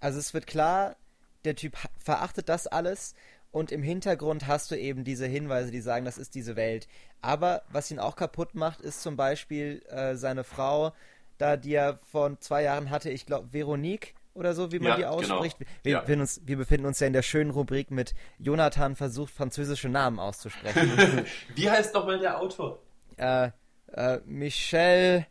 Also 0.00 0.18
es 0.18 0.32
wird 0.34 0.46
klar, 0.46 0.96
der 1.44 1.56
Typ 1.56 1.76
verachtet 1.98 2.48
das 2.48 2.66
alles 2.66 3.14
und 3.52 3.72
im 3.72 3.82
Hintergrund 3.82 4.46
hast 4.46 4.70
du 4.70 4.78
eben 4.78 5.04
diese 5.04 5.26
Hinweise, 5.26 5.70
die 5.70 5.80
sagen, 5.80 6.04
das 6.04 6.18
ist 6.18 6.34
diese 6.34 6.56
Welt. 6.56 6.86
Aber 7.20 7.62
was 7.70 7.90
ihn 7.90 7.98
auch 7.98 8.16
kaputt 8.16 8.54
macht, 8.54 8.80
ist 8.80 9.02
zum 9.02 9.16
Beispiel 9.16 9.82
äh, 9.88 10.14
seine 10.16 10.44
Frau, 10.44 10.92
da 11.38 11.56
die 11.56 11.72
er 11.74 11.98
vor 12.10 12.38
zwei 12.40 12.62
Jahren 12.62 12.90
hatte, 12.90 13.10
ich 13.10 13.26
glaube, 13.26 13.52
Veronique 13.52 14.14
oder 14.34 14.54
so, 14.54 14.70
wie 14.72 14.78
man 14.78 14.90
Ja, 14.90 14.96
die 14.96 15.22
genau. 15.22 15.38
ausspricht. 15.38 15.58
Wir, 15.82 15.92
Ja. 15.92 16.00
befinden 16.00 16.20
uns, 16.22 16.40
wir 16.44 16.56
befinden 16.56 16.86
uns 16.86 17.00
ja 17.00 17.06
in 17.06 17.12
der 17.12 17.22
schönen 17.22 17.50
Rubrik 17.50 17.90
mit 17.90 18.14
Jonathan 18.38 18.94
versucht, 18.94 19.34
französische 19.34 19.88
Namen 19.88 20.18
auszusprechen. 20.20 21.26
Wie 21.56 21.68
heißt 21.68 21.92
nochmal 21.94 22.18
der 22.20 22.38
Autor? 22.40 22.78
äh, 23.16 23.50
äh, 23.94 24.18
Michel 24.26 25.26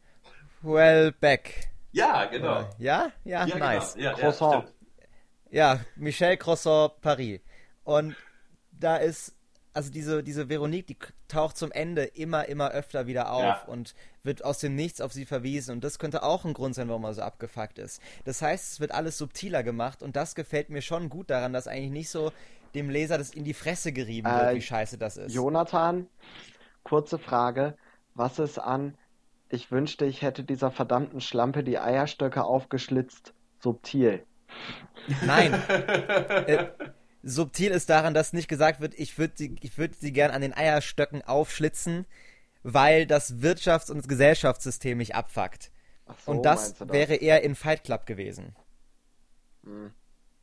Houellebecq. 0.64 1.50
Ja, 1.92 2.26
genau. 2.26 2.62
Äh, 2.62 2.66
ja? 2.80 3.12
Ja, 3.24 3.46
Ja, 3.46 3.58
nice. 3.58 3.94
genau. 3.96 4.06
Ja, 4.06 4.12
ja, 4.12 4.18
Croissant. 4.18 4.64
stimmt. 4.64 4.74
Ja, 5.52 5.80
Michel 5.96 6.38
Croissant 6.38 7.02
Paris. 7.02 7.40
Und 7.84 8.16
da 8.72 8.98
ist, 8.98 9.34
also 9.74 9.90
diese, 9.92 10.22
diese 10.24 10.48
Veronique, 10.50 10.86
die 10.88 10.98
taucht 11.28 11.58
zum 11.58 11.72
Ende 11.72 12.04
immer, 12.04 12.46
immer 12.48 12.70
öfter 12.72 13.08
wieder 13.08 13.32
auf 13.32 13.42
Ja. 13.44 13.64
und 13.66 13.96
wird 14.24 14.44
aus 14.46 14.60
dem 14.60 14.76
Nichts 14.76 15.02
auf 15.02 15.12
sie 15.14 15.26
verwiesen. 15.26 15.72
Und 15.74 15.84
das 15.84 15.98
könnte 15.98 16.22
auch 16.24 16.46
ein 16.46 16.54
Grund 16.54 16.76
sein, 16.76 16.88
warum 16.90 17.04
er 17.06 17.14
so 17.16 17.22
abgefuckt 17.24 17.80
ist. 17.80 18.00
Das 18.26 18.42
heißt, 18.42 18.74
es 18.74 18.80
wird 18.80 18.92
alles 18.92 19.18
subtiler 19.18 19.64
gemacht 19.64 20.04
und 20.04 20.16
das 20.16 20.36
gefällt 20.36 20.70
mir 20.70 20.82
schon 20.84 21.10
gut 21.10 21.30
daran, 21.32 21.54
dass 21.54 21.68
eigentlich 21.68 21.92
nicht 21.92 22.10
so 22.10 22.32
dem 22.76 22.92
Leser 22.92 23.18
das 23.18 23.32
in 23.32 23.44
die 23.46 23.56
Fresse 23.56 23.92
gerieben 23.92 24.30
wird, 24.30 24.52
Äh, 24.52 24.56
wie 24.56 24.62
scheiße 24.62 25.00
das 25.00 25.18
ist. 25.18 25.34
Jonathan, 25.34 26.08
kurze 26.84 27.18
Frage. 27.18 27.76
Was 28.14 28.40
ist 28.40 28.58
an 28.58 28.98
Ich 29.50 29.72
wünschte, 29.72 30.06
ich 30.06 30.22
hätte 30.22 30.44
dieser 30.44 30.72
verdammten 30.72 31.22
Schlampe 31.22 31.64
die 31.64 31.80
Eierstöcke 31.80 32.44
aufgeschlitzt 32.44 33.34
subtil? 33.60 34.24
Nein. 35.26 35.54
äh, 35.54 36.68
subtil 37.24 37.72
ist 37.72 37.90
daran, 37.90 38.14
dass 38.14 38.34
nicht 38.34 38.48
gesagt 38.48 38.80
wird, 38.80 38.94
ich 38.98 39.18
würde 39.18 39.34
sie, 39.36 39.56
ich 39.62 39.78
würd 39.78 39.96
sie 39.96 40.12
gern 40.12 40.32
an 40.32 40.42
den 40.42 40.54
Eierstöcken 40.54 41.24
aufschlitzen, 41.24 42.06
weil 42.64 43.06
das 43.06 43.36
Wirtschafts- 43.42 43.92
und 43.92 44.08
Gesellschaftssystem 44.08 44.98
mich 44.98 45.16
abfuckt. 45.16 45.72
Ach 46.06 46.20
so, 46.20 46.32
und 46.32 46.44
das, 46.44 46.76
du 46.76 46.90
wäre 46.90 47.16
eher 47.16 47.44
in 47.44 47.56
Fight 47.56 47.84
Club 47.84 48.06
gewesen. 48.06 48.56
Hm. 49.64 49.92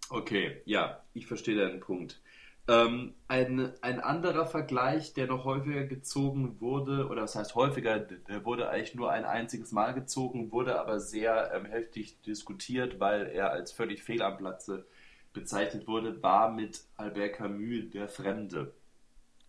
Okay, 0.09 0.63
ja, 0.65 1.03
ich 1.15 1.27
verstehe 1.27 1.57
deinen 1.57 1.81
Punkt. 1.81 2.21
Ähm, 2.69 3.15
ein, 3.29 3.73
ein 3.81 4.01
anderer 4.01 4.45
Vergleich, 4.47 5.13
der 5.15 5.29
noch 5.29 5.45
häufiger 5.45 5.85
gezogen 5.85 6.61
wurde, 6.61 7.07
oder 7.09 7.21
das 7.23 7.37
heißt 7.37 7.55
häufiger, 7.55 8.01
der 8.01 8.45
wurde 8.45 8.69
eigentlich 8.69 8.97
nur 8.97 9.11
ein 9.13 9.25
einziges 9.25 9.71
Mal 9.71 9.95
gezogen, 9.95 10.51
wurde 10.51 10.81
aber 10.81 10.99
sehr 10.99 11.53
ähm, 11.55 11.65
heftig 11.67 12.21
diskutiert, 12.23 12.99
weil 12.99 13.27
er 13.29 13.51
als 13.53 13.71
völlig 13.71 14.03
fehl 14.03 14.21
am 14.21 14.37
Platze 14.37 14.85
bezeichnet 15.33 15.87
wurde, 15.87 16.21
war 16.25 16.51
mit 16.51 16.81
Albert 16.97 17.35
Camus, 17.35 17.91
Der 17.93 18.09
Fremde. 18.09 18.73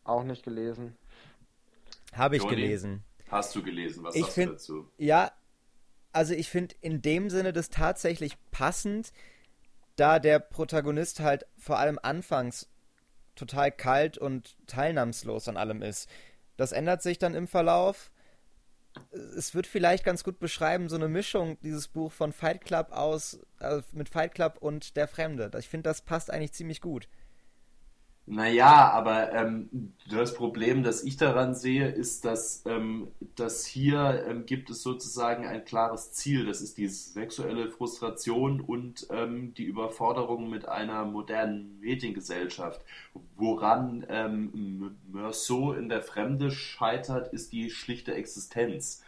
Auch 0.03 0.24
nicht 0.24 0.43
gelesen. 0.43 0.95
Habe 2.13 2.36
ich 2.38 2.43
Joni? 2.43 2.55
gelesen. 2.55 3.03
Hast 3.30 3.55
du 3.55 3.63
gelesen? 3.63 4.03
Was 4.03 4.15
Ich 4.15 4.22
sagst 4.22 4.38
du 4.38 4.41
find- 4.41 4.53
dazu? 4.53 4.91
Ja, 4.97 5.32
also 6.13 6.34
ich 6.34 6.49
finde 6.49 6.76
in 6.82 7.01
dem 7.01 7.30
Sinne 7.30 7.51
das 7.51 7.70
tatsächlich 7.70 8.38
passend, 8.51 9.11
da 9.95 10.20
der 10.20 10.39
Protagonist 10.39 11.20
halt 11.20 11.45
vor 11.57 11.80
allem 11.80 11.99
anfangs 12.01 12.70
total 13.38 13.72
kalt 13.72 14.18
und 14.18 14.58
teilnahmslos 14.68 15.48
an 15.48 15.58
allem 15.58 15.82
ist. 15.82 16.10
Das 16.58 16.72
ändert 16.72 17.02
sich 17.02 17.18
dann 17.18 17.36
im 17.36 17.48
Verlauf. 17.48 18.12
Es 19.38 19.54
wird 19.54 19.68
vielleicht 19.68 20.04
ganz 20.04 20.24
gut 20.24 20.40
beschreiben, 20.40 20.90
so 20.90 20.96
eine 20.96 21.08
Mischung, 21.08 21.60
dieses 21.62 21.88
Buch 21.88 22.12
von 22.12 22.34
Fight 22.34 22.66
Club 22.66 22.92
aus, 22.92 23.40
äh, 23.60 23.82
mit 23.92 24.10
Fight 24.10 24.34
Club 24.34 24.58
und 24.60 24.98
Der 24.98 25.08
Fremde. 25.08 25.52
Ich 25.60 25.70
finde, 25.70 25.90
das 25.90 26.02
passt 26.02 26.32
eigentlich 26.32 26.54
ziemlich 26.54 26.82
gut. 26.82 27.08
Naja, 28.30 28.91
aber 28.91 29.32
ähm, 29.32 29.93
das 30.11 30.34
Problem, 30.34 30.84
das 30.84 31.01
ich 31.01 31.15
daran 31.15 31.55
sehe, 31.55 31.88
ist, 31.88 32.25
dass, 32.25 32.61
ähm, 32.65 33.07
dass 33.36 33.65
hier 33.65 34.25
ähm, 34.28 34.45
gibt 34.45 34.69
es 34.69 34.84
sozusagen 34.84 35.47
ein 35.47 35.63
klares 35.63 36.11
Ziel. 36.11 36.45
Das 36.45 36.59
ist 36.59 36.78
die 36.78 36.89
sexuelle 36.89 37.69
Frustration 37.69 38.59
und 38.59 39.07
ähm, 39.11 39.53
die 39.53 39.63
Überforderung 39.63 40.49
mit 40.49 40.67
einer 40.67 41.05
modernen 41.05 41.80
Mediengesellschaft. 41.80 42.82
Woran 43.38 44.05
ähm, 44.09 44.97
Meursault 45.09 45.78
in 45.78 45.88
der 45.88 46.01
Fremde 46.01 46.51
scheitert, 46.51 47.32
ist 47.32 47.53
die 47.53 47.69
schlichte 47.69 48.13
Existenz. 48.13 49.03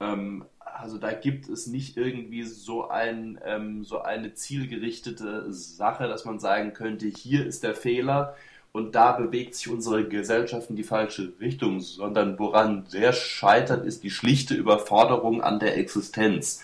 Ähm, 0.00 0.46
also 0.58 0.96
da 0.96 1.12
gibt 1.12 1.50
es 1.50 1.66
nicht 1.66 1.98
irgendwie 1.98 2.44
so, 2.44 2.88
ein, 2.88 3.38
ähm, 3.44 3.84
so 3.84 4.00
eine 4.00 4.32
zielgerichtete 4.32 5.52
Sache, 5.52 6.08
dass 6.08 6.24
man 6.24 6.38
sagen 6.38 6.72
könnte, 6.72 7.06
hier 7.06 7.44
ist 7.46 7.62
der 7.62 7.74
Fehler 7.74 8.34
und 8.74 8.96
da 8.96 9.12
bewegt 9.12 9.54
sich 9.54 9.68
unsere 9.68 10.08
Gesellschaft 10.08 10.68
in 10.68 10.74
die 10.74 10.82
falsche 10.82 11.32
Richtung, 11.38 11.78
sondern 11.78 12.36
woran 12.40 12.84
der 12.92 13.12
scheitert, 13.12 13.86
ist 13.86 14.02
die 14.02 14.10
schlichte 14.10 14.54
Überforderung 14.54 15.42
an 15.42 15.60
der 15.60 15.78
Existenz. 15.78 16.60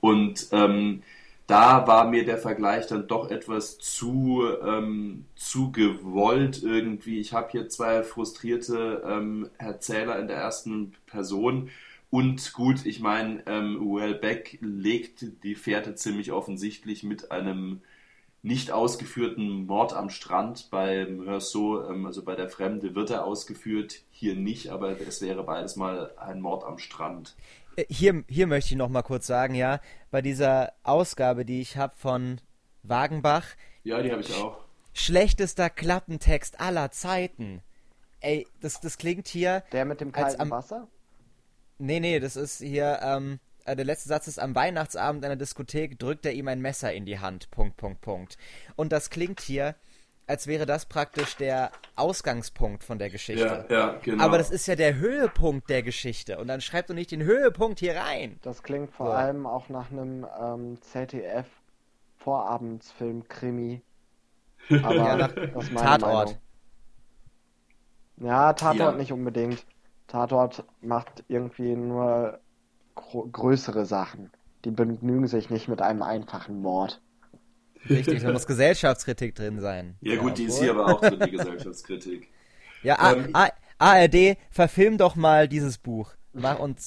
Und 0.00 0.46
ähm, 0.52 1.02
da 1.48 1.88
war 1.88 2.08
mir 2.08 2.24
der 2.24 2.38
Vergleich 2.38 2.86
dann 2.86 3.08
doch 3.08 3.32
etwas 3.32 3.78
zu, 3.80 4.44
ähm, 4.64 5.24
zu 5.34 5.72
gewollt 5.72 6.62
irgendwie. 6.62 7.18
Ich 7.18 7.32
habe 7.32 7.48
hier 7.50 7.68
zwei 7.68 8.04
frustrierte 8.04 9.02
ähm, 9.04 9.50
Erzähler 9.58 10.20
in 10.20 10.28
der 10.28 10.36
ersten 10.36 10.92
Person. 11.06 11.68
Und 12.10 12.52
gut, 12.52 12.86
ich 12.86 13.00
meine, 13.00 13.42
ähm, 13.46 13.80
Welbeck 13.80 14.58
legt 14.60 15.42
die 15.42 15.56
Fährte 15.56 15.96
ziemlich 15.96 16.30
offensichtlich 16.30 17.02
mit 17.02 17.32
einem 17.32 17.80
nicht 18.42 18.70
ausgeführten 18.70 19.66
Mord 19.66 19.92
am 19.92 20.08
Strand 20.10 20.68
bei 20.70 21.04
Meursault, 21.06 21.90
ähm, 21.90 22.06
also 22.06 22.22
bei 22.24 22.34
der 22.34 22.48
Fremde 22.48 22.94
wird 22.94 23.10
er 23.10 23.24
ausgeführt, 23.24 24.02
hier 24.10 24.34
nicht, 24.34 24.68
aber 24.70 24.98
es 25.00 25.20
wäre 25.20 25.42
beides 25.44 25.76
mal 25.76 26.12
ein 26.16 26.40
Mord 26.40 26.64
am 26.64 26.78
Strand. 26.78 27.36
Äh, 27.76 27.84
Hier, 27.88 28.24
hier 28.28 28.46
möchte 28.46 28.72
ich 28.72 28.78
noch 28.78 28.88
mal 28.88 29.02
kurz 29.02 29.26
sagen, 29.26 29.54
ja, 29.54 29.80
bei 30.10 30.22
dieser 30.22 30.72
Ausgabe, 30.82 31.44
die 31.44 31.60
ich 31.60 31.76
habe 31.76 31.94
von 31.96 32.40
Wagenbach, 32.82 33.44
Ja, 33.84 34.00
die 34.02 34.10
habe 34.10 34.22
ich 34.22 34.34
auch. 34.34 34.58
schlechtester 34.94 35.68
Klappentext 35.68 36.60
aller 36.60 36.90
Zeiten. 36.90 37.60
Ey, 38.20 38.46
das, 38.60 38.80
das 38.80 38.96
klingt 38.98 39.28
hier. 39.28 39.62
Der 39.72 39.84
mit 39.84 40.00
dem 40.00 40.12
kalten 40.12 40.40
am- 40.40 40.50
Wasser? 40.50 40.88
Nee, 41.78 42.00
nee, 42.00 42.20
das 42.20 42.36
ist 42.36 42.58
hier, 42.60 43.00
ähm, 43.02 43.38
äh, 43.64 43.76
der 43.76 43.84
letzte 43.84 44.08
Satz 44.08 44.26
ist, 44.28 44.38
am 44.38 44.54
Weihnachtsabend 44.54 45.24
einer 45.24 45.36
Diskothek 45.36 45.98
drückt 45.98 46.26
er 46.26 46.32
ihm 46.32 46.48
ein 46.48 46.60
Messer 46.60 46.92
in 46.92 47.04
die 47.06 47.18
Hand. 47.18 47.50
Punkt, 47.50 47.76
Punkt, 47.76 48.00
Punkt. 48.00 48.36
Und 48.76 48.92
das 48.92 49.10
klingt 49.10 49.40
hier, 49.40 49.74
als 50.26 50.46
wäre 50.46 50.64
das 50.66 50.86
praktisch 50.86 51.36
der 51.36 51.72
Ausgangspunkt 51.96 52.84
von 52.84 52.98
der 52.98 53.10
Geschichte. 53.10 53.66
Ja, 53.68 53.76
ja, 53.76 53.98
genau. 54.02 54.24
Aber 54.24 54.38
das 54.38 54.50
ist 54.50 54.66
ja 54.66 54.76
der 54.76 54.94
Höhepunkt 54.96 55.68
der 55.68 55.82
Geschichte. 55.82 56.38
Und 56.38 56.46
dann 56.46 56.60
schreibt 56.60 56.88
doch 56.90 56.94
nicht 56.94 57.10
den 57.10 57.22
Höhepunkt 57.24 57.80
hier 57.80 57.96
rein. 57.96 58.38
Das 58.42 58.62
klingt 58.62 58.92
vor 58.92 59.06
So. 59.06 59.12
allem 59.12 59.46
auch 59.46 59.68
nach 59.68 59.90
einem 59.90 60.24
ähm, 60.40 60.80
ZDF-Vorabendsfilm-Krimi. 60.82 63.82
Aber 64.82 64.94
Ja, 64.94 65.16
nach 65.16 65.32
das 65.32 65.64
ist 65.64 65.72
meine 65.72 65.86
Tatort. 65.86 66.26
Meinung. 66.28 66.38
Ja, 68.18 68.52
Tatort 68.52 68.92
Ja. 68.92 68.98
nicht 68.98 69.12
unbedingt. 69.12 69.66
Tatort 70.06 70.64
macht 70.80 71.24
irgendwie 71.28 71.74
nur 71.74 72.38
größere 72.94 73.86
Sachen. 73.86 74.30
Die 74.64 74.70
begnügen 74.70 75.26
sich 75.26 75.50
nicht 75.50 75.68
mit 75.68 75.80
einem 75.82 76.02
einfachen 76.02 76.60
Mord. 76.60 77.00
Richtig, 77.88 78.22
da 78.22 78.32
muss 78.32 78.46
Gesellschaftskritik 78.46 79.34
drin 79.34 79.60
sein. 79.60 79.96
Ja 80.00 80.16
gut, 80.16 80.36
die 80.36 80.44
ist 80.44 80.58
hier 80.60 80.72
aber 80.72 80.86
auch 80.86 81.00
drin, 81.00 81.20
die 81.24 81.30
Gesellschaftskritik. 81.30 82.28
Ja, 82.82 83.12
Ähm, 83.12 83.34
ARD, 83.76 84.38
verfilm 84.50 84.96
doch 84.96 85.14
mal 85.14 85.48
dieses 85.48 85.76
Buch. 85.76 86.14
Mach 86.32 86.58
und 86.58 86.80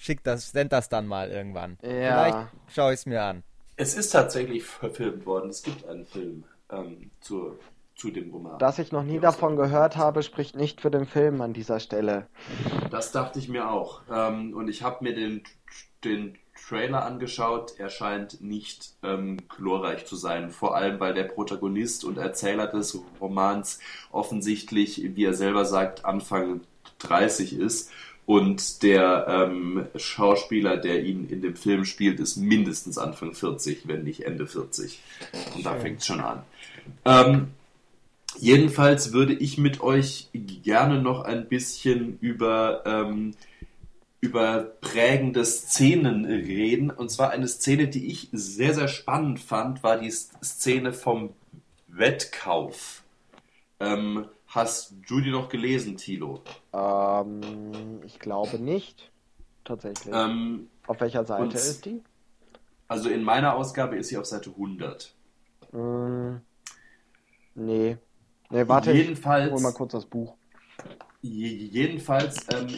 schick 0.00 0.22
das, 0.22 0.52
send 0.52 0.72
das 0.72 0.88
dann 0.88 1.08
mal 1.08 1.28
irgendwann. 1.30 1.76
Ja. 1.82 1.90
Vielleicht 1.90 2.48
schaue 2.72 2.92
ich 2.92 3.00
es 3.00 3.06
mir 3.06 3.20
an. 3.20 3.42
Es 3.76 3.96
ist 3.96 4.10
tatsächlich 4.10 4.64
verfilmt 4.64 5.26
worden. 5.26 5.50
Es 5.50 5.64
gibt 5.64 5.84
einen 5.88 6.06
Film 6.06 6.44
ähm, 6.70 7.10
zu, 7.20 7.58
zu 7.96 8.10
dem 8.10 8.30
Roman. 8.30 8.58
Dass 8.58 8.78
ich 8.78 8.92
noch 8.92 9.04
nie 9.04 9.20
davon 9.20 9.56
gehört 9.56 9.96
habe, 9.96 10.22
spricht 10.22 10.56
nicht 10.56 10.80
für 10.80 10.90
den 10.90 11.06
Film 11.06 11.40
an 11.40 11.52
dieser 11.52 11.80
Stelle. 11.80 12.26
Das 12.90 13.12
dachte 13.12 13.38
ich 13.38 13.48
mir 13.48 13.70
auch. 13.70 14.02
Ähm, 14.10 14.54
und 14.54 14.68
ich 14.68 14.82
habe 14.82 15.04
mir 15.04 15.14
den, 15.14 15.42
den 16.04 16.38
Trailer 16.68 17.04
angeschaut. 17.04 17.74
Er 17.78 17.90
scheint 17.90 18.40
nicht 18.40 18.94
ähm, 19.02 19.38
glorreich 19.48 20.06
zu 20.06 20.16
sein. 20.16 20.50
Vor 20.50 20.76
allem, 20.76 21.00
weil 21.00 21.14
der 21.14 21.24
Protagonist 21.24 22.04
und 22.04 22.18
Erzähler 22.18 22.66
des 22.66 22.98
Romans 23.20 23.80
offensichtlich, 24.10 25.02
wie 25.14 25.24
er 25.24 25.34
selber 25.34 25.64
sagt, 25.64 26.04
Anfang 26.04 26.62
30 27.00 27.54
ist. 27.54 27.90
Und 28.26 28.82
der 28.82 29.26
ähm, 29.28 29.86
Schauspieler, 29.96 30.78
der 30.78 31.04
ihn 31.04 31.28
in 31.28 31.42
dem 31.42 31.56
Film 31.56 31.84
spielt, 31.84 32.20
ist 32.20 32.36
mindestens 32.36 32.96
Anfang 32.96 33.34
40, 33.34 33.86
wenn 33.86 34.02
nicht 34.02 34.24
Ende 34.24 34.46
40. 34.46 35.02
Und 35.54 35.66
da 35.66 35.74
fängt 35.74 36.00
es 36.00 36.06
schon 36.06 36.20
an. 36.20 36.42
Ähm, 37.04 37.48
jedenfalls 38.38 39.12
würde 39.12 39.34
ich 39.34 39.58
mit 39.58 39.80
euch 39.80 40.28
gerne 40.32 41.00
noch 41.00 41.24
ein 41.24 41.48
bisschen 41.48 42.18
über, 42.20 42.82
ähm, 42.86 43.34
über 44.20 44.62
prägende 44.80 45.44
Szenen 45.44 46.24
reden. 46.24 46.90
Und 46.90 47.10
zwar 47.10 47.30
eine 47.30 47.48
Szene, 47.48 47.88
die 47.88 48.06
ich 48.06 48.28
sehr, 48.32 48.74
sehr 48.74 48.88
spannend 48.88 49.40
fand, 49.40 49.82
war 49.82 49.98
die 49.98 50.10
Szene 50.10 50.92
vom 50.92 51.30
Wettkauf. 51.88 53.02
Ähm, 53.80 54.26
Hast 54.54 54.94
du 55.08 55.20
die 55.20 55.32
noch 55.32 55.48
gelesen, 55.48 55.96
Tilo? 55.96 56.40
Ähm, 56.72 58.00
ich 58.04 58.20
glaube 58.20 58.60
nicht. 58.60 59.10
Tatsächlich. 59.64 60.14
Ähm, 60.14 60.68
auf 60.86 61.00
welcher 61.00 61.24
Seite 61.24 61.56
ist 61.56 61.84
die? 61.84 62.04
Also 62.86 63.08
in 63.08 63.24
meiner 63.24 63.56
Ausgabe 63.56 63.96
ist 63.96 64.10
sie 64.10 64.16
auf 64.16 64.26
Seite 64.26 64.50
100. 64.50 65.12
Mm, 65.72 66.36
nee. 67.56 67.96
Nee, 68.54 68.68
warte, 68.68 68.92
jedenfalls, 68.92 69.46
ich 69.48 69.52
hol 69.52 69.60
mal 69.60 69.72
kurz 69.72 69.92
das 69.92 70.06
Buch. 70.06 70.36
Jedenfalls 71.22 72.46
ähm, 72.54 72.68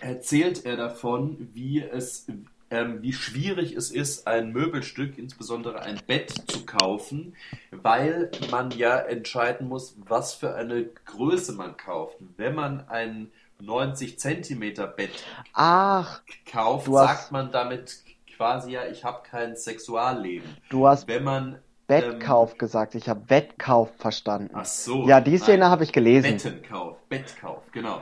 erzählt 0.00 0.66
er 0.66 0.76
davon, 0.76 1.48
wie 1.54 1.80
es 1.80 2.26
ähm, 2.70 3.00
wie 3.00 3.14
schwierig 3.14 3.72
es 3.72 3.90
ist, 3.90 4.26
ein 4.26 4.52
Möbelstück, 4.52 5.16
insbesondere 5.16 5.80
ein 5.80 5.98
Bett 6.06 6.30
zu 6.48 6.66
kaufen, 6.66 7.36
weil 7.70 8.30
man 8.50 8.70
ja 8.72 8.98
entscheiden 8.98 9.66
muss, 9.68 9.96
was 10.06 10.34
für 10.34 10.56
eine 10.56 10.90
Größe 11.06 11.52
man 11.52 11.78
kauft. 11.78 12.16
Wenn 12.36 12.54
man 12.54 12.86
ein 12.88 13.30
90 13.60 14.18
Zentimeter 14.18 14.86
Bett 14.86 15.24
Ach, 15.54 16.20
kauft, 16.44 16.92
sagt 16.92 17.32
man 17.32 17.50
damit 17.50 18.02
quasi 18.36 18.72
ja, 18.72 18.86
ich 18.88 19.04
habe 19.04 19.22
kein 19.22 19.56
Sexualleben. 19.56 20.48
Du 20.68 20.86
hast 20.86 21.08
wenn 21.08 21.24
man 21.24 21.58
Bettkauf 21.86 22.52
ähm, 22.52 22.58
gesagt, 22.58 22.94
ich 22.94 23.08
habe 23.08 23.28
Wettkauf 23.28 23.90
verstanden. 23.98 24.50
Ach 24.54 24.64
so. 24.64 25.06
Ja, 25.06 25.20
die 25.20 25.38
Szene 25.38 25.68
habe 25.68 25.84
ich 25.84 25.92
gelesen. 25.92 26.36
Bettenkauf, 26.36 26.96
Bettkauf, 27.08 27.62
genau. 27.72 28.00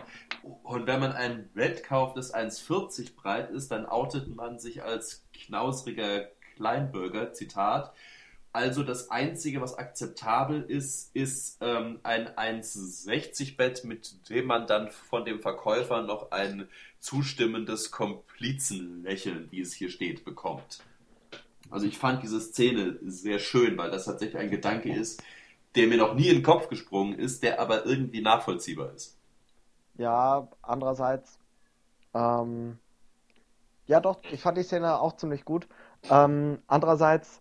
Und 0.63 0.87
wenn 0.87 1.01
man 1.01 1.13
ein 1.13 1.49
Bett 1.55 1.85
kauft, 1.85 2.17
das 2.17 2.35
1,40 2.35 3.15
breit 3.15 3.51
ist, 3.51 3.71
dann 3.71 3.87
outet 3.87 4.35
man 4.35 4.59
sich 4.59 4.83
als 4.83 5.25
knausriger 5.33 6.29
Kleinbürger, 6.57 7.33
Zitat. 7.33 7.93
Also 8.55 8.83
das 8.83 9.11
Einzige, 9.11 9.63
was 9.63 9.79
akzeptabel 9.79 10.63
ist, 10.63 11.15
ist 11.17 11.59
ähm, 11.63 12.01
ein 12.03 12.29
1,60 12.29 13.57
Bett, 13.57 13.85
mit 13.85 14.29
dem 14.29 14.47
man 14.47 14.67
dann 14.67 14.91
von 14.91 15.25
dem 15.25 15.41
Verkäufer 15.41 16.03
noch 16.03 16.33
ein 16.33 16.69
zustimmendes 16.99 17.91
Komplizenlächeln, 17.91 19.49
wie 19.51 19.61
es 19.61 19.73
hier 19.73 19.89
steht, 19.89 20.25
bekommt. 20.27 20.83
Also 21.73 21.87
ich 21.87 21.99
fand 21.99 22.23
diese 22.23 22.41
Szene 22.41 22.99
sehr 23.03 23.39
schön, 23.39 23.79
weil 23.79 23.91
das 23.91 24.05
tatsächlich 24.05 24.39
ein 24.39 24.51
Gedanke 24.51 24.95
ist, 24.95 25.23
der 25.75 25.87
mir 25.87 25.97
noch 25.97 26.15
nie 26.15 26.29
in 26.29 26.37
den 26.37 26.43
Kopf 26.43 26.69
gesprungen 26.69 27.19
ist, 27.19 27.43
der 27.43 27.61
aber 27.61 27.87
irgendwie 27.87 28.21
nachvollziehbar 28.21 28.93
ist. 28.93 29.17
Ja, 29.97 30.49
andererseits, 30.61 31.39
ähm, 32.15 32.79
ja 33.87 34.01
doch, 34.01 34.21
ich 34.31 34.41
fand 34.41 34.59
die 34.59 34.63
Szene 34.63 35.01
auch 35.01 35.17
ziemlich 35.17 35.45
gut. 35.45 35.67
Ähm, 36.11 36.59
andererseits 36.67 37.41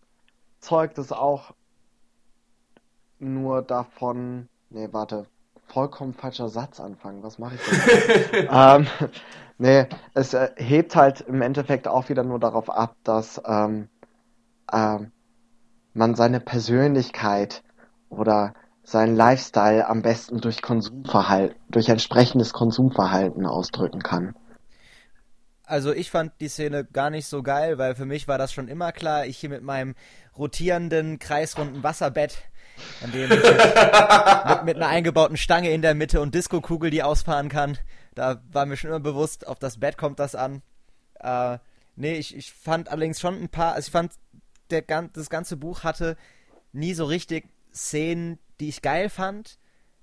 zeugt 0.59 0.97
es 0.97 1.11
auch 1.11 1.53
nur 3.19 3.61
davon, 3.61 4.47
nee, 4.69 4.87
warte, 4.91 5.25
vollkommen 5.67 6.13
falscher 6.13 6.49
Satz 6.49 6.79
anfangen. 6.79 7.21
Was 7.23 7.37
mache 7.37 7.55
ich 7.55 7.61
denn? 8.31 8.47
ähm, 8.51 8.87
nee, 9.57 9.87
es 10.13 10.33
äh, 10.33 10.51
hebt 10.55 10.95
halt 10.95 11.21
im 11.21 11.41
Endeffekt 11.41 11.87
auch 11.87 12.09
wieder 12.09 12.23
nur 12.23 12.39
darauf 12.39 12.69
ab, 12.69 12.95
dass 13.03 13.41
ähm, 13.45 13.89
äh, 14.71 14.99
man 15.93 16.15
seine 16.15 16.39
Persönlichkeit 16.39 17.63
oder 18.09 18.53
seinen 18.83 19.15
Lifestyle 19.15 19.87
am 19.87 20.01
besten 20.01 20.39
durch 20.39 20.61
Konsumverhalten, 20.61 21.57
durch 21.69 21.89
entsprechendes 21.89 22.53
Konsumverhalten 22.53 23.45
ausdrücken 23.45 24.01
kann. 24.01 24.35
Also 25.63 25.93
ich 25.93 26.11
fand 26.11 26.33
die 26.41 26.49
Szene 26.49 26.83
gar 26.83 27.09
nicht 27.09 27.27
so 27.27 27.43
geil, 27.43 27.77
weil 27.77 27.95
für 27.95 28.05
mich 28.05 28.27
war 28.27 28.37
das 28.37 28.51
schon 28.51 28.67
immer 28.67 28.91
klar. 28.91 29.25
Ich 29.25 29.37
hier 29.37 29.49
mit 29.49 29.63
meinem 29.63 29.95
rotierenden, 30.37 31.17
kreisrunden 31.19 31.83
Wasserbett, 31.83 32.39
an 33.01 33.11
dem 33.13 33.31
ich 33.31 33.41
mit, 33.41 33.43
mit 34.65 34.75
einer 34.75 34.87
eingebauten 34.87 35.37
Stange 35.37 35.71
in 35.71 35.81
der 35.81 35.95
Mitte 35.95 36.19
und 36.19 36.35
Disco-Kugel, 36.35 36.89
die 36.89 37.03
ausfahren 37.03 37.47
kann, 37.47 37.77
da 38.15 38.41
war 38.51 38.65
mir 38.65 38.75
schon 38.75 38.89
immer 38.89 38.99
bewusst, 38.99 39.47
auf 39.47 39.59
das 39.59 39.79
Bett 39.79 39.97
kommt 39.97 40.19
das 40.19 40.35
an. 40.35 40.61
Äh, 41.19 41.57
nee, 41.95 42.15
ich, 42.15 42.35
ich 42.35 42.51
fand 42.51 42.89
allerdings 42.89 43.21
schon 43.21 43.41
ein 43.41 43.49
paar, 43.49 43.73
also 43.73 43.87
ich 43.87 43.91
fand, 43.91 44.13
der, 44.71 44.83
das 45.13 45.29
ganze 45.29 45.57
Buch 45.57 45.83
hatte 45.83 46.17
nie 46.73 46.93
so 46.93 47.05
richtig 47.05 47.49
Szenen, 47.73 48.39
die 48.59 48.69
ich 48.69 48.81
geil 48.81 49.09
fand, 49.09 49.59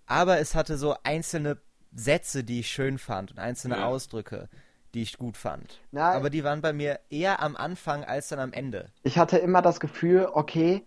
aber 0.06 0.38
es 0.38 0.54
hatte 0.54 0.78
so 0.78 0.94
einzelne 1.02 1.58
Sätze, 1.92 2.44
die 2.44 2.60
ich 2.60 2.70
schön 2.70 2.98
fand 2.98 3.32
und 3.32 3.38
einzelne 3.38 3.78
ja. 3.78 3.86
Ausdrücke, 3.86 4.48
die 4.94 5.02
ich 5.02 5.18
gut 5.18 5.36
fand. 5.36 5.80
Na, 5.90 6.12
aber 6.12 6.30
die 6.30 6.44
waren 6.44 6.60
bei 6.60 6.72
mir 6.72 7.00
eher 7.10 7.42
am 7.42 7.56
Anfang 7.56 8.04
als 8.04 8.28
dann 8.28 8.38
am 8.38 8.52
Ende. 8.52 8.90
Ich 9.02 9.18
hatte 9.18 9.38
immer 9.38 9.62
das 9.62 9.80
Gefühl, 9.80 10.28
okay, 10.32 10.84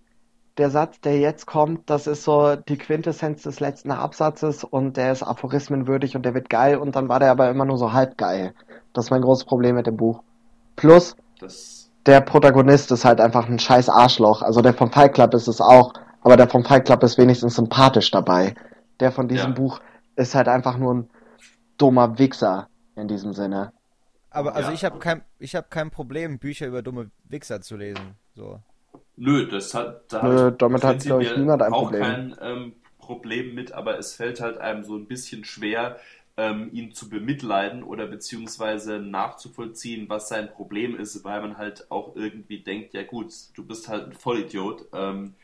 der 0.57 0.69
Satz, 0.69 0.99
der 1.01 1.19
jetzt 1.19 1.45
kommt, 1.45 1.89
das 1.89 2.07
ist 2.07 2.23
so 2.23 2.55
die 2.55 2.77
Quintessenz 2.77 3.43
des 3.43 3.59
letzten 3.59 3.91
Absatzes 3.91 4.63
und 4.63 4.97
der 4.97 5.11
ist 5.11 5.23
aphorismenwürdig 5.23 6.15
und 6.15 6.23
der 6.23 6.33
wird 6.33 6.49
geil 6.49 6.77
und 6.77 6.95
dann 6.95 7.09
war 7.09 7.19
der 7.19 7.31
aber 7.31 7.49
immer 7.49 7.65
nur 7.65 7.77
so 7.77 7.93
halb 7.93 8.17
geil. 8.17 8.53
Das 8.93 9.05
ist 9.05 9.11
mein 9.11 9.21
großes 9.21 9.45
Problem 9.45 9.75
mit 9.75 9.87
dem 9.87 9.97
Buch. 9.97 10.23
Plus, 10.75 11.15
das... 11.39 11.80
der 12.05 12.21
Protagonist 12.21 12.91
ist 12.91 13.05
halt 13.05 13.19
einfach 13.19 13.47
ein 13.47 13.59
scheiß 13.59 13.89
Arschloch. 13.89 14.41
Also 14.41 14.61
der 14.61 14.73
vom 14.73 14.91
Fight 14.91 15.13
Club 15.13 15.33
ist 15.33 15.47
es 15.47 15.61
auch, 15.61 15.93
aber 16.21 16.37
der 16.37 16.49
vom 16.49 16.63
Fight 16.63 16.85
Club 16.85 17.03
ist 17.03 17.17
wenigstens 17.17 17.55
sympathisch 17.55 18.11
dabei. 18.11 18.55
Der 18.99 19.11
von 19.11 19.27
diesem 19.27 19.51
ja. 19.51 19.55
Buch 19.55 19.81
ist 20.15 20.35
halt 20.35 20.47
einfach 20.47 20.77
nur 20.77 20.93
ein 20.93 21.09
dummer 21.77 22.17
Wichser 22.17 22.67
in 22.95 23.07
diesem 23.07 23.33
Sinne. 23.33 23.73
Aber 24.29 24.55
also 24.55 24.69
ja. 24.69 24.75
ich 24.75 24.85
habe 24.85 24.99
kein, 24.99 25.23
ich 25.39 25.55
hab 25.55 25.69
kein 25.69 25.91
Problem, 25.91 26.39
Bücher 26.39 26.67
über 26.67 26.81
dumme 26.81 27.11
Wichser 27.25 27.61
zu 27.61 27.75
lesen. 27.75 28.15
So. 28.33 28.59
Nö, 29.17 29.47
das 29.47 29.73
hat 29.73 30.11
da 30.11 30.23
Nö, 30.23 30.51
damit 30.51 30.83
hat 30.83 30.99
glaube 30.99 31.23
ich 31.23 31.35
niemand 31.35 31.61
ein 31.61 31.73
auch 31.73 31.83
Problem. 31.83 32.01
kein 32.01 32.35
ähm, 32.41 32.73
Problem 32.97 33.53
mit, 33.53 33.73
aber 33.73 33.97
es 33.97 34.13
fällt 34.13 34.39
halt 34.39 34.57
einem 34.57 34.83
so 34.83 34.95
ein 34.95 35.07
bisschen 35.07 35.43
schwer, 35.43 35.97
ähm, 36.37 36.69
ihn 36.73 36.93
zu 36.93 37.09
bemitleiden 37.09 37.83
oder 37.83 38.07
beziehungsweise 38.07 38.99
nachzuvollziehen, 38.99 40.09
was 40.09 40.29
sein 40.29 40.51
Problem 40.51 40.97
ist, 40.97 41.23
weil 41.23 41.41
man 41.41 41.57
halt 41.57 41.91
auch 41.91 42.15
irgendwie 42.15 42.59
denkt, 42.59 42.93
ja 42.93 43.03
gut, 43.03 43.33
du 43.53 43.65
bist 43.65 43.87
halt 43.87 44.07
ein 44.07 44.13
Vollidiot. 44.13 44.87
Ähm, 44.93 45.35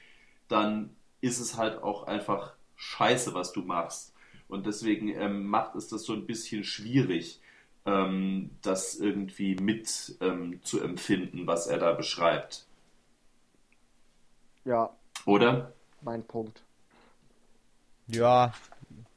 dann 0.47 0.95
ist 1.21 1.39
es 1.39 1.57
halt 1.57 1.83
auch 1.83 2.03
einfach 2.03 2.53
scheiße, 2.75 3.33
was 3.33 3.51
du 3.51 3.61
machst. 3.61 4.13
Und 4.47 4.65
deswegen 4.65 5.09
ähm, 5.09 5.47
macht 5.47 5.75
es 5.75 5.87
das 5.87 6.03
so 6.03 6.13
ein 6.13 6.25
bisschen 6.25 6.63
schwierig, 6.63 7.41
ähm, 7.85 8.51
das 8.61 8.95
irgendwie 8.95 9.55
mit 9.55 10.17
ähm, 10.21 10.61
zu 10.63 10.81
empfinden, 10.81 11.47
was 11.47 11.67
er 11.67 11.79
da 11.79 11.93
beschreibt. 11.93 12.65
Ja. 14.63 14.89
Oder? 15.25 15.73
Mein 16.01 16.23
Punkt. 16.23 16.61
Ja, 18.07 18.53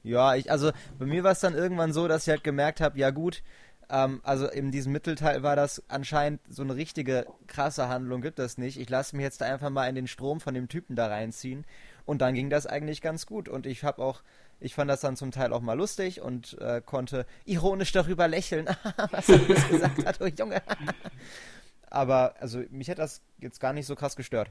ja, 0.03 0.35
ich, 0.35 0.51
also 0.51 0.73
bei 0.99 1.07
mir 1.07 1.25
war 1.25 1.33
es 1.33 1.41
dann 1.41 1.55
irgendwann 1.55 1.93
so, 1.93 2.09
dass 2.09 2.27
ich 2.27 2.31
halt 2.31 2.45
gemerkt 2.45 2.81
habe, 2.81 2.99
ja 2.99 3.11
gut, 3.11 3.43
ähm, 3.91 4.21
also 4.23 4.49
in 4.49 4.71
diesem 4.71 4.93
Mittelteil 4.93 5.43
war 5.43 5.57
das 5.57 5.83
anscheinend 5.89 6.41
so 6.49 6.63
eine 6.63 6.77
richtige 6.77 7.27
krasse 7.47 7.89
Handlung 7.89 8.23
gibt 8.23 8.39
es 8.39 8.57
nicht. 8.57 8.79
Ich 8.79 8.89
lasse 8.89 9.17
mich 9.17 9.25
jetzt 9.25 9.41
da 9.41 9.47
einfach 9.47 9.71
mal 9.71 9.89
in 9.89 9.95
den 9.95 10.07
Strom 10.07 10.41
von 10.41 10.55
dem 10.55 10.69
Typen 10.69 10.97
da 10.97 11.09
reinziehen. 11.09 11.67
Und 12.07 12.23
dann 12.23 12.35
ging 12.35 12.51
das 12.51 12.67
eigentlich 12.67 13.03
ganz 13.03 13.27
gut. 13.27 13.49
Und 13.49 13.67
ich 13.67 13.85
habe 13.85 14.03
auch, 14.03 14.23
ich 14.61 14.75
fand 14.75 14.91
das 14.91 15.01
dann 15.01 15.17
zum 15.17 15.33
Teil 15.33 15.53
auch 15.53 15.61
mal 15.61 15.75
lustig 15.75 16.21
und 16.21 16.57
äh, 16.61 16.81
konnte 16.85 17.27
ironisch 17.45 17.93
darüber 17.93 18.29
lächeln, 18.29 18.69
was 19.11 19.29
er 19.29 19.39
gesagt 19.39 20.05
hat, 20.05 20.21
oh 20.21 20.27
Junge. 20.27 20.63
Aber 21.91 22.35
also 22.41 22.63
mich 22.71 22.89
hat 22.89 22.99
das 22.99 23.21
jetzt 23.39 23.61
gar 23.61 23.73
nicht 23.73 23.87
so 23.87 23.97
krass 23.97 24.15
gestört. 24.15 24.51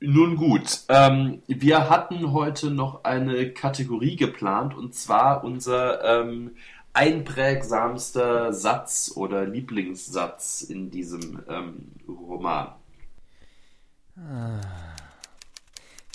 Nun 0.00 0.36
gut, 0.36 0.84
ähm, 0.88 1.42
wir 1.48 1.90
hatten 1.90 2.32
heute 2.32 2.70
noch 2.70 3.02
eine 3.02 3.52
Kategorie 3.52 4.14
geplant 4.14 4.74
und 4.74 4.94
zwar 4.94 5.42
unser 5.42 6.04
ähm, 6.04 6.54
einprägsamster 6.92 8.52
Satz 8.52 9.12
oder 9.16 9.44
Lieblingssatz 9.44 10.62
in 10.62 10.92
diesem 10.92 11.42
ähm, 11.48 11.90
Roman? 12.06 12.74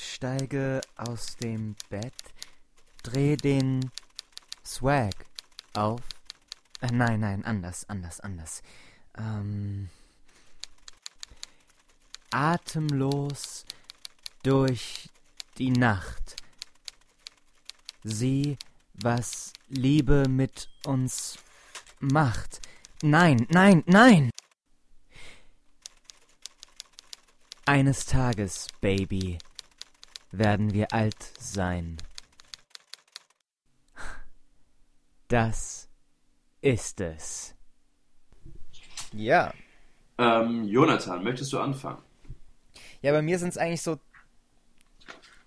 Steige 0.02 0.80
aus 0.96 1.36
dem 1.36 1.76
Bett, 1.90 2.14
dreh 3.04 3.36
den 3.36 3.92
Swag 4.66 5.14
auf. 5.74 6.02
Äh, 6.80 6.88
nein, 6.94 7.20
nein, 7.20 7.44
anders, 7.44 7.90
anders, 7.90 8.22
anders. 8.22 8.64
Ähm, 9.18 9.90
atemlos 12.32 13.66
durch 14.44 15.10
die 15.58 15.72
Nacht. 15.72 16.36
Sieh, 18.04 18.58
was 18.94 19.54
Liebe 19.70 20.28
mit 20.28 20.70
uns 20.86 21.40
macht. 22.00 22.62
Nein, 23.02 23.48
nein, 23.50 23.84
nein! 23.86 24.30
Eines 27.66 28.06
Tages, 28.06 28.68
Baby, 28.82 29.38
werden 30.32 30.74
wir 30.74 30.92
alt 30.92 31.32
sein. 31.40 31.98
Das 35.30 35.90
ist 36.62 37.00
es. 37.00 37.56
Ja. 39.14 39.54
Ähm, 40.18 40.66
Jonathan, 40.66 41.24
möchtest 41.24 41.54
du 41.54 41.60
anfangen? 41.60 42.02
Ja, 43.02 43.14
bei 43.14 43.22
mir 43.22 43.40
sind 43.40 43.50
es 43.50 43.58
eigentlich 43.58 43.82
so 43.82 44.00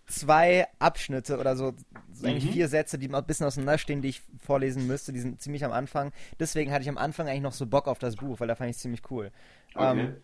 zwei 0.07 0.66
Abschnitte 0.78 1.38
oder 1.38 1.57
so, 1.57 1.74
so 2.12 2.26
eigentlich 2.26 2.46
Mhm. 2.46 2.52
vier 2.52 2.68
Sätze, 2.68 2.98
die 2.98 3.09
ein 3.12 3.24
bisschen 3.24 3.46
auseinanderstehen, 3.46 4.02
die 4.02 4.09
ich 4.09 4.22
vorlesen 4.40 4.86
müsste. 4.86 5.12
Die 5.12 5.20
sind 5.20 5.40
ziemlich 5.40 5.64
am 5.64 5.72
Anfang. 5.72 6.12
Deswegen 6.38 6.72
hatte 6.72 6.82
ich 6.82 6.88
am 6.88 6.98
Anfang 6.98 7.28
eigentlich 7.28 7.42
noch 7.42 7.52
so 7.52 7.66
Bock 7.66 7.88
auf 7.88 7.98
das 7.98 8.16
Buch, 8.16 8.40
weil 8.40 8.48
da 8.48 8.54
fand 8.54 8.70
ich 8.70 8.76
es 8.76 8.82
ziemlich 8.82 9.02
cool. 9.11 9.30
Okay. 9.74 10.00
Ähm, 10.00 10.16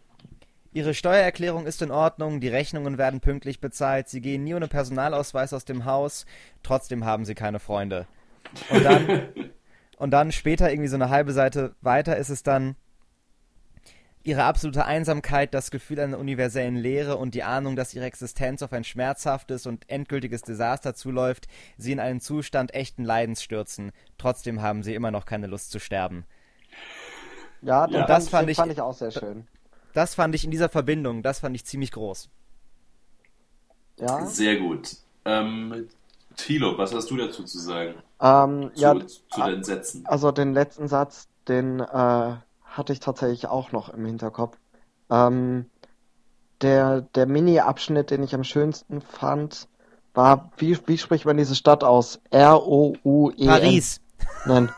Ihre 0.74 0.94
Steuererklärung 0.94 1.66
ist 1.66 1.82
in 1.82 1.90
Ordnung, 1.90 2.40
die 2.40 2.48
Rechnungen 2.48 2.96
werden 2.96 3.20
pünktlich 3.20 3.60
bezahlt, 3.60 4.08
Sie 4.08 4.22
gehen 4.22 4.42
nie 4.44 4.54
ohne 4.54 4.68
Personalausweis 4.68 5.52
aus 5.52 5.66
dem 5.66 5.84
Haus, 5.84 6.24
trotzdem 6.62 7.04
haben 7.04 7.26
Sie 7.26 7.34
keine 7.34 7.58
Freunde. 7.58 8.06
Und 8.70 8.82
dann, 8.82 9.28
und 9.98 10.12
dann 10.12 10.32
später, 10.32 10.70
irgendwie 10.70 10.88
so 10.88 10.96
eine 10.96 11.10
halbe 11.10 11.32
Seite 11.32 11.74
weiter, 11.82 12.16
ist 12.16 12.30
es 12.30 12.42
dann 12.42 12.76
Ihre 14.24 14.44
absolute 14.44 14.84
Einsamkeit, 14.84 15.52
das 15.52 15.70
Gefühl 15.70 15.98
einer 15.98 16.18
universellen 16.18 16.76
Leere 16.76 17.16
und 17.16 17.34
die 17.34 17.42
Ahnung, 17.42 17.74
dass 17.74 17.92
Ihre 17.94 18.04
Existenz 18.04 18.62
auf 18.62 18.72
ein 18.72 18.84
schmerzhaftes 18.84 19.66
und 19.66 19.88
endgültiges 19.90 20.42
Desaster 20.42 20.94
zuläuft, 20.94 21.48
Sie 21.76 21.90
in 21.92 21.98
einen 22.00 22.20
Zustand 22.20 22.72
echten 22.74 23.04
Leidens 23.04 23.42
stürzen. 23.42 23.90
Trotzdem 24.18 24.62
haben 24.62 24.82
Sie 24.82 24.94
immer 24.94 25.10
noch 25.10 25.24
keine 25.24 25.48
Lust 25.48 25.72
zu 25.72 25.80
sterben. 25.80 26.24
Ja, 27.62 27.84
Und 27.84 27.94
den 27.94 28.06
das 28.06 28.28
fand, 28.28 28.48
ich- 28.50 28.56
fand 28.56 28.72
ich 28.72 28.80
auch 28.80 28.94
sehr 28.94 29.10
schön. 29.10 29.46
Das 29.92 30.14
fand 30.14 30.34
ich 30.34 30.44
in 30.44 30.50
dieser 30.50 30.68
Verbindung, 30.68 31.22
das 31.22 31.40
fand 31.40 31.54
ich 31.56 31.64
ziemlich 31.66 31.90
groß. 31.92 32.28
Ja, 33.98 34.24
Sehr 34.26 34.56
gut. 34.58 34.96
Ähm, 35.24 35.88
Thilo, 36.36 36.78
was 36.78 36.94
hast 36.94 37.10
du 37.10 37.16
dazu 37.16 37.44
zu 37.44 37.58
sagen? 37.58 37.94
ähm, 38.20 38.70
Zu, 38.74 38.80
ja, 38.80 39.06
zu 39.06 39.42
den 39.44 39.62
Sätzen. 39.62 40.06
also 40.06 40.32
den 40.32 40.54
letzten 40.54 40.88
Satz, 40.88 41.28
den 41.46 41.80
äh, 41.80 42.36
hatte 42.76 42.92
ich 42.92 43.00
tatsächlich 43.00 43.46
auch 43.46 43.72
noch 43.72 43.88
im 43.90 44.04
Hinterkopf. 44.04 44.56
Ähm, 45.10 45.66
der 46.60 47.02
der 47.02 47.26
Mini-Abschnitt, 47.26 48.10
den 48.10 48.22
ich 48.22 48.34
am 48.34 48.44
schönsten 48.44 49.00
fand, 49.00 49.68
war, 50.14 50.50
wie, 50.56 50.78
wie 50.86 50.98
spricht 50.98 51.24
man 51.24 51.36
diese 51.36 51.54
Stadt 51.54 51.84
aus? 51.84 52.20
R-O-U-E-N. 52.30 53.48
Paris. 53.48 54.00
Nein, 54.46 54.70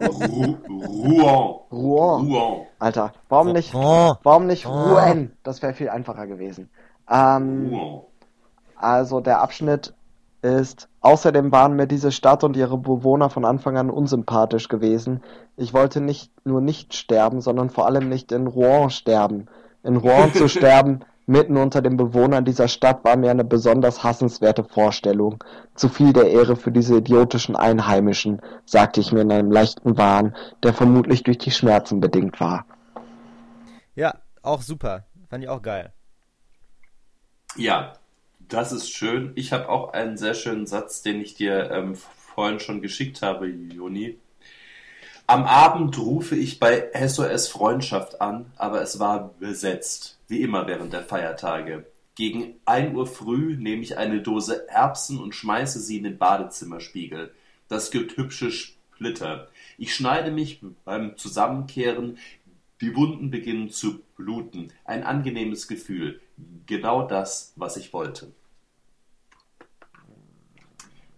Rouen. 0.00 0.56
Rouen. 1.72 2.32
Rouen. 2.32 2.66
Alter, 2.78 3.12
warum 3.28 3.52
nicht, 3.52 3.74
warum 3.74 4.46
nicht. 4.46 4.66
Rouen? 4.66 5.36
Das 5.42 5.62
wäre 5.62 5.74
viel 5.74 5.88
einfacher 5.88 6.26
gewesen. 6.26 6.70
Ähm, 7.10 7.74
Rouen. 7.74 8.02
Also 8.76 9.20
der 9.20 9.40
Abschnitt 9.40 9.94
ist, 10.44 10.88
außerdem 11.00 11.50
waren 11.50 11.74
mir 11.74 11.86
diese 11.86 12.12
Stadt 12.12 12.44
und 12.44 12.56
ihre 12.56 12.78
Bewohner 12.78 13.30
von 13.30 13.44
Anfang 13.44 13.76
an 13.76 13.90
unsympathisch 13.90 14.68
gewesen. 14.68 15.22
Ich 15.56 15.72
wollte 15.72 16.00
nicht 16.00 16.30
nur 16.46 16.60
nicht 16.60 16.94
sterben, 16.94 17.40
sondern 17.40 17.70
vor 17.70 17.86
allem 17.86 18.08
nicht 18.08 18.30
in 18.30 18.46
Rouen 18.46 18.90
sterben. 18.90 19.46
In 19.82 19.96
Rouen 19.96 20.32
zu 20.32 20.48
sterben, 20.48 21.00
mitten 21.26 21.56
unter 21.56 21.80
den 21.80 21.96
Bewohnern 21.96 22.44
dieser 22.44 22.68
Stadt, 22.68 23.04
war 23.04 23.16
mir 23.16 23.30
eine 23.30 23.44
besonders 23.44 24.04
hassenswerte 24.04 24.64
Vorstellung. 24.64 25.42
Zu 25.74 25.88
viel 25.88 26.12
der 26.12 26.30
Ehre 26.30 26.56
für 26.56 26.70
diese 26.70 26.98
idiotischen 26.98 27.56
Einheimischen, 27.56 28.42
sagte 28.66 29.00
ich 29.00 29.12
mir 29.12 29.22
in 29.22 29.32
einem 29.32 29.50
leichten 29.50 29.96
Wahn, 29.96 30.36
der 30.62 30.74
vermutlich 30.74 31.22
durch 31.22 31.38
die 31.38 31.50
Schmerzen 31.50 32.00
bedingt 32.00 32.38
war. 32.40 32.66
Ja, 33.94 34.14
auch 34.42 34.60
super. 34.60 35.06
Fand 35.30 35.42
ich 35.42 35.48
auch 35.48 35.62
geil. 35.62 35.92
Ja, 37.56 37.94
das 38.48 38.72
ist 38.72 38.90
schön. 38.90 39.32
Ich 39.34 39.52
habe 39.52 39.68
auch 39.68 39.92
einen 39.92 40.16
sehr 40.16 40.34
schönen 40.34 40.66
Satz, 40.66 41.02
den 41.02 41.20
ich 41.20 41.34
dir 41.34 41.70
ähm, 41.70 41.96
vorhin 42.34 42.60
schon 42.60 42.82
geschickt 42.82 43.22
habe, 43.22 43.46
Juni. 43.46 44.18
Am 45.26 45.44
Abend 45.44 45.98
rufe 45.98 46.36
ich 46.36 46.60
bei 46.60 46.90
SOS 46.94 47.48
Freundschaft 47.48 48.20
an, 48.20 48.52
aber 48.56 48.82
es 48.82 48.98
war 48.98 49.34
besetzt, 49.38 50.18
wie 50.28 50.42
immer 50.42 50.66
während 50.66 50.92
der 50.92 51.02
Feiertage. 51.02 51.86
Gegen 52.14 52.56
1 52.66 52.94
Uhr 52.94 53.06
früh 53.06 53.56
nehme 53.56 53.82
ich 53.82 53.96
eine 53.96 54.20
Dose 54.20 54.68
Erbsen 54.68 55.18
und 55.18 55.34
schmeiße 55.34 55.80
sie 55.80 55.96
in 55.96 56.04
den 56.04 56.18
Badezimmerspiegel. 56.18 57.32
Das 57.68 57.90
gibt 57.90 58.18
hübsche 58.18 58.50
Splitter. 58.50 59.48
Ich 59.78 59.94
schneide 59.94 60.30
mich 60.30 60.60
beim 60.84 61.16
Zusammenkehren, 61.16 62.18
die 62.80 62.94
Wunden 62.96 63.30
beginnen 63.30 63.70
zu 63.70 64.00
bluten. 64.16 64.72
Ein 64.84 65.04
angenehmes 65.04 65.68
Gefühl. 65.68 66.20
Genau 66.66 67.06
das, 67.06 67.52
was 67.56 67.76
ich 67.76 67.92
wollte. 67.92 68.32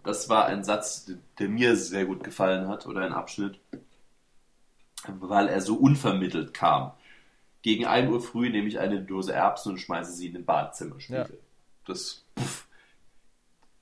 Das 0.03 0.29
war 0.29 0.45
ein 0.45 0.63
Satz, 0.63 1.11
der 1.37 1.49
mir 1.49 1.75
sehr 1.75 2.05
gut 2.05 2.23
gefallen 2.23 2.69
hat, 2.69 2.85
oder 2.85 3.01
ein 3.01 3.11
Abschnitt, 3.11 3.59
weil 5.07 5.49
er 5.49 5.59
so 5.59 5.75
unvermittelt 5.75 6.53
kam. 6.53 6.93
Gegen 7.61 7.85
1 7.85 8.09
Uhr 8.09 8.21
früh 8.21 8.49
nehme 8.49 8.69
ich 8.69 8.79
eine 8.79 9.01
Dose 9.01 9.33
Erbsen 9.33 9.73
und 9.73 9.79
schmeiße 9.79 10.13
sie 10.13 10.27
in 10.27 10.33
den 10.33 10.45
Badezimmerspiegel. 10.45 11.27
Ja. 11.29 11.37
Das, 11.85 12.23
pff, 12.39 12.67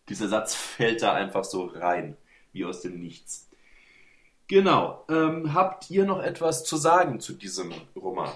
dieser 0.10 0.28
Satz 0.28 0.56
fällt 0.56 1.04
da 1.04 1.14
einfach 1.14 1.44
so 1.44 1.66
rein, 1.66 2.18
wie 2.54 2.66
aus 2.66 2.82
dem 2.82 3.00
Nichts. 3.00 3.48
Genau. 4.48 5.06
Ähm, 5.10 5.54
habt 5.54 5.90
ihr 5.90 6.06
noch 6.06 6.22
etwas 6.22 6.64
zu 6.64 6.78
sagen 6.78 7.20
zu 7.20 7.34
diesem 7.34 7.74
Roman? 7.96 8.30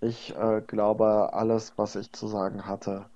Ich 0.00 0.36
äh, 0.36 0.60
glaube, 0.66 1.32
alles, 1.32 1.72
was 1.76 1.96
ich 1.96 2.12
zu 2.12 2.28
sagen 2.28 2.66
hatte, 2.66 3.06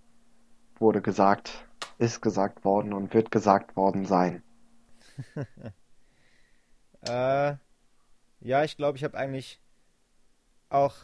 wurde 0.79 1.03
gesagt, 1.03 1.67
ist 1.99 2.23
gesagt 2.23 2.65
worden 2.65 2.93
und 2.95 3.13
wird 3.13 3.31
gesagt 3.31 3.77
worden 3.77 4.07
sein. 4.07 4.43
Äh, 7.03 7.55
ja, 8.41 8.65
ich 8.65 8.77
glaube, 8.77 8.99
ich 8.99 9.05
habe 9.05 9.17
eigentlich 9.17 9.61
auch 10.69 10.97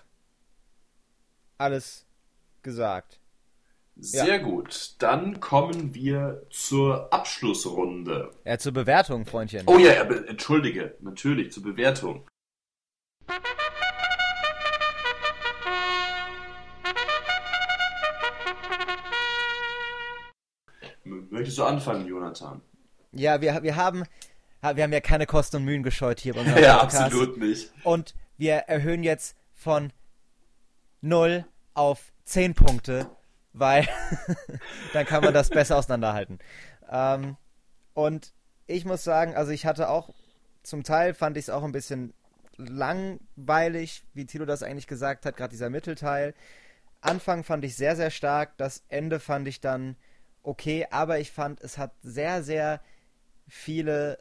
alles 1.57 2.05
gesagt. 2.63 3.21
Sehr 3.97 4.41
gut. 4.41 4.97
Dann 4.99 5.41
kommen 5.41 5.95
wir 5.95 6.43
zur 6.51 7.13
Abschlussrunde. 7.13 8.31
Ja, 8.45 8.59
zur 8.59 8.73
Bewertung, 8.73 9.25
Freundchen. 9.25 9.63
Oh 9.67 9.79
ja, 9.79 10.01
aber 10.01 10.29
entschuldige, 10.29 10.97
natürlich 11.01 11.53
zur 11.53 11.63
Bewertung. 11.63 12.27
Möchtest 21.05 21.59
du 21.59 21.65
anfangen, 21.65 22.07
Jonathan? 22.07 22.61
Ja, 23.13 23.41
wir, 23.41 23.63
wir 23.63 23.77
haben 23.77 24.05
wir 24.73 24.83
haben 24.83 24.93
ja 24.95 25.01
keine 25.01 25.27
Kosten 25.27 25.57
und 25.57 25.65
Mühen 25.67 25.83
gescheut 25.83 26.21
hier 26.21 26.33
bei 26.33 26.41
unserem 26.41 26.63
Ja, 26.63 26.79
Podcast. 26.79 27.03
absolut 27.05 27.37
nicht. 27.37 27.71
Und 27.85 28.15
wir 28.39 28.55
erhöhen 28.55 29.03
jetzt 29.03 29.37
von 29.53 29.93
0 31.03 31.45
auf 31.75 32.13
10 32.25 32.55
Punkte, 32.55 33.11
weil 33.55 33.89
dann 34.93 35.07
kann 35.07 35.25
man 35.25 35.33
das 35.33 35.49
besser 35.49 35.79
auseinanderhalten. 35.79 36.39
Ähm, 36.91 37.37
und 37.95 38.35
ich 38.67 38.85
muss 38.85 39.05
sagen, 39.05 39.35
also 39.35 39.53
ich 39.53 39.65
hatte 39.65 39.89
auch, 39.89 40.11
zum 40.63 40.83
Teil 40.83 41.15
fand 41.15 41.37
ich 41.37 41.45
es 41.45 41.51
auch 41.51 41.63
ein 41.63 41.73
bisschen 41.73 42.13
langweilig, 42.57 44.05
wie 44.13 44.27
Tilo 44.27 44.45
das 44.45 44.63
eigentlich 44.63 44.87
gesagt 44.87 45.25
hat, 45.25 45.37
gerade 45.37 45.51
dieser 45.51 45.71
Mittelteil. 45.71 46.35
Anfang 47.01 47.45
fand 47.45 47.65
ich 47.65 47.77
sehr, 47.77 47.97
sehr 47.97 48.11
stark, 48.11 48.57
das 48.59 48.85
Ende 48.89 49.21
fand 49.21 49.49
ich 49.49 49.61
dann 49.61 49.97
okay, 50.43 50.87
aber 50.91 51.19
ich 51.21 51.33
fand, 51.33 51.61
es 51.61 51.79
hat 51.79 51.93
sehr, 52.03 52.43
sehr 52.43 52.81
viele 53.49 54.19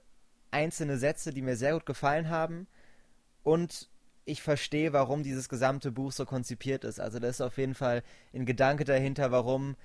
einzelne 0.51 0.97
Sätze, 0.97 1.33
die 1.33 1.41
mir 1.41 1.55
sehr 1.55 1.73
gut 1.73 1.85
gefallen 1.85 2.29
haben. 2.29 2.67
Und 3.41 3.89
ich 4.25 4.41
verstehe, 4.41 4.93
warum 4.93 5.23
dieses 5.23 5.49
gesamte 5.49 5.91
Buch 5.91 6.11
so 6.11 6.25
konzipiert 6.25 6.83
ist. 6.83 6.99
Also 6.99 7.19
da 7.19 7.27
ist 7.27 7.41
auf 7.41 7.57
jeden 7.57 7.75
Fall 7.75 8.03
ein 8.33 8.45
Gedanke 8.45 8.85
dahinter, 8.85 9.31
warum 9.31 9.75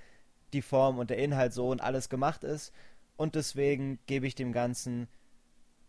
die 0.53 0.61
Form 0.61 0.97
und 0.97 1.09
der 1.09 1.17
Inhalt 1.17 1.53
so 1.53 1.69
und 1.69 1.81
alles 1.81 2.09
gemacht 2.09 2.43
ist. 2.43 2.73
Und 3.17 3.35
deswegen 3.35 3.99
gebe 4.05 4.27
ich 4.27 4.35
dem 4.35 4.53
Ganzen 4.53 5.07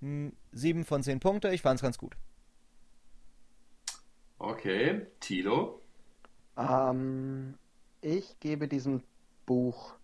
hm, 0.00 0.32
sieben 0.52 0.84
von 0.84 1.02
zehn 1.02 1.20
Punkte. 1.20 1.50
Ich 1.50 1.62
fand 1.62 1.76
es 1.76 1.82
ganz 1.82 1.98
gut. 1.98 2.16
Okay, 4.38 5.06
Tilo. 5.20 5.80
Ähm, 6.56 7.54
ich 8.00 8.40
gebe 8.40 8.66
diesem 8.68 9.02
Buch 9.46 9.94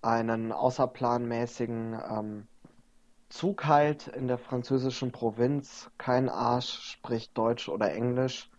einen 0.00 0.52
außerplanmäßigen 0.52 2.00
ähm, 2.10 2.46
Zug 3.32 3.64
halt 3.64 4.08
in 4.08 4.28
der 4.28 4.36
französischen 4.36 5.10
Provinz. 5.10 5.90
Kein 5.96 6.28
Arsch 6.28 6.92
spricht 6.92 7.36
Deutsch 7.36 7.68
oder 7.68 7.92
Englisch 7.92 8.50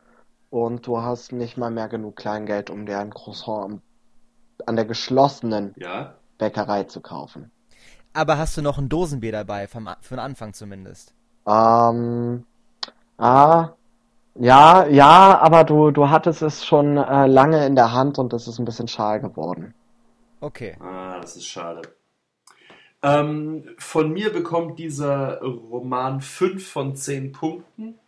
und 0.50 0.88
du 0.88 1.00
hast 1.02 1.32
nicht 1.32 1.58
mal 1.58 1.70
mehr 1.70 1.88
genug 1.88 2.16
Kleingeld, 2.16 2.72
um 2.72 2.88
dir 2.88 2.98
ein 3.00 3.14
Croissant 3.14 3.82
an 4.66 4.76
der 4.76 4.86
geschlossenen 4.86 5.76
Ja? 5.78 6.16
Bäckerei 6.40 6.86
zu 6.86 7.02
kaufen. 7.02 7.52
Aber 8.14 8.38
hast 8.40 8.58
du 8.58 8.62
noch 8.64 8.80
ein 8.80 8.90
Dosenbier 8.90 9.32
dabei, 9.32 9.68
vom, 9.68 9.90
für 10.02 10.16
den 10.16 10.20
Anfang 10.20 10.54
zumindest? 10.54 11.14
Ähm, 11.46 12.44
ah, 13.18 13.70
ja, 14.36 14.88
ja, 14.88 15.40
aber 15.40 15.64
du, 15.66 15.92
du 15.92 16.10
hattest 16.10 16.42
es 16.42 16.66
schon 16.66 16.98
äh, 16.98 17.28
lange 17.28 17.66
in 17.68 17.76
der 17.76 17.92
Hand 17.92 18.18
und 18.18 18.34
es 18.34 18.48
ist 18.48 18.58
ein 18.58 18.66
bisschen 18.66 18.88
schal 18.88 19.20
geworden. 19.22 19.76
Okay. 20.42 20.76
Ah, 20.80 21.20
das 21.22 21.36
ist 21.36 21.46
schade. 21.46 21.84
Ähm, 23.04 23.66
von 23.78 24.14
mir 24.14 24.32
bekommt 24.32 24.80
dieser 24.80 25.42
Roman 25.42 26.22
5 26.22 26.66
von 26.66 26.96
10 26.96 27.34
Punkten, 27.34 28.00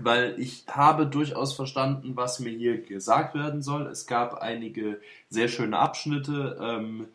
weil 0.00 0.34
ich 0.38 0.64
habe 0.68 1.06
durchaus 1.06 1.54
verstanden, 1.54 2.16
was 2.16 2.40
mir 2.40 2.50
hier 2.50 2.82
gesagt 2.82 3.36
werden 3.36 3.62
soll. 3.62 3.86
Es 3.86 4.08
gab 4.08 4.34
einige 4.34 5.00
sehr 5.28 5.46
schöne 5.46 5.78
Abschnitte, 5.78 6.58
ähm, 6.60 7.06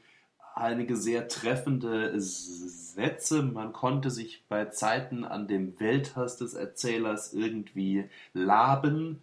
einige 0.56 0.96
sehr 0.96 1.28
treffende 1.28 2.14
Sätze. 2.18 3.44
Man 3.44 3.74
konnte 3.74 4.10
sich 4.10 4.46
bei 4.48 4.66
Zeiten 4.66 5.26
an 5.26 5.50
dem 5.50 5.78
Welthass 5.82 6.38
des 6.38 6.54
Erzählers 6.54 7.34
irgendwie 7.34 8.10
laben. 8.34 9.22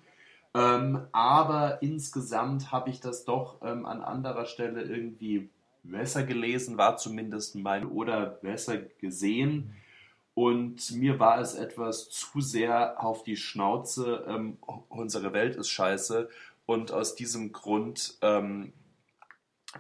Ähm, 0.55 1.07
aber 1.13 1.81
insgesamt 1.81 2.71
habe 2.71 2.91
ich 2.91 3.01
das 3.01 3.25
doch 3.25 3.63
ähm, 3.63 3.87
an 3.87 4.03
anderer 4.03 4.45
Stelle 4.45 4.83
irgendwie 4.83 5.49
besser 5.83 6.23
gelesen, 6.25 6.79
war 6.79 6.97
zumindest 6.97 7.55
mein 7.55 7.87
oder 7.87 8.27
besser 8.27 8.79
gesehen. 8.79 9.75
Und 10.35 10.93
mir 10.93 11.19
war 11.19 11.41
es 11.41 11.55
etwas 11.55 12.09
zu 12.09 12.41
sehr 12.41 13.03
auf 13.05 13.23
die 13.23 13.37
Schnauze, 13.37 14.25
ähm, 14.27 14.57
unsere 14.89 15.33
Welt 15.33 15.57
ist 15.57 15.69
scheiße. 15.69 16.29
Und 16.65 16.93
aus 16.93 17.15
diesem 17.15 17.53
Grund 17.53 18.17
ähm, 18.23 18.73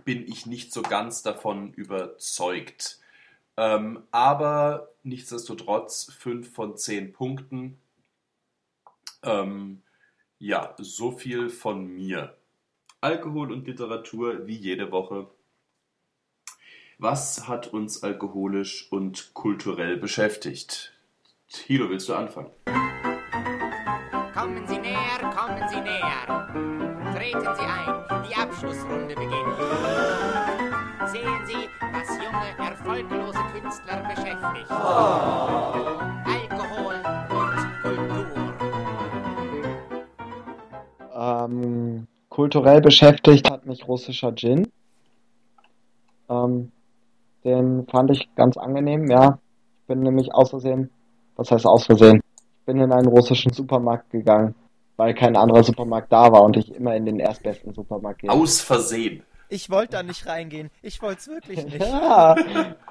bin 0.04 0.26
ich 0.26 0.46
nicht 0.46 0.72
so 0.72 0.82
ganz 0.82 1.22
davon 1.22 1.72
überzeugt. 1.74 3.00
Ähm, 3.56 4.02
aber 4.10 4.88
nichtsdestotrotz 5.02 6.12
5 6.12 6.52
von 6.52 6.76
10 6.76 7.12
Punkten. 7.12 7.78
Ähm, 9.22 9.82
ja, 10.38 10.74
so 10.78 11.12
viel 11.12 11.48
von 11.50 11.86
mir. 11.86 12.36
Alkohol 13.00 13.52
und 13.52 13.66
Literatur 13.66 14.46
wie 14.46 14.56
jede 14.56 14.90
Woche. 14.90 15.28
Was 16.98 17.48
hat 17.48 17.68
uns 17.68 18.02
alkoholisch 18.02 18.90
und 18.92 19.32
kulturell 19.34 19.96
beschäftigt? 19.96 20.92
Thilo, 21.48 21.88
willst 21.90 22.08
du 22.08 22.14
anfangen? 22.14 22.50
Kommen 24.34 24.66
Sie 24.66 24.78
näher, 24.78 25.18
kommen 25.34 25.68
Sie 25.68 25.80
näher. 25.80 26.48
Treten 27.14 27.40
Sie 27.40 27.64
ein, 27.64 28.24
die 28.28 28.34
Abschlussrunde 28.34 29.14
beginnt. 29.14 29.56
Sehen 31.10 31.46
Sie, 31.46 31.68
was 31.92 32.08
junge, 32.16 32.56
erfolglose 32.58 33.38
Künstler 33.52 34.02
beschäftigt. 34.08 34.70
Alkohol 36.24 36.96
und 37.30 37.56
Kultur. 37.82 38.54
Ähm, 41.14 42.06
kulturell 42.28 42.80
beschäftigt 42.80 43.50
hat 43.50 43.66
mich 43.66 43.86
russischer 43.86 44.34
Gin. 44.34 44.72
Ähm, 46.28 46.71
den 47.44 47.86
fand 47.86 48.10
ich 48.10 48.28
ganz 48.34 48.56
angenehm, 48.56 49.10
ja. 49.10 49.38
Ich 49.80 49.86
bin 49.86 50.00
nämlich 50.00 50.34
aus 50.34 50.50
Versehen, 50.50 50.90
was 51.36 51.50
heißt 51.50 51.66
aus 51.66 51.86
Versehen? 51.86 52.20
Ich 52.60 52.66
bin 52.66 52.78
in 52.78 52.92
einen 52.92 53.08
russischen 53.08 53.52
Supermarkt 53.52 54.10
gegangen, 54.10 54.54
weil 54.96 55.14
kein 55.14 55.36
anderer 55.36 55.64
Supermarkt 55.64 56.12
da 56.12 56.32
war 56.32 56.42
und 56.42 56.56
ich 56.56 56.74
immer 56.74 56.94
in 56.94 57.04
den 57.04 57.18
erstbesten 57.18 57.72
Supermarkt 57.74 58.20
gehe. 58.20 58.30
Aus 58.30 58.60
Versehen. 58.60 59.22
Ich 59.48 59.70
wollte 59.70 59.96
da 59.96 60.02
nicht 60.02 60.26
reingehen. 60.26 60.70
Ich 60.80 61.02
wollte 61.02 61.18
es 61.18 61.28
wirklich 61.28 61.64
nicht. 61.64 61.80
Ja. 61.80 62.36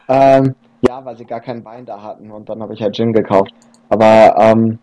ähm, 0.08 0.56
ja, 0.88 1.04
weil 1.04 1.18
sie 1.18 1.26
gar 1.26 1.40
keinen 1.40 1.64
Wein 1.66 1.86
da 1.86 2.02
hatten 2.02 2.32
und 2.32 2.50
dann 2.50 2.62
habe 2.62 2.74
ich 2.74 2.82
halt 2.82 2.96
Gin 2.96 3.14
gekauft. 3.14 3.52
Aber 3.90 4.36
ähm, 4.38 4.80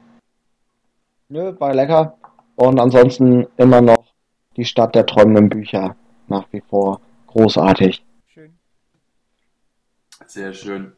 nö, 1.28 1.54
war 1.58 1.74
lecker. 1.74 2.14
Und 2.56 2.80
ansonsten 2.80 3.46
immer 3.56 3.80
noch 3.80 4.04
die 4.56 4.64
Stadt 4.64 4.94
der 4.94 5.06
träumenden 5.06 5.48
Bücher. 5.48 5.94
Nach 6.26 6.46
wie 6.50 6.60
vor 6.60 7.00
großartig. 7.28 8.04
Sehr 10.26 10.52
schön. 10.52 10.92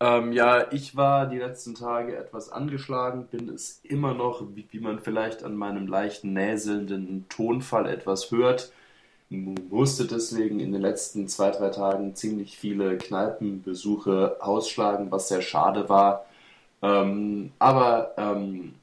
Ähm, 0.00 0.32
ja, 0.32 0.72
ich 0.72 0.96
war 0.96 1.26
die 1.26 1.38
letzten 1.38 1.76
Tage 1.76 2.16
etwas 2.16 2.50
angeschlagen, 2.50 3.26
bin 3.26 3.48
es 3.48 3.80
immer 3.84 4.14
noch, 4.14 4.42
wie, 4.54 4.66
wie 4.70 4.80
man 4.80 4.98
vielleicht 4.98 5.44
an 5.44 5.54
meinem 5.54 5.86
leichten 5.86 6.32
näselnden 6.32 7.26
Tonfall 7.28 7.86
etwas 7.86 8.32
hört. 8.32 8.72
Musste 9.30 10.06
deswegen 10.06 10.60
in 10.60 10.72
den 10.72 10.82
letzten 10.82 11.28
zwei, 11.28 11.50
drei 11.50 11.68
Tagen 11.70 12.16
ziemlich 12.16 12.58
viele 12.58 12.98
Kneipenbesuche 12.98 14.38
ausschlagen, 14.40 15.10
was 15.12 15.28
sehr 15.28 15.40
schade 15.40 15.88
war. 15.88 16.26
Ähm, 16.82 17.52
aber 17.60 18.14
ähm, 18.16 18.74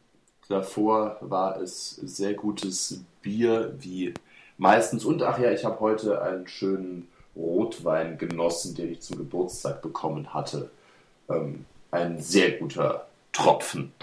davor 0.48 1.18
war 1.20 1.62
es 1.62 1.98
sehr 1.98 2.34
gutes 2.34 3.04
Bier, 3.22 3.76
wie 3.80 4.14
meistens. 4.58 5.04
Und 5.06 5.22
ach 5.22 5.38
ja, 5.38 5.52
ich 5.52 5.66
habe 5.66 5.80
heute 5.82 6.22
einen 6.22 6.48
schönen 6.48 7.10
Rotwein 7.40 8.18
genossen, 8.18 8.76
den 8.76 8.92
ich 8.92 9.02
zum 9.02 9.18
Geburtstag 9.18 9.82
bekommen 9.82 10.34
hatte. 10.34 10.70
Ähm, 11.30 11.66
ein 11.92 12.22
sehr 12.22 12.52
guter 12.52 13.08
Tropfen. 13.32 13.94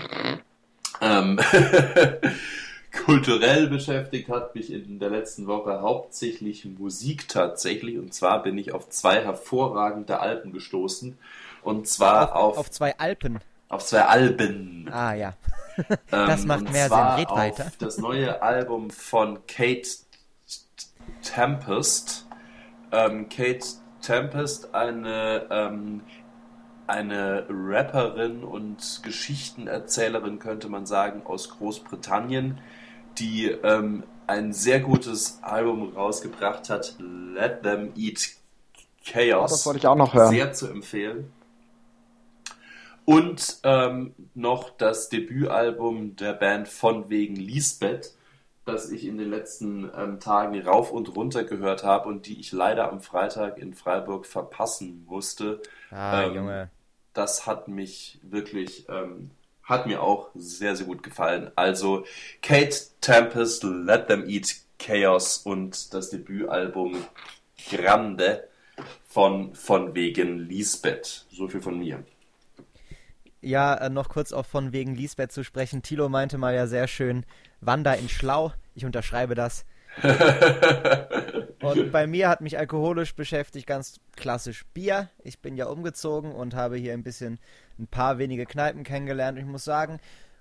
Ähm, 1.00 1.38
kulturell 3.04 3.66
beschäftigt 3.68 4.28
hat 4.30 4.54
mich 4.54 4.72
in 4.72 4.98
der 4.98 5.10
letzten 5.10 5.46
Woche 5.46 5.82
hauptsächlich 5.82 6.64
Musik 6.64 7.28
tatsächlich. 7.28 7.98
Und 7.98 8.14
zwar 8.14 8.42
bin 8.42 8.56
ich 8.58 8.72
auf 8.72 8.88
zwei 8.88 9.22
hervorragende 9.22 10.20
Alben 10.20 10.52
gestoßen. 10.52 11.18
Und 11.62 11.86
zwar 11.88 12.34
Auf, 12.36 12.52
auf, 12.52 12.58
auf 12.58 12.70
zwei 12.70 12.98
Alpen. 12.98 13.40
auf 13.68 13.84
zwei 13.84 14.02
Alben. 14.02 14.88
Ah 14.92 15.14
ja. 15.14 15.34
Das 16.10 16.42
Ähm, 16.42 16.48
macht 16.48 16.72
mehr 16.72 16.88
Sinn. 16.88 16.98
Red 16.98 17.28
auf 17.28 17.36
weiter. 17.36 17.72
Das 17.80 17.98
neue 17.98 18.40
Album 18.40 18.88
von 18.88 19.46
Kate 19.46 19.86
Tempest. 21.22 22.25
Ähm, 22.92 23.28
Kate 23.28 23.66
Tempest, 24.00 24.74
eine, 24.74 25.46
ähm, 25.50 26.02
eine 26.86 27.46
Rapperin 27.48 28.44
und 28.44 29.00
Geschichtenerzählerin, 29.02 30.38
könnte 30.38 30.68
man 30.68 30.86
sagen, 30.86 31.22
aus 31.24 31.50
Großbritannien, 31.50 32.60
die 33.18 33.46
ähm, 33.46 34.04
ein 34.26 34.52
sehr 34.52 34.80
gutes 34.80 35.40
Album 35.42 35.94
rausgebracht 35.94 36.70
hat, 36.70 36.94
Let 36.98 37.62
Them 37.62 37.92
Eat 37.96 38.36
Chaos. 39.04 39.50
Oh, 39.50 39.54
das 39.54 39.66
wollte 39.66 39.78
ich 39.78 39.86
auch 39.86 39.96
noch 39.96 40.14
hören. 40.14 40.30
Sehr 40.30 40.52
zu 40.52 40.68
empfehlen. 40.68 41.32
Und 43.04 43.60
ähm, 43.62 44.14
noch 44.34 44.70
das 44.70 45.08
Debütalbum 45.08 46.16
der 46.16 46.32
Band 46.32 46.66
von 46.66 47.08
wegen 47.08 47.36
Lisbeth, 47.36 48.15
das 48.66 48.90
ich 48.90 49.06
in 49.06 49.18
den 49.18 49.30
letzten 49.30 49.90
ähm, 49.96 50.20
Tagen 50.20 50.60
rauf 50.62 50.92
und 50.92 51.16
runter 51.16 51.44
gehört 51.44 51.84
habe 51.84 52.08
und 52.08 52.26
die 52.26 52.40
ich 52.40 52.52
leider 52.52 52.90
am 52.92 53.00
Freitag 53.00 53.58
in 53.58 53.74
Freiburg 53.74 54.26
verpassen 54.26 55.04
musste. 55.06 55.62
Ah, 55.90 56.22
Ähm, 56.22 56.32
Junge. 56.32 56.70
Das 57.14 57.46
hat 57.46 57.68
mich 57.68 58.20
wirklich, 58.22 58.88
ähm, 58.90 59.32
hat 59.64 59.86
mir 59.86 60.02
auch 60.02 60.30
sehr, 60.34 60.76
sehr 60.76 60.86
gut 60.86 61.02
gefallen. 61.04 61.52
Also 61.56 62.06
Kate 62.42 62.76
Tempest, 63.02 63.64
Let 63.64 64.08
Them 64.08 64.28
Eat 64.28 64.56
Chaos 64.78 65.38
und 65.38 65.94
das 65.94 66.10
Debütalbum 66.10 67.08
Grande 67.70 68.48
von, 69.08 69.54
von 69.54 69.94
wegen 69.94 70.38
Lisbeth. 70.48 71.26
So 71.30 71.48
viel 71.48 71.62
von 71.62 71.78
mir. 71.78 72.04
Ja, 73.40 73.74
äh, 73.76 73.90
noch 73.90 74.08
kurz 74.08 74.32
auch 74.32 74.46
von 74.46 74.72
wegen 74.72 74.94
Lisbeth 74.94 75.32
zu 75.32 75.44
sprechen. 75.44 75.82
Thilo 75.82 76.08
meinte 76.08 76.38
mal 76.38 76.54
ja 76.54 76.66
sehr 76.66 76.88
schön, 76.88 77.24
Wanda 77.66 77.92
in 77.94 78.08
Schlau. 78.08 78.52
Ich 78.74 78.84
unterschreibe 78.84 79.34
das. 79.34 79.64
Und 81.62 81.90
bei 81.90 82.06
mir 82.06 82.28
hat 82.28 82.40
mich 82.40 82.58
alkoholisch 82.58 83.14
beschäftigt 83.14 83.66
ganz 83.66 83.98
klassisch 84.14 84.64
Bier. 84.74 85.08
Ich 85.24 85.40
bin 85.40 85.56
ja 85.56 85.66
umgezogen 85.66 86.32
und 86.32 86.54
habe 86.54 86.76
hier 86.76 86.92
ein 86.92 87.02
bisschen 87.02 87.40
ein 87.78 87.86
paar 87.88 88.18
wenige 88.18 88.44
Kneipen 88.46 88.84
kennengelernt. 88.84 89.38
Und 89.38 89.44
ich 89.44 89.50
muss 89.50 89.64
sagen, 89.64 89.98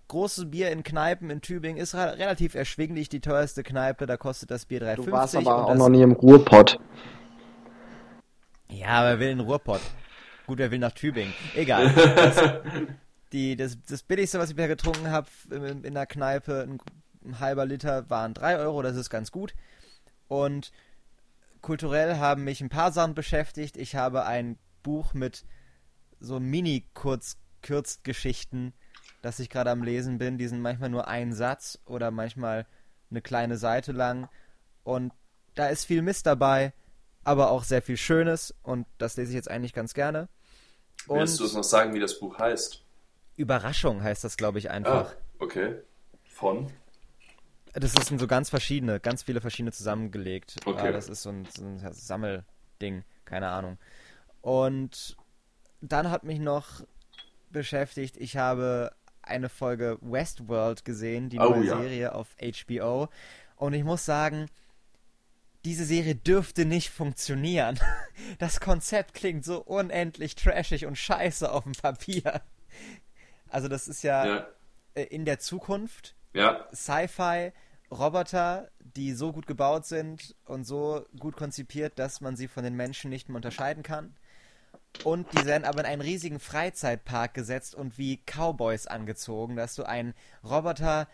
großes 0.10 0.52
Bier 0.52 0.72
in 0.72 0.84
Kneipen 0.84 1.30
in 1.30 1.42
Tübingen 1.42 1.82
ist 1.82 1.96
re 1.96 2.18
relativ 2.18 2.54
erschwinglich. 2.54 3.10
Die 3.10 3.22
teuerste 3.22 3.64
Kneipe, 3.64 4.06
da 4.06 4.18
kostet 4.18 4.52
das 4.52 4.66
Bier 4.66 4.82
3,50. 4.82 4.96
Du 5.06 5.12
warst 5.12 5.36
aber 5.36 5.64
auch 5.64 5.70
das- 5.70 5.78
noch 5.78 5.90
nie 5.90 6.02
im 6.02 6.12
Ruhrpott. 6.12 6.80
Ja, 8.70 8.88
aber 8.90 9.10
wer 9.12 9.20
will 9.20 9.30
in 9.30 9.40
Ruhrpott? 9.40 9.82
Gut, 10.48 10.58
wer 10.60 10.70
will 10.70 10.80
nach 10.80 10.92
Tübingen? 10.92 11.34
Egal. 11.56 11.92
Das, 12.16 12.42
die, 13.32 13.56
das, 13.56 13.78
das 13.90 14.04
billigste, 14.04 14.40
was 14.40 14.50
ich 14.52 14.56
bisher 14.56 14.68
getrunken 14.70 15.10
habe 15.12 15.28
in, 15.50 15.84
in 15.84 15.94
der 15.94 16.06
Kneipe, 16.06 16.62
ein, 16.62 16.78
ein 17.26 17.40
halber 17.40 17.66
Liter, 17.66 18.10
waren 18.10 18.34
3 18.34 18.58
Euro, 18.60 18.82
das 18.82 18.96
ist 18.96 19.10
ganz 19.10 19.32
gut. 19.32 19.54
Und 20.28 20.72
kulturell 21.62 22.18
haben 22.18 22.44
mich 22.44 22.62
ein 22.62 22.70
paar 22.70 22.92
Sachen 22.92 23.16
beschäftigt. 23.16 23.78
Ich 23.78 23.96
habe 23.96 24.26
ein 24.26 24.58
Buch 24.84 25.14
mit 25.14 25.46
so 26.20 26.40
Mini-Kurzgeschichten, 26.40 28.74
das 29.22 29.40
ich 29.40 29.50
gerade 29.50 29.72
am 29.72 29.84
Lesen 29.84 30.18
bin. 30.18 30.38
Die 30.38 30.48
sind 30.48 30.62
manchmal 30.62 30.90
nur 30.90 31.08
ein 31.08 31.34
Satz 31.34 31.80
oder 31.86 32.12
manchmal 32.12 32.66
eine 33.10 33.22
kleine 33.22 33.58
Seite 33.58 33.92
lang. 33.92 34.30
Und 34.84 35.14
da 35.56 35.68
ist 35.68 35.86
viel 35.86 36.02
Mist 36.02 36.26
dabei, 36.26 36.74
aber 37.24 37.52
auch 37.52 37.64
sehr 37.64 37.82
viel 37.82 37.98
Schönes. 37.98 38.54
Und 38.62 38.86
das 38.98 39.18
lese 39.18 39.32
ich 39.32 39.36
jetzt 39.36 39.50
eigentlich 39.50 39.74
ganz 39.74 39.94
gerne. 39.94 40.28
Willst 41.08 41.40
du 41.40 41.44
uns 41.44 41.54
noch 41.54 41.64
sagen, 41.64 41.94
wie 41.94 42.00
das 42.00 42.20
Buch 42.20 42.40
heißt? 42.40 42.82
Überraschung 43.38 44.02
heißt 44.02 44.24
das, 44.24 44.38
glaube 44.38 44.60
ich, 44.60 44.70
einfach. 44.70 45.12
Ah, 45.12 45.16
okay. 45.40 45.82
Von? 46.28 46.72
Das 47.78 47.92
sind 47.94 48.20
so 48.20 48.28
ganz 48.28 48.50
verschiedene, 48.50 49.00
ganz 49.00 49.24
viele 49.24 49.42
verschiedene 49.42 49.72
zusammengelegt. 49.72 50.56
Okay. 50.66 50.90
Äh, 50.90 50.92
Das 50.94 51.10
ist 51.10 51.22
so 51.24 51.30
ein, 51.30 51.46
so 51.46 51.64
ein 51.66 51.80
Sammelding, 51.94 53.04
keine 53.26 53.50
Ahnung. 53.50 53.78
Und 54.42 55.18
dann 55.82 56.10
hat 56.10 56.24
mich 56.24 56.40
noch 56.40 56.82
beschäftigt, 57.50 58.18
ich 58.18 58.38
habe 58.38 58.92
eine 59.22 59.50
Folge 59.50 59.98
Westworld 60.02 60.86
gesehen, 60.86 61.30
die 61.30 61.40
Oh, 61.40 61.50
neue 61.50 61.66
ja. 61.66 61.78
Serie 61.78 62.16
auf 62.16 62.28
HBO. 62.40 63.10
Und 63.56 63.74
ich 63.74 63.84
muss 63.84 64.06
sagen, 64.06 64.48
diese 65.66 65.84
Serie 65.86 66.16
dürfte 66.16 66.66
nicht 66.66 66.90
funktionieren. 66.90 67.80
Das 68.40 68.60
Konzept 68.62 69.14
klingt 69.14 69.44
so 69.44 69.62
unendlich 69.62 70.36
trashig 70.36 70.86
und 70.86 70.98
scheiße 70.98 71.52
auf 71.52 71.64
dem 71.64 71.74
Papier. 71.74 72.42
Also 73.50 73.68
das 73.68 73.88
ist 73.90 74.04
ja, 74.04 74.26
Ja. 74.26 74.48
äh, 74.94 75.04
in 75.04 75.26
der 75.26 75.40
Zukunft 75.40 76.16
Ja. 76.34 76.68
Sci-Fi 76.74 77.52
Roboter, 77.92 78.70
die 78.80 79.14
so 79.14 79.32
gut 79.32 79.48
gebaut 79.48 79.86
sind 79.86 80.36
und 80.46 80.66
so 80.66 81.06
gut 81.20 81.36
konzipiert, 81.38 82.00
dass 82.00 82.22
man 82.22 82.36
sie 82.36 82.48
von 82.48 82.64
den 82.64 82.76
Menschen 82.76 83.10
nicht 83.10 83.30
mehr 83.30 83.36
unterscheiden 83.36 83.84
kann. 83.84 84.16
Und 85.04 85.32
die 85.34 85.46
werden 85.46 85.66
aber 85.66 85.82
in 85.82 85.86
einen 85.86 86.02
riesigen 86.02 86.40
Freizeitpark 86.40 87.34
gesetzt 87.34 87.76
und 87.76 87.98
wie 87.98 88.22
Cowboys 88.26 88.88
angezogen, 88.88 89.56
dass 89.56 89.76
du 89.76 89.84
einen 89.84 90.14
Roboter 90.44 91.08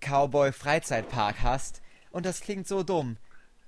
Cowboy 0.00 0.52
Freizeitpark 0.52 1.42
hast. 1.42 1.82
Und 2.10 2.26
das 2.26 2.40
klingt 2.40 2.68
so 2.68 2.82
dumm, 2.82 3.16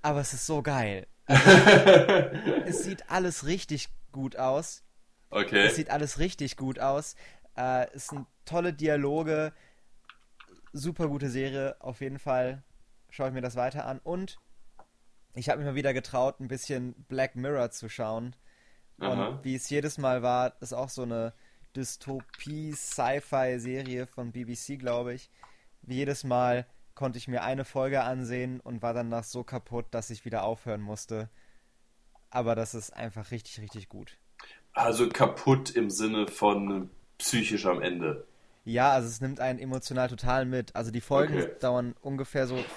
aber 0.03 0.21
es 0.21 0.33
ist 0.33 0.47
so 0.47 0.63
geil. 0.63 1.07
Also, 1.27 1.51
es 2.67 2.85
sieht 2.85 3.11
alles 3.11 3.47
richtig 3.47 3.89
gut 4.13 4.37
aus. 4.37 4.83
Okay. 5.31 5.67
Es 5.67 5.77
sieht 5.77 5.91
alles 5.91 6.19
richtig 6.19 6.57
gut 6.57 6.79
aus. 6.79 7.17
Äh, 7.57 7.87
es 7.95 8.09
sind 8.09 8.27
tolle 8.45 8.73
Dialoge. 8.73 9.53
Super 10.77 11.09
gute 11.09 11.31
Serie, 11.31 11.75
auf 11.81 12.03
jeden 12.03 12.19
Fall. 12.19 12.63
Schaue 13.09 13.29
ich 13.29 13.35
mir 13.35 13.41
das 13.41 13.57
weiter 13.57 13.87
an. 13.87 13.99
Und 13.99 14.37
ich 15.35 15.49
habe 15.49 15.57
mich 15.59 15.67
mal 15.67 15.75
wieder 15.75 15.95
getraut, 15.95 16.39
ein 16.39 16.49
bisschen 16.49 16.93
Black 17.09 17.35
Mirror 17.35 17.71
zu 17.71 17.89
schauen. 17.89 18.37
Aha. 18.99 19.29
Und 19.29 19.43
wie 19.43 19.55
es 19.55 19.71
jedes 19.71 19.97
Mal 19.97 20.23
war, 20.23 20.61
ist 20.61 20.75
auch 20.75 20.91
so 20.91 21.05
eine 21.05 21.33
Dystopie-Sci-Fi-Serie 21.75 24.07
von 24.07 24.33
BBC, 24.33 24.79
glaube 24.79 25.15
ich. 25.15 25.31
Wie 25.81 25.95
jedes 25.95 26.25
Mal 26.25 26.67
konnte 26.95 27.17
ich 27.17 27.27
mir 27.27 27.43
eine 27.43 27.65
Folge 27.65 28.03
ansehen 28.03 28.61
und 28.61 28.83
war 28.83 28.93
danach 28.93 29.25
so 29.25 29.45
kaputt, 29.45 29.87
dass 29.93 30.11
ich 30.11 30.27
wieder 30.27 30.45
aufhören 30.45 30.83
musste. 30.83 31.31
Aber 32.29 32.55
das 32.55 32.75
ist 32.75 32.91
einfach 32.91 33.31
richtig, 33.31 33.63
richtig 33.63 33.89
gut. 33.89 34.19
Also 34.75 35.09
kaputt 35.09 35.71
im 35.71 35.89
Sinne 35.89 36.27
von 36.27 36.91
psychisch 37.17 37.65
am 37.65 37.81
Ende. 37.81 38.27
Ja, 38.67 38.93
also 38.93 39.09
es 39.09 39.21
nimmt 39.21 39.41
einen 39.41 39.59
emotional 39.61 40.09
total 40.09 40.45
mit. 40.45 40.75
Also 40.77 40.91
die 40.91 41.01
Folgen 41.01 41.37
Okay. 41.37 41.51
dauern 41.61 41.95
ungefähr 42.01 42.47
so 42.47 42.69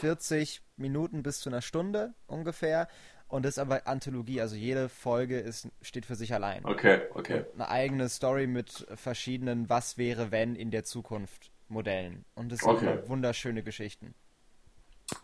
40 0.00 0.62
Minuten 0.76 1.22
bis 1.22 1.40
zu 1.40 1.50
einer 1.50 1.62
Stunde 1.62 2.14
ungefähr. 2.26 2.88
Und 3.28 3.44
das 3.44 3.54
ist 3.54 3.58
aber 3.58 3.86
Anthologie, 3.86 4.40
also 4.40 4.56
jede 4.56 4.88
Folge 4.88 5.38
ist, 5.38 5.68
steht 5.82 6.06
für 6.06 6.16
sich 6.16 6.34
allein. 6.34 6.64
Okay, 6.64 7.02
okay. 7.14 7.44
Eine 7.54 7.68
eigene 7.68 8.08
Story 8.08 8.46
mit 8.46 8.86
verschiedenen 8.94 9.68
Was 9.68 9.98
wäre 9.98 10.30
wenn 10.32 10.56
in 10.56 10.70
der 10.70 10.84
Zukunft 10.84 11.52
Modellen. 11.68 12.24
Und 12.34 12.52
es 12.52 12.64
sind 12.64 12.76
Okay. 12.76 12.86
immer 12.86 13.06
wunderschöne 13.08 13.62
Geschichten. 13.62 14.14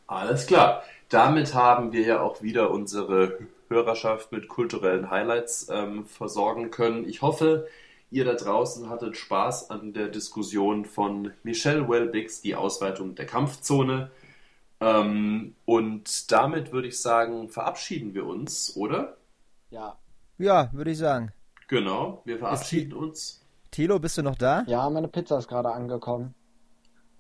Alles 0.07 0.47
klar. 0.47 0.83
Damit 1.09 1.55
haben 1.55 1.93
wir 1.93 2.03
ja 2.03 2.21
auch 2.21 2.43
wieder 2.43 2.71
unsere 2.71 3.39
Hörerschaft 3.69 4.33
mit 4.33 4.49
kulturellen 4.49 5.11
Highlights 5.11 5.69
ähm, 5.71 6.05
versorgen 6.07 6.71
können. 6.71 7.09
Ich 7.09 7.23
hoffe, 7.23 7.67
ihr 8.11 8.25
da 8.25 8.35
draußen 8.35 8.89
hattet 8.89 9.17
Spaß 9.17 9.71
an 9.71 9.93
der 9.93 10.09
Diskussion 10.09 10.85
von 10.85 11.33
Michelle 11.43 11.89
Welbix, 11.89 12.41
die 12.41 12.55
Ausweitung 12.55 13.15
der 13.15 13.27
Kampfzone. 13.27 14.11
Ähm, 14.81 15.55
und 15.65 16.33
damit 16.33 16.73
würde 16.73 16.89
ich 16.89 17.01
sagen, 17.01 17.49
verabschieden 17.49 18.15
wir 18.15 18.27
uns, 18.27 18.77
oder? 18.77 19.17
Ja. 19.71 19.97
Ja, 20.39 20.71
würde 20.73 20.91
ich 20.91 20.99
sagen. 20.99 21.33
Genau, 21.69 22.23
wir 22.25 22.39
verabschieden 22.39 22.95
uns. 22.95 23.41
Tilo, 23.71 23.99
bist 24.01 24.19
du 24.19 24.23
noch 24.23 24.37
da? 24.37 24.65
Ja, 24.67 24.89
meine 24.91 25.07
Pizza 25.07 25.39
ist 25.39 25.49
gerade 25.49 25.71
angekommen. 25.71 26.35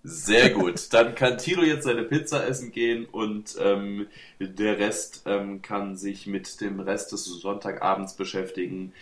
Sehr 0.03 0.51
gut. 0.55 0.93
Dann 0.93 1.15
kann 1.15 1.39
Tilo 1.39 1.63
jetzt 1.63 1.85
seine 1.85 2.03
Pizza 2.03 2.47
essen 2.47 2.73
gehen 2.73 3.05
und 3.05 3.57
ähm, 3.61 4.09
der 4.41 4.79
Rest 4.79 5.23
ähm, 5.27 5.63
kann 5.63 5.97
sich 5.97 6.27
mit 6.27 6.61
dem 6.61 6.81
Rest 6.81 7.13
des 7.13 7.25
Sonntagabends 7.27 8.15
beschäftigen. 8.15 8.93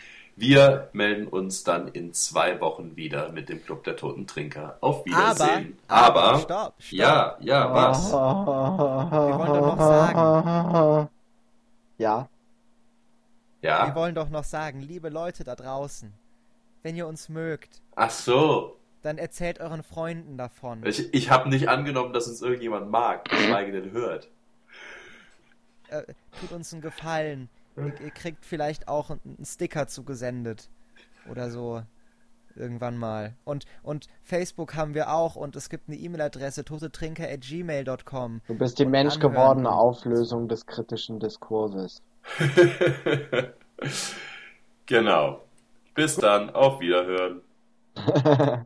Wir 0.40 0.88
melden 0.92 1.26
uns 1.26 1.64
dann 1.64 1.88
in 1.88 2.12
zwei 2.14 2.60
Wochen 2.60 2.94
wieder 2.96 3.32
mit 3.32 3.48
dem 3.48 3.60
Club 3.64 3.82
der 3.82 3.96
Toten 3.96 4.28
Trinker. 4.28 4.78
Auf 4.80 5.04
Wiedersehen. 5.04 5.76
Aber- 5.88 6.22
Aber, 6.22 6.38
stopp, 6.38 6.74
stopp. 6.78 6.92
ja, 6.92 7.36
ja, 7.40 7.74
was? 7.74 8.12
Wir 8.12 8.18
wollen 9.38 9.46
doch 9.48 9.76
noch 9.76 9.78
sagen. 9.78 11.08
Ja. 11.98 12.28
Wir 13.60 13.70
Ja. 13.70 13.94
wollen 13.96 14.14
doch 14.14 14.30
noch 14.30 14.44
sagen, 14.44 14.80
liebe 14.80 15.08
Leute 15.08 15.42
da 15.42 15.56
draußen, 15.56 16.12
wenn 16.84 16.94
ihr 16.94 17.08
uns 17.08 17.28
mögt, 17.28 17.80
Ach 17.96 18.10
so. 18.10 18.76
dann 19.02 19.18
erzählt 19.18 19.58
euren 19.58 19.82
Freunden 19.82 20.38
davon. 20.38 20.86
Ich, 20.86 21.12
ich 21.12 21.30
habe 21.30 21.48
nicht 21.48 21.68
angenommen, 21.68 22.12
dass 22.12 22.28
uns 22.28 22.40
irgendjemand 22.42 22.88
mag, 22.92 23.24
geschweige 23.28 23.72
denn 23.72 23.90
hört. 23.90 24.28
äh, 25.88 26.02
tut 26.40 26.52
uns 26.52 26.72
einen 26.72 26.82
Gefallen. 26.82 27.48
Ihr, 27.78 28.00
ihr 28.00 28.10
kriegt 28.10 28.44
vielleicht 28.44 28.88
auch 28.88 29.10
einen 29.10 29.44
Sticker 29.44 29.86
zugesendet. 29.86 30.68
Oder 31.30 31.50
so. 31.50 31.82
Irgendwann 32.56 32.96
mal. 32.96 33.34
Und, 33.44 33.66
und 33.82 34.08
Facebook 34.22 34.74
haben 34.74 34.94
wir 34.94 35.12
auch 35.12 35.36
und 35.36 35.54
es 35.54 35.68
gibt 35.68 35.88
eine 35.88 35.96
E-Mail-Adresse 35.96 36.64
totetrinker.gmail.com. 36.64 38.40
Du 38.48 38.54
bist 38.54 38.78
die 38.80 38.86
menschgewordene. 38.86 39.70
Auflösung 39.70 40.48
des 40.48 40.66
kritischen 40.66 41.20
Diskurses. 41.20 42.02
genau. 44.86 45.44
Bis 45.94 46.16
dann. 46.16 46.50
Auf 46.50 46.80
Wiederhören. 46.80 47.42